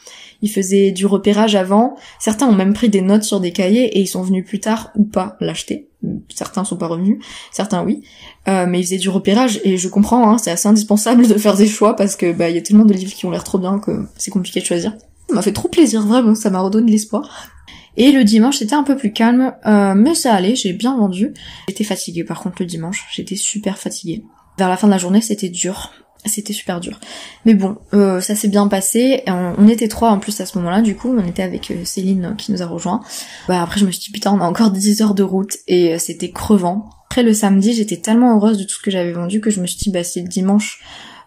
Ils 0.42 0.50
faisaient 0.50 0.90
du 0.90 1.06
repérage 1.06 1.54
avant. 1.54 1.96
Certains 2.18 2.48
ont 2.48 2.54
même 2.54 2.72
pris 2.72 2.88
des 2.88 3.02
notes 3.02 3.24
sur 3.24 3.40
des 3.40 3.52
cahiers 3.52 3.96
et 3.96 4.00
ils 4.00 4.06
sont 4.06 4.22
venus 4.22 4.44
plus 4.44 4.58
tard 4.58 4.90
ou 4.96 5.04
pas 5.04 5.36
l'acheter. 5.40 5.88
Certains 6.34 6.64
sont 6.64 6.76
pas 6.76 6.86
revenus, 6.86 7.18
certains 7.52 7.84
oui. 7.84 8.02
Euh, 8.48 8.66
mais 8.66 8.80
ils 8.80 8.84
faisaient 8.84 8.96
du 8.96 9.10
repérage 9.10 9.60
et 9.64 9.76
je 9.76 9.88
comprends, 9.88 10.30
hein, 10.30 10.38
c'est 10.38 10.50
assez 10.50 10.66
indispensable 10.66 11.28
de 11.28 11.34
faire 11.34 11.56
des 11.56 11.68
choix 11.68 11.94
parce 11.94 12.16
que 12.16 12.32
bah 12.32 12.48
il 12.48 12.56
y 12.56 12.58
a 12.58 12.62
tellement 12.62 12.86
de 12.86 12.94
livres 12.94 13.12
qui 13.12 13.26
ont 13.26 13.30
l'air 13.30 13.44
trop 13.44 13.58
bien 13.58 13.78
que 13.78 14.06
c'est 14.16 14.30
compliqué 14.30 14.60
de 14.60 14.64
choisir. 14.64 14.94
Ça 15.30 15.36
m'a 15.36 15.42
fait 15.42 15.52
trop 15.52 15.68
plaisir, 15.68 16.04
vraiment, 16.04 16.34
ça 16.34 16.50
m'a 16.50 16.58
redonné 16.58 16.90
l'espoir. 16.90 17.52
Et 17.96 18.10
le 18.10 18.24
dimanche, 18.24 18.56
c'était 18.56 18.74
un 18.74 18.82
peu 18.82 18.96
plus 18.96 19.12
calme, 19.12 19.54
euh, 19.64 19.94
mais 19.94 20.16
ça 20.16 20.34
allait, 20.34 20.56
j'ai 20.56 20.72
bien 20.72 20.96
vendu. 20.96 21.34
J'étais 21.68 21.84
fatiguée 21.84 22.24
par 22.24 22.40
contre 22.40 22.56
le 22.58 22.66
dimanche, 22.66 23.06
j'étais 23.12 23.36
super 23.36 23.78
fatiguée. 23.78 24.24
Vers 24.58 24.68
la 24.68 24.76
fin 24.76 24.88
de 24.88 24.92
la 24.92 24.98
journée, 24.98 25.20
c'était 25.20 25.48
dur. 25.48 25.92
C'était 26.24 26.52
super 26.52 26.80
dur. 26.80 26.98
Mais 27.44 27.54
bon, 27.54 27.76
euh, 27.94 28.20
ça 28.20 28.34
s'est 28.34 28.48
bien 28.48 28.66
passé. 28.66 29.22
On, 29.28 29.68
était 29.68 29.86
trois 29.86 30.10
en 30.10 30.18
plus 30.18 30.40
à 30.40 30.46
ce 30.46 30.58
moment-là, 30.58 30.82
du 30.82 30.96
coup, 30.96 31.14
on 31.16 31.24
était 31.24 31.44
avec 31.44 31.70
euh, 31.70 31.84
Céline 31.84 32.34
qui 32.36 32.50
nous 32.50 32.60
a 32.60 32.66
rejoint. 32.66 33.00
Bah, 33.46 33.62
après, 33.62 33.78
je 33.78 33.86
me 33.86 33.92
suis 33.92 34.00
dit, 34.00 34.10
putain, 34.10 34.32
on 34.32 34.40
a 34.40 34.44
encore 34.44 34.72
10 34.72 35.00
heures 35.00 35.14
de 35.14 35.22
route 35.22 35.58
et 35.68 35.96
c'était 36.00 36.32
crevant. 36.32 36.90
Après, 37.06 37.22
le 37.22 37.34
samedi, 37.34 37.72
j'étais 37.72 37.98
tellement 37.98 38.34
heureuse 38.34 38.58
de 38.58 38.64
tout 38.64 38.74
ce 38.74 38.82
que 38.82 38.90
j'avais 38.90 39.12
vendu 39.12 39.40
que 39.40 39.50
je 39.50 39.60
me 39.60 39.66
suis 39.68 39.78
dit, 39.78 39.90
bah, 39.90 40.02
c'est 40.02 40.22
le 40.22 40.28
dimanche 40.28 40.80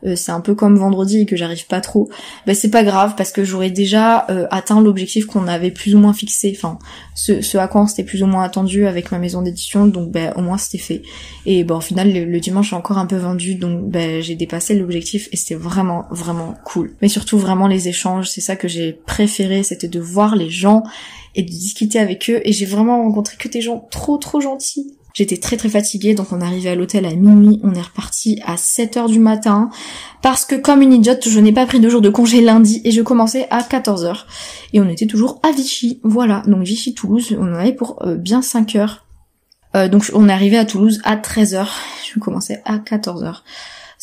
euh, 0.05 0.15
c'est 0.15 0.31
un 0.31 0.41
peu 0.41 0.55
comme 0.55 0.77
vendredi 0.77 1.21
et 1.21 1.25
que 1.25 1.35
j'arrive 1.35 1.67
pas 1.67 1.81
trop, 1.81 2.09
bah 2.45 2.53
c'est 2.53 2.69
pas 2.69 2.83
grave 2.83 3.15
parce 3.15 3.31
que 3.31 3.43
j'aurais 3.43 3.71
déjà 3.71 4.25
euh, 4.29 4.47
atteint 4.51 4.81
l'objectif 4.81 5.25
qu'on 5.25 5.47
avait 5.47 5.71
plus 5.71 5.95
ou 5.95 5.99
moins 5.99 6.13
fixé, 6.13 6.53
enfin 6.55 6.79
ce, 7.15 7.57
à 7.57 7.67
quoi 7.67 7.81
on 7.81 7.87
s'était 7.87 8.03
plus 8.03 8.23
ou 8.23 8.27
moins 8.27 8.43
attendu 8.43 8.85
avec 8.87 9.11
ma 9.11 9.19
maison 9.19 9.41
d'édition, 9.41 9.87
donc 9.87 10.11
bah, 10.11 10.33
au 10.35 10.41
moins 10.41 10.57
c'était 10.57 10.77
fait. 10.77 11.01
Et 11.45 11.63
bon 11.63 11.77
au 11.77 11.81
final 11.81 12.11
le, 12.11 12.39
dimanche 12.39 12.69
j'ai 12.69 12.75
encore 12.75 12.97
un 12.97 13.05
peu 13.05 13.17
vendu, 13.17 13.55
donc 13.55 13.89
bah, 13.89 14.21
j'ai 14.21 14.35
dépassé 14.35 14.75
l'objectif 14.75 15.29
et 15.31 15.37
c'était 15.37 15.55
vraiment 15.55 16.05
vraiment 16.11 16.55
cool. 16.65 16.95
Mais 17.01 17.07
surtout 17.07 17.37
vraiment 17.37 17.67
les 17.67 17.87
échanges, 17.87 18.29
c'est 18.29 18.41
ça 18.41 18.55
que 18.55 18.67
j'ai 18.67 18.93
préféré, 18.93 19.63
c'était 19.63 19.87
de 19.87 19.99
voir 19.99 20.35
les 20.35 20.49
gens 20.49 20.83
et 21.35 21.43
de 21.43 21.49
discuter 21.49 21.99
avec 21.99 22.29
eux. 22.29 22.41
Et 22.43 22.51
j'ai 22.51 22.65
vraiment 22.65 23.03
rencontré 23.03 23.37
que 23.37 23.47
des 23.47 23.61
gens 23.61 23.87
trop 23.91 24.17
trop 24.17 24.41
gentils 24.41 24.95
J'étais 25.13 25.37
très 25.37 25.57
très 25.57 25.69
fatiguée, 25.69 26.15
donc 26.15 26.31
on 26.31 26.41
arrivé 26.41 26.69
à 26.69 26.75
l'hôtel 26.75 27.05
à 27.05 27.13
minuit, 27.13 27.59
on 27.63 27.75
est 27.75 27.81
reparti 27.81 28.41
à 28.45 28.55
7h 28.55 29.07
du 29.07 29.19
matin, 29.19 29.69
parce 30.23 30.43
que 30.43 30.55
comme 30.55 30.81
une 30.81 30.91
idiote, 30.91 31.29
je 31.29 31.39
n'ai 31.39 31.51
pas 31.51 31.67
pris 31.67 31.79
de 31.79 31.87
jour 31.87 32.01
de 32.01 32.09
congé 32.09 32.41
lundi 32.41 32.81
et 32.83 32.89
je 32.89 33.01
commençais 33.03 33.47
à 33.51 33.61
14h. 33.61 34.25
Et 34.73 34.81
on 34.81 34.89
était 34.89 35.05
toujours 35.05 35.39
à 35.43 35.51
Vichy, 35.51 35.99
voilà, 36.03 36.41
donc 36.47 36.63
Vichy-Toulouse, 36.63 37.35
on 37.39 37.53
en 37.53 37.55
avait 37.55 37.73
pour 37.73 38.01
euh, 38.01 38.15
bien 38.15 38.41
5 38.41 38.75
heures. 38.75 39.05
Euh, 39.75 39.87
donc 39.87 40.09
on 40.15 40.29
est 40.29 40.33
arrivé 40.33 40.57
à 40.57 40.65
Toulouse 40.65 40.99
à 41.03 41.15
13h, 41.15 41.67
je 42.11 42.19
commençais 42.19 42.63
à 42.65 42.77
14h. 42.77 43.41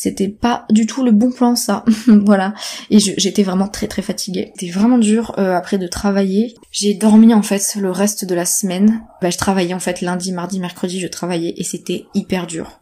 C'était 0.01 0.29
pas 0.29 0.65
du 0.71 0.87
tout 0.87 1.03
le 1.03 1.11
bon 1.11 1.29
plan 1.29 1.55
ça. 1.55 1.85
voilà. 2.07 2.55
Et 2.89 2.97
j'étais 2.97 3.43
vraiment 3.43 3.67
très 3.67 3.87
très 3.87 4.01
fatiguée. 4.01 4.51
C'était 4.55 4.71
vraiment 4.71 4.97
dur 4.97 5.35
euh, 5.37 5.55
après 5.55 5.77
de 5.77 5.85
travailler. 5.85 6.55
J'ai 6.71 6.95
dormi 6.95 7.35
en 7.35 7.43
fait 7.43 7.75
le 7.75 7.91
reste 7.91 8.25
de 8.25 8.33
la 8.33 8.45
semaine. 8.45 9.03
Bah, 9.21 9.29
je 9.29 9.37
travaillais 9.37 9.75
en 9.75 9.79
fait 9.79 10.01
lundi, 10.01 10.31
mardi, 10.31 10.59
mercredi, 10.59 10.99
je 10.99 11.05
travaillais 11.05 11.53
et 11.55 11.63
c'était 11.63 12.05
hyper 12.15 12.47
dur. 12.47 12.79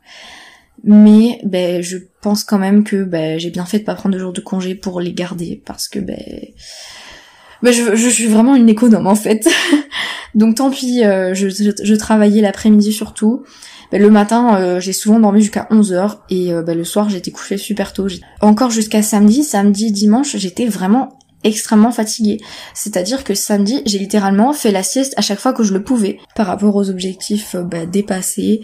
Mais 0.86 1.42
ben 1.44 1.84
je 1.84 1.98
pense 2.22 2.46
quand 2.46 2.58
même 2.58 2.86
que 2.86 3.04
ben, 3.04 3.38
j'ai 3.38 3.50
bien 3.50 3.66
fait 3.66 3.80
de 3.80 3.84
pas 3.84 3.96
prendre 3.96 4.16
de 4.16 4.20
jours 4.20 4.32
de 4.32 4.40
congé 4.40 4.74
pour 4.74 5.02
les 5.02 5.12
garder 5.12 5.62
parce 5.66 5.90
que 5.90 6.00
ben 6.00 6.24
ben 7.62 7.74
je, 7.74 8.10
suis 8.10 8.28
vraiment 8.28 8.56
une 8.56 8.70
économe 8.70 9.08
en 9.08 9.16
fait. 9.16 9.46
Donc 10.36 10.56
tant 10.56 10.72
pis, 10.72 11.04
euh, 11.04 11.34
je, 11.34 11.96
travaillais 11.96 12.42
l'après-midi 12.42 12.94
surtout. 12.94 13.44
Bah, 13.92 13.98
le 13.98 14.10
matin, 14.10 14.60
euh, 14.60 14.80
j'ai 14.80 14.94
souvent 14.94 15.20
dormi 15.20 15.42
jusqu'à 15.42 15.68
11h 15.72 16.18
et 16.30 16.54
euh, 16.54 16.62
bah, 16.62 16.76
le 16.76 16.84
soir, 16.84 17.10
j'étais 17.10 17.32
couchée 17.32 17.58
super 17.58 17.94
tôt. 17.94 18.08
Encore 18.42 18.70
jusqu'à 18.70 19.02
samedi, 19.02 19.44
samedi, 19.44 19.92
dimanche, 19.92 20.36
j'étais 20.38 20.66
vraiment 20.66 21.18
extrêmement 21.46 21.92
fatiguée. 21.92 22.38
C'est-à-dire 22.74 23.24
que 23.24 23.34
samedi, 23.34 23.82
j'ai 23.86 23.98
littéralement 23.98 24.52
fait 24.52 24.72
la 24.72 24.84
sieste 24.84 25.14
à 25.16 25.22
chaque 25.22 25.40
fois 25.40 25.54
que 25.54 25.64
je 25.64 25.74
le 25.74 25.82
pouvais 25.82 26.20
par 26.36 26.48
rapport 26.48 26.76
aux 26.76 26.90
objectifs 26.90 27.56
euh, 27.56 27.64
bah, 27.64 27.86
dépassés 27.86 28.62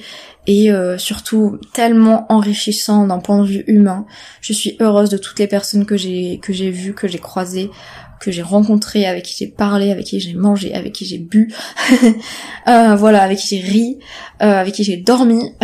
et 0.48 0.70
surtout 0.98 1.58
tellement 1.74 2.32
enrichissant 2.32 3.08
d'un 3.08 3.18
point 3.18 3.42
de 3.42 3.48
vue 3.48 3.64
humain. 3.66 4.06
Je 4.42 4.54
suis 4.54 4.78
heureuse 4.80 5.10
de 5.10 5.18
toutes 5.18 5.40
les 5.40 5.48
personnes 5.48 5.88
que 5.88 5.98
j'ai 5.98 6.40
vues, 6.70 6.94
que 6.94 7.08
j'ai 7.08 7.18
croisées, 7.18 7.72
que 8.20 8.32
j'ai 8.32 8.42
rencontré, 8.42 9.06
avec 9.06 9.24
qui 9.24 9.36
j'ai 9.38 9.48
parlé, 9.48 9.92
avec 9.92 10.06
qui 10.06 10.20
j'ai 10.20 10.34
mangé, 10.34 10.74
avec 10.74 10.94
qui 10.94 11.06
j'ai 11.06 11.18
bu, 11.18 11.54
euh, 12.68 12.96
voilà, 12.96 13.22
avec 13.24 13.40
qui 13.40 13.58
j'ai 13.58 13.66
ri, 13.66 14.00
euh, 14.42 14.60
avec 14.62 14.74
qui 14.74 14.84
j'ai 14.84 14.98
dormi. 14.98 15.54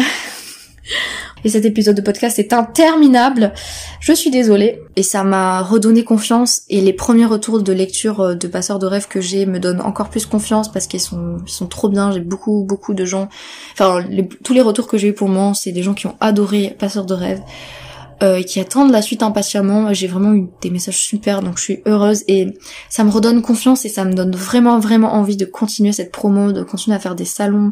Et 1.43 1.49
cet 1.49 1.65
épisode 1.65 1.95
de 1.95 2.01
podcast 2.01 2.37
est 2.39 2.53
interminable. 2.53 3.53
Je 3.99 4.13
suis 4.13 4.29
désolée. 4.29 4.79
Et 4.95 5.03
ça 5.03 5.23
m'a 5.23 5.61
redonné 5.61 6.03
confiance. 6.03 6.61
Et 6.69 6.81
les 6.81 6.93
premiers 6.93 7.25
retours 7.25 7.61
de 7.61 7.73
lecture 7.73 8.21
euh, 8.21 8.35
de 8.35 8.47
Passeurs 8.47 8.79
de 8.79 8.85
rêve 8.85 9.07
que 9.07 9.21
j'ai 9.21 9.45
me 9.45 9.59
donnent 9.59 9.81
encore 9.81 10.09
plus 10.09 10.25
confiance 10.25 10.71
parce 10.71 10.87
qu'ils 10.87 10.99
sont, 10.99 11.37
ils 11.45 11.51
sont 11.51 11.67
trop 11.67 11.89
bien. 11.89 12.11
J'ai 12.11 12.19
beaucoup, 12.19 12.63
beaucoup 12.63 12.93
de 12.93 13.05
gens. 13.05 13.29
Enfin, 13.73 14.03
tous 14.43 14.53
les 14.53 14.61
retours 14.61 14.87
que 14.87 14.97
j'ai 14.97 15.09
eu 15.09 15.13
pour 15.13 15.29
moi, 15.29 15.53
c'est 15.55 15.71
des 15.71 15.83
gens 15.83 15.93
qui 15.93 16.07
ont 16.07 16.15
adoré 16.19 16.75
Passeurs 16.77 17.05
de 17.05 17.13
rêve 17.13 17.41
euh, 18.21 18.43
qui 18.43 18.59
attendent 18.59 18.91
la 18.91 19.01
suite 19.01 19.23
impatiemment. 19.23 19.93
J'ai 19.93 20.07
vraiment 20.07 20.33
eu 20.33 20.47
des 20.61 20.69
messages 20.69 20.97
super, 20.97 21.41
donc 21.41 21.57
je 21.57 21.63
suis 21.63 21.81
heureuse 21.85 22.23
et 22.27 22.47
ça 22.89 23.03
me 23.03 23.09
redonne 23.09 23.41
confiance 23.41 23.83
et 23.85 23.89
ça 23.89 24.05
me 24.05 24.13
donne 24.13 24.35
vraiment 24.35 24.79
vraiment 24.79 25.13
envie 25.13 25.37
de 25.37 25.45
continuer 25.45 25.91
cette 25.91 26.11
promo, 26.11 26.51
de 26.51 26.63
continuer 26.63 26.95
à 26.95 26.99
faire 26.99 27.15
des 27.15 27.25
salons, 27.25 27.71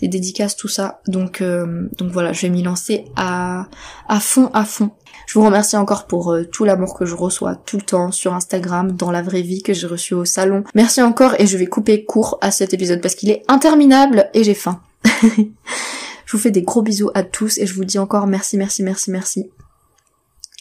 des 0.00 0.08
dédicaces, 0.08 0.56
tout 0.56 0.68
ça. 0.68 1.00
Donc 1.06 1.40
euh, 1.40 1.88
donc 1.96 2.12
voilà, 2.12 2.32
je 2.32 2.42
vais 2.42 2.50
m'y 2.50 2.62
lancer 2.62 3.06
à 3.16 3.68
à 4.08 4.20
fond 4.20 4.50
à 4.52 4.64
fond. 4.64 4.90
Je 5.26 5.38
vous 5.38 5.44
remercie 5.44 5.76
encore 5.76 6.06
pour 6.06 6.32
euh, 6.32 6.44
tout 6.44 6.64
l'amour 6.64 6.94
que 6.94 7.04
je 7.04 7.14
reçois 7.14 7.56
tout 7.56 7.76
le 7.76 7.82
temps 7.82 8.12
sur 8.12 8.34
Instagram, 8.34 8.92
dans 8.92 9.10
la 9.10 9.22
vraie 9.22 9.42
vie 9.42 9.62
que 9.62 9.72
j'ai 9.72 9.86
reçu 9.86 10.14
au 10.14 10.24
salon. 10.24 10.62
Merci 10.74 11.02
encore 11.02 11.34
et 11.38 11.46
je 11.46 11.56
vais 11.56 11.66
couper 11.66 12.04
court 12.04 12.38
à 12.40 12.50
cet 12.50 12.74
épisode 12.74 13.00
parce 13.00 13.14
qu'il 13.14 13.30
est 13.30 13.42
interminable 13.48 14.28
et 14.34 14.44
j'ai 14.44 14.54
faim. 14.54 14.80
je 15.04 16.32
vous 16.32 16.38
fais 16.38 16.50
des 16.50 16.62
gros 16.62 16.82
bisous 16.82 17.10
à 17.14 17.22
tous 17.22 17.58
et 17.58 17.66
je 17.66 17.74
vous 17.74 17.84
dis 17.84 17.98
encore 17.98 18.26
merci, 18.26 18.56
merci, 18.56 18.82
merci, 18.82 19.10
merci 19.10 19.50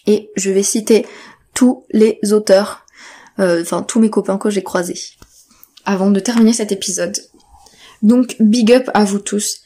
et 0.07 0.29
je 0.35 0.51
vais 0.51 0.63
citer 0.63 1.05
tous 1.53 1.85
les 1.91 2.19
auteurs, 2.31 2.85
euh, 3.39 3.61
enfin 3.61 3.83
tous 3.83 3.99
mes 3.99 4.09
copains 4.09 4.37
que 4.37 4.49
j'ai 4.49 4.63
croisés, 4.63 4.99
avant 5.85 6.11
de 6.11 6.19
terminer 6.19 6.53
cet 6.53 6.71
épisode. 6.71 7.17
Donc 8.01 8.35
big 8.39 8.71
up 8.71 8.89
à 8.93 9.03
vous 9.03 9.19
tous. 9.19 9.61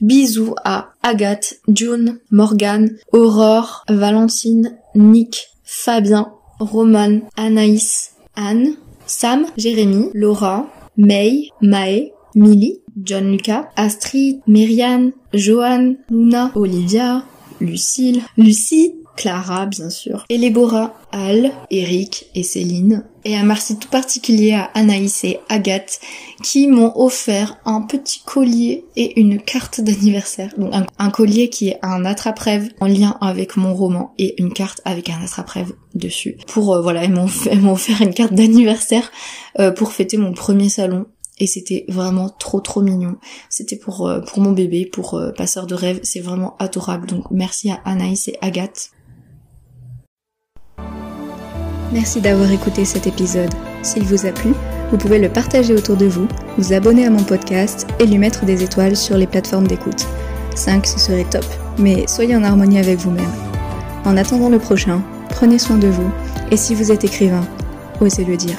Bisous 0.00 0.54
à 0.64 0.90
Agathe, 1.02 1.60
June, 1.68 2.18
Morgane, 2.30 2.96
Aurore, 3.12 3.84
Valentine, 3.88 4.76
Nick, 4.96 5.50
Fabien, 5.62 6.32
Roman, 6.58 7.20
Anaïs, 7.36 8.12
Anne, 8.34 8.74
Sam, 9.06 9.46
Jérémy, 9.56 10.10
Laura, 10.12 10.68
May, 10.96 11.50
Mae, 11.60 12.12
Millie, 12.34 12.80
John 13.02 13.30
Lucas, 13.30 13.68
Astrid, 13.76 14.40
Myriane, 14.46 15.12
Joanne, 15.32 15.98
Luna, 16.10 16.50
Olivia, 16.54 17.24
Lucille, 17.60 18.22
Lucie, 18.36 18.94
Clara 19.16 19.66
bien 19.66 19.90
sûr, 19.90 20.24
Elébora, 20.28 20.94
Al, 21.12 21.52
Eric 21.70 22.26
et 22.34 22.42
Céline. 22.42 23.04
Et 23.26 23.36
un 23.36 23.44
merci 23.44 23.78
tout 23.78 23.88
particulier 23.88 24.52
à 24.52 24.64
Anaïs 24.74 25.24
et 25.24 25.40
Agathe 25.48 25.98
qui 26.42 26.68
m'ont 26.68 26.92
offert 26.94 27.56
un 27.64 27.80
petit 27.80 28.20
collier 28.24 28.84
et 28.96 29.18
une 29.18 29.40
carte 29.40 29.80
d'anniversaire. 29.80 30.52
Donc 30.58 30.72
un, 30.98 31.10
collier 31.10 31.48
qui 31.48 31.68
est 31.68 31.78
un 31.82 32.04
attrape-rêve 32.04 32.70
en 32.80 32.86
lien 32.86 33.16
avec 33.22 33.56
mon 33.56 33.74
roman 33.74 34.12
et 34.18 34.40
une 34.42 34.52
carte 34.52 34.82
avec 34.84 35.08
un 35.08 35.22
attrape-rêve 35.22 35.72
dessus. 35.94 36.36
Pour 36.48 36.74
euh, 36.74 36.82
voilà, 36.82 37.04
ils 37.04 37.12
m'ont 37.12 37.72
offert 37.72 38.02
une 38.02 38.12
carte 38.12 38.34
d'anniversaire 38.34 39.10
euh, 39.58 39.70
pour 39.70 39.92
fêter 39.92 40.18
mon 40.18 40.32
premier 40.34 40.68
salon 40.68 41.06
et 41.38 41.46
c'était 41.46 41.86
vraiment 41.88 42.28
trop 42.28 42.60
trop 42.60 42.82
mignon. 42.82 43.16
C'était 43.48 43.76
pour 43.76 44.06
euh, 44.06 44.20
pour 44.20 44.40
mon 44.40 44.52
bébé, 44.52 44.84
pour 44.84 45.18
passeur 45.36 45.66
de 45.66 45.74
rêve, 45.74 46.00
c'est 46.02 46.20
vraiment 46.20 46.56
adorable. 46.58 47.06
Donc 47.06 47.30
merci 47.30 47.70
à 47.70 47.80
Anaïs 47.86 48.28
et 48.28 48.36
Agathe. 48.42 48.90
Merci 51.92 52.20
d'avoir 52.20 52.50
écouté 52.50 52.84
cet 52.84 53.06
épisode. 53.06 53.52
S'il 53.82 54.04
vous 54.04 54.26
a 54.26 54.32
plu, 54.32 54.52
vous 54.90 54.96
pouvez 54.96 55.18
le 55.18 55.28
partager 55.28 55.74
autour 55.74 55.96
de 55.96 56.06
vous, 56.06 56.26
vous 56.58 56.72
abonner 56.72 57.06
à 57.06 57.10
mon 57.10 57.22
podcast 57.22 57.86
et 58.00 58.06
lui 58.06 58.18
mettre 58.18 58.44
des 58.44 58.62
étoiles 58.62 58.96
sur 58.96 59.16
les 59.16 59.26
plateformes 59.26 59.66
d'écoute. 59.66 60.06
5 60.54 60.86
ce 60.86 60.98
serait 60.98 61.24
top, 61.24 61.44
mais 61.78 62.06
soyez 62.06 62.36
en 62.36 62.44
harmonie 62.44 62.78
avec 62.78 62.98
vous-même. 62.98 63.32
En 64.04 64.16
attendant 64.16 64.48
le 64.48 64.58
prochain, 64.58 65.02
prenez 65.30 65.58
soin 65.58 65.76
de 65.76 65.88
vous 65.88 66.10
et 66.50 66.56
si 66.56 66.74
vous 66.74 66.92
êtes 66.92 67.04
écrivain, 67.04 67.44
osez 68.00 68.24
le 68.24 68.36
dire. 68.36 68.56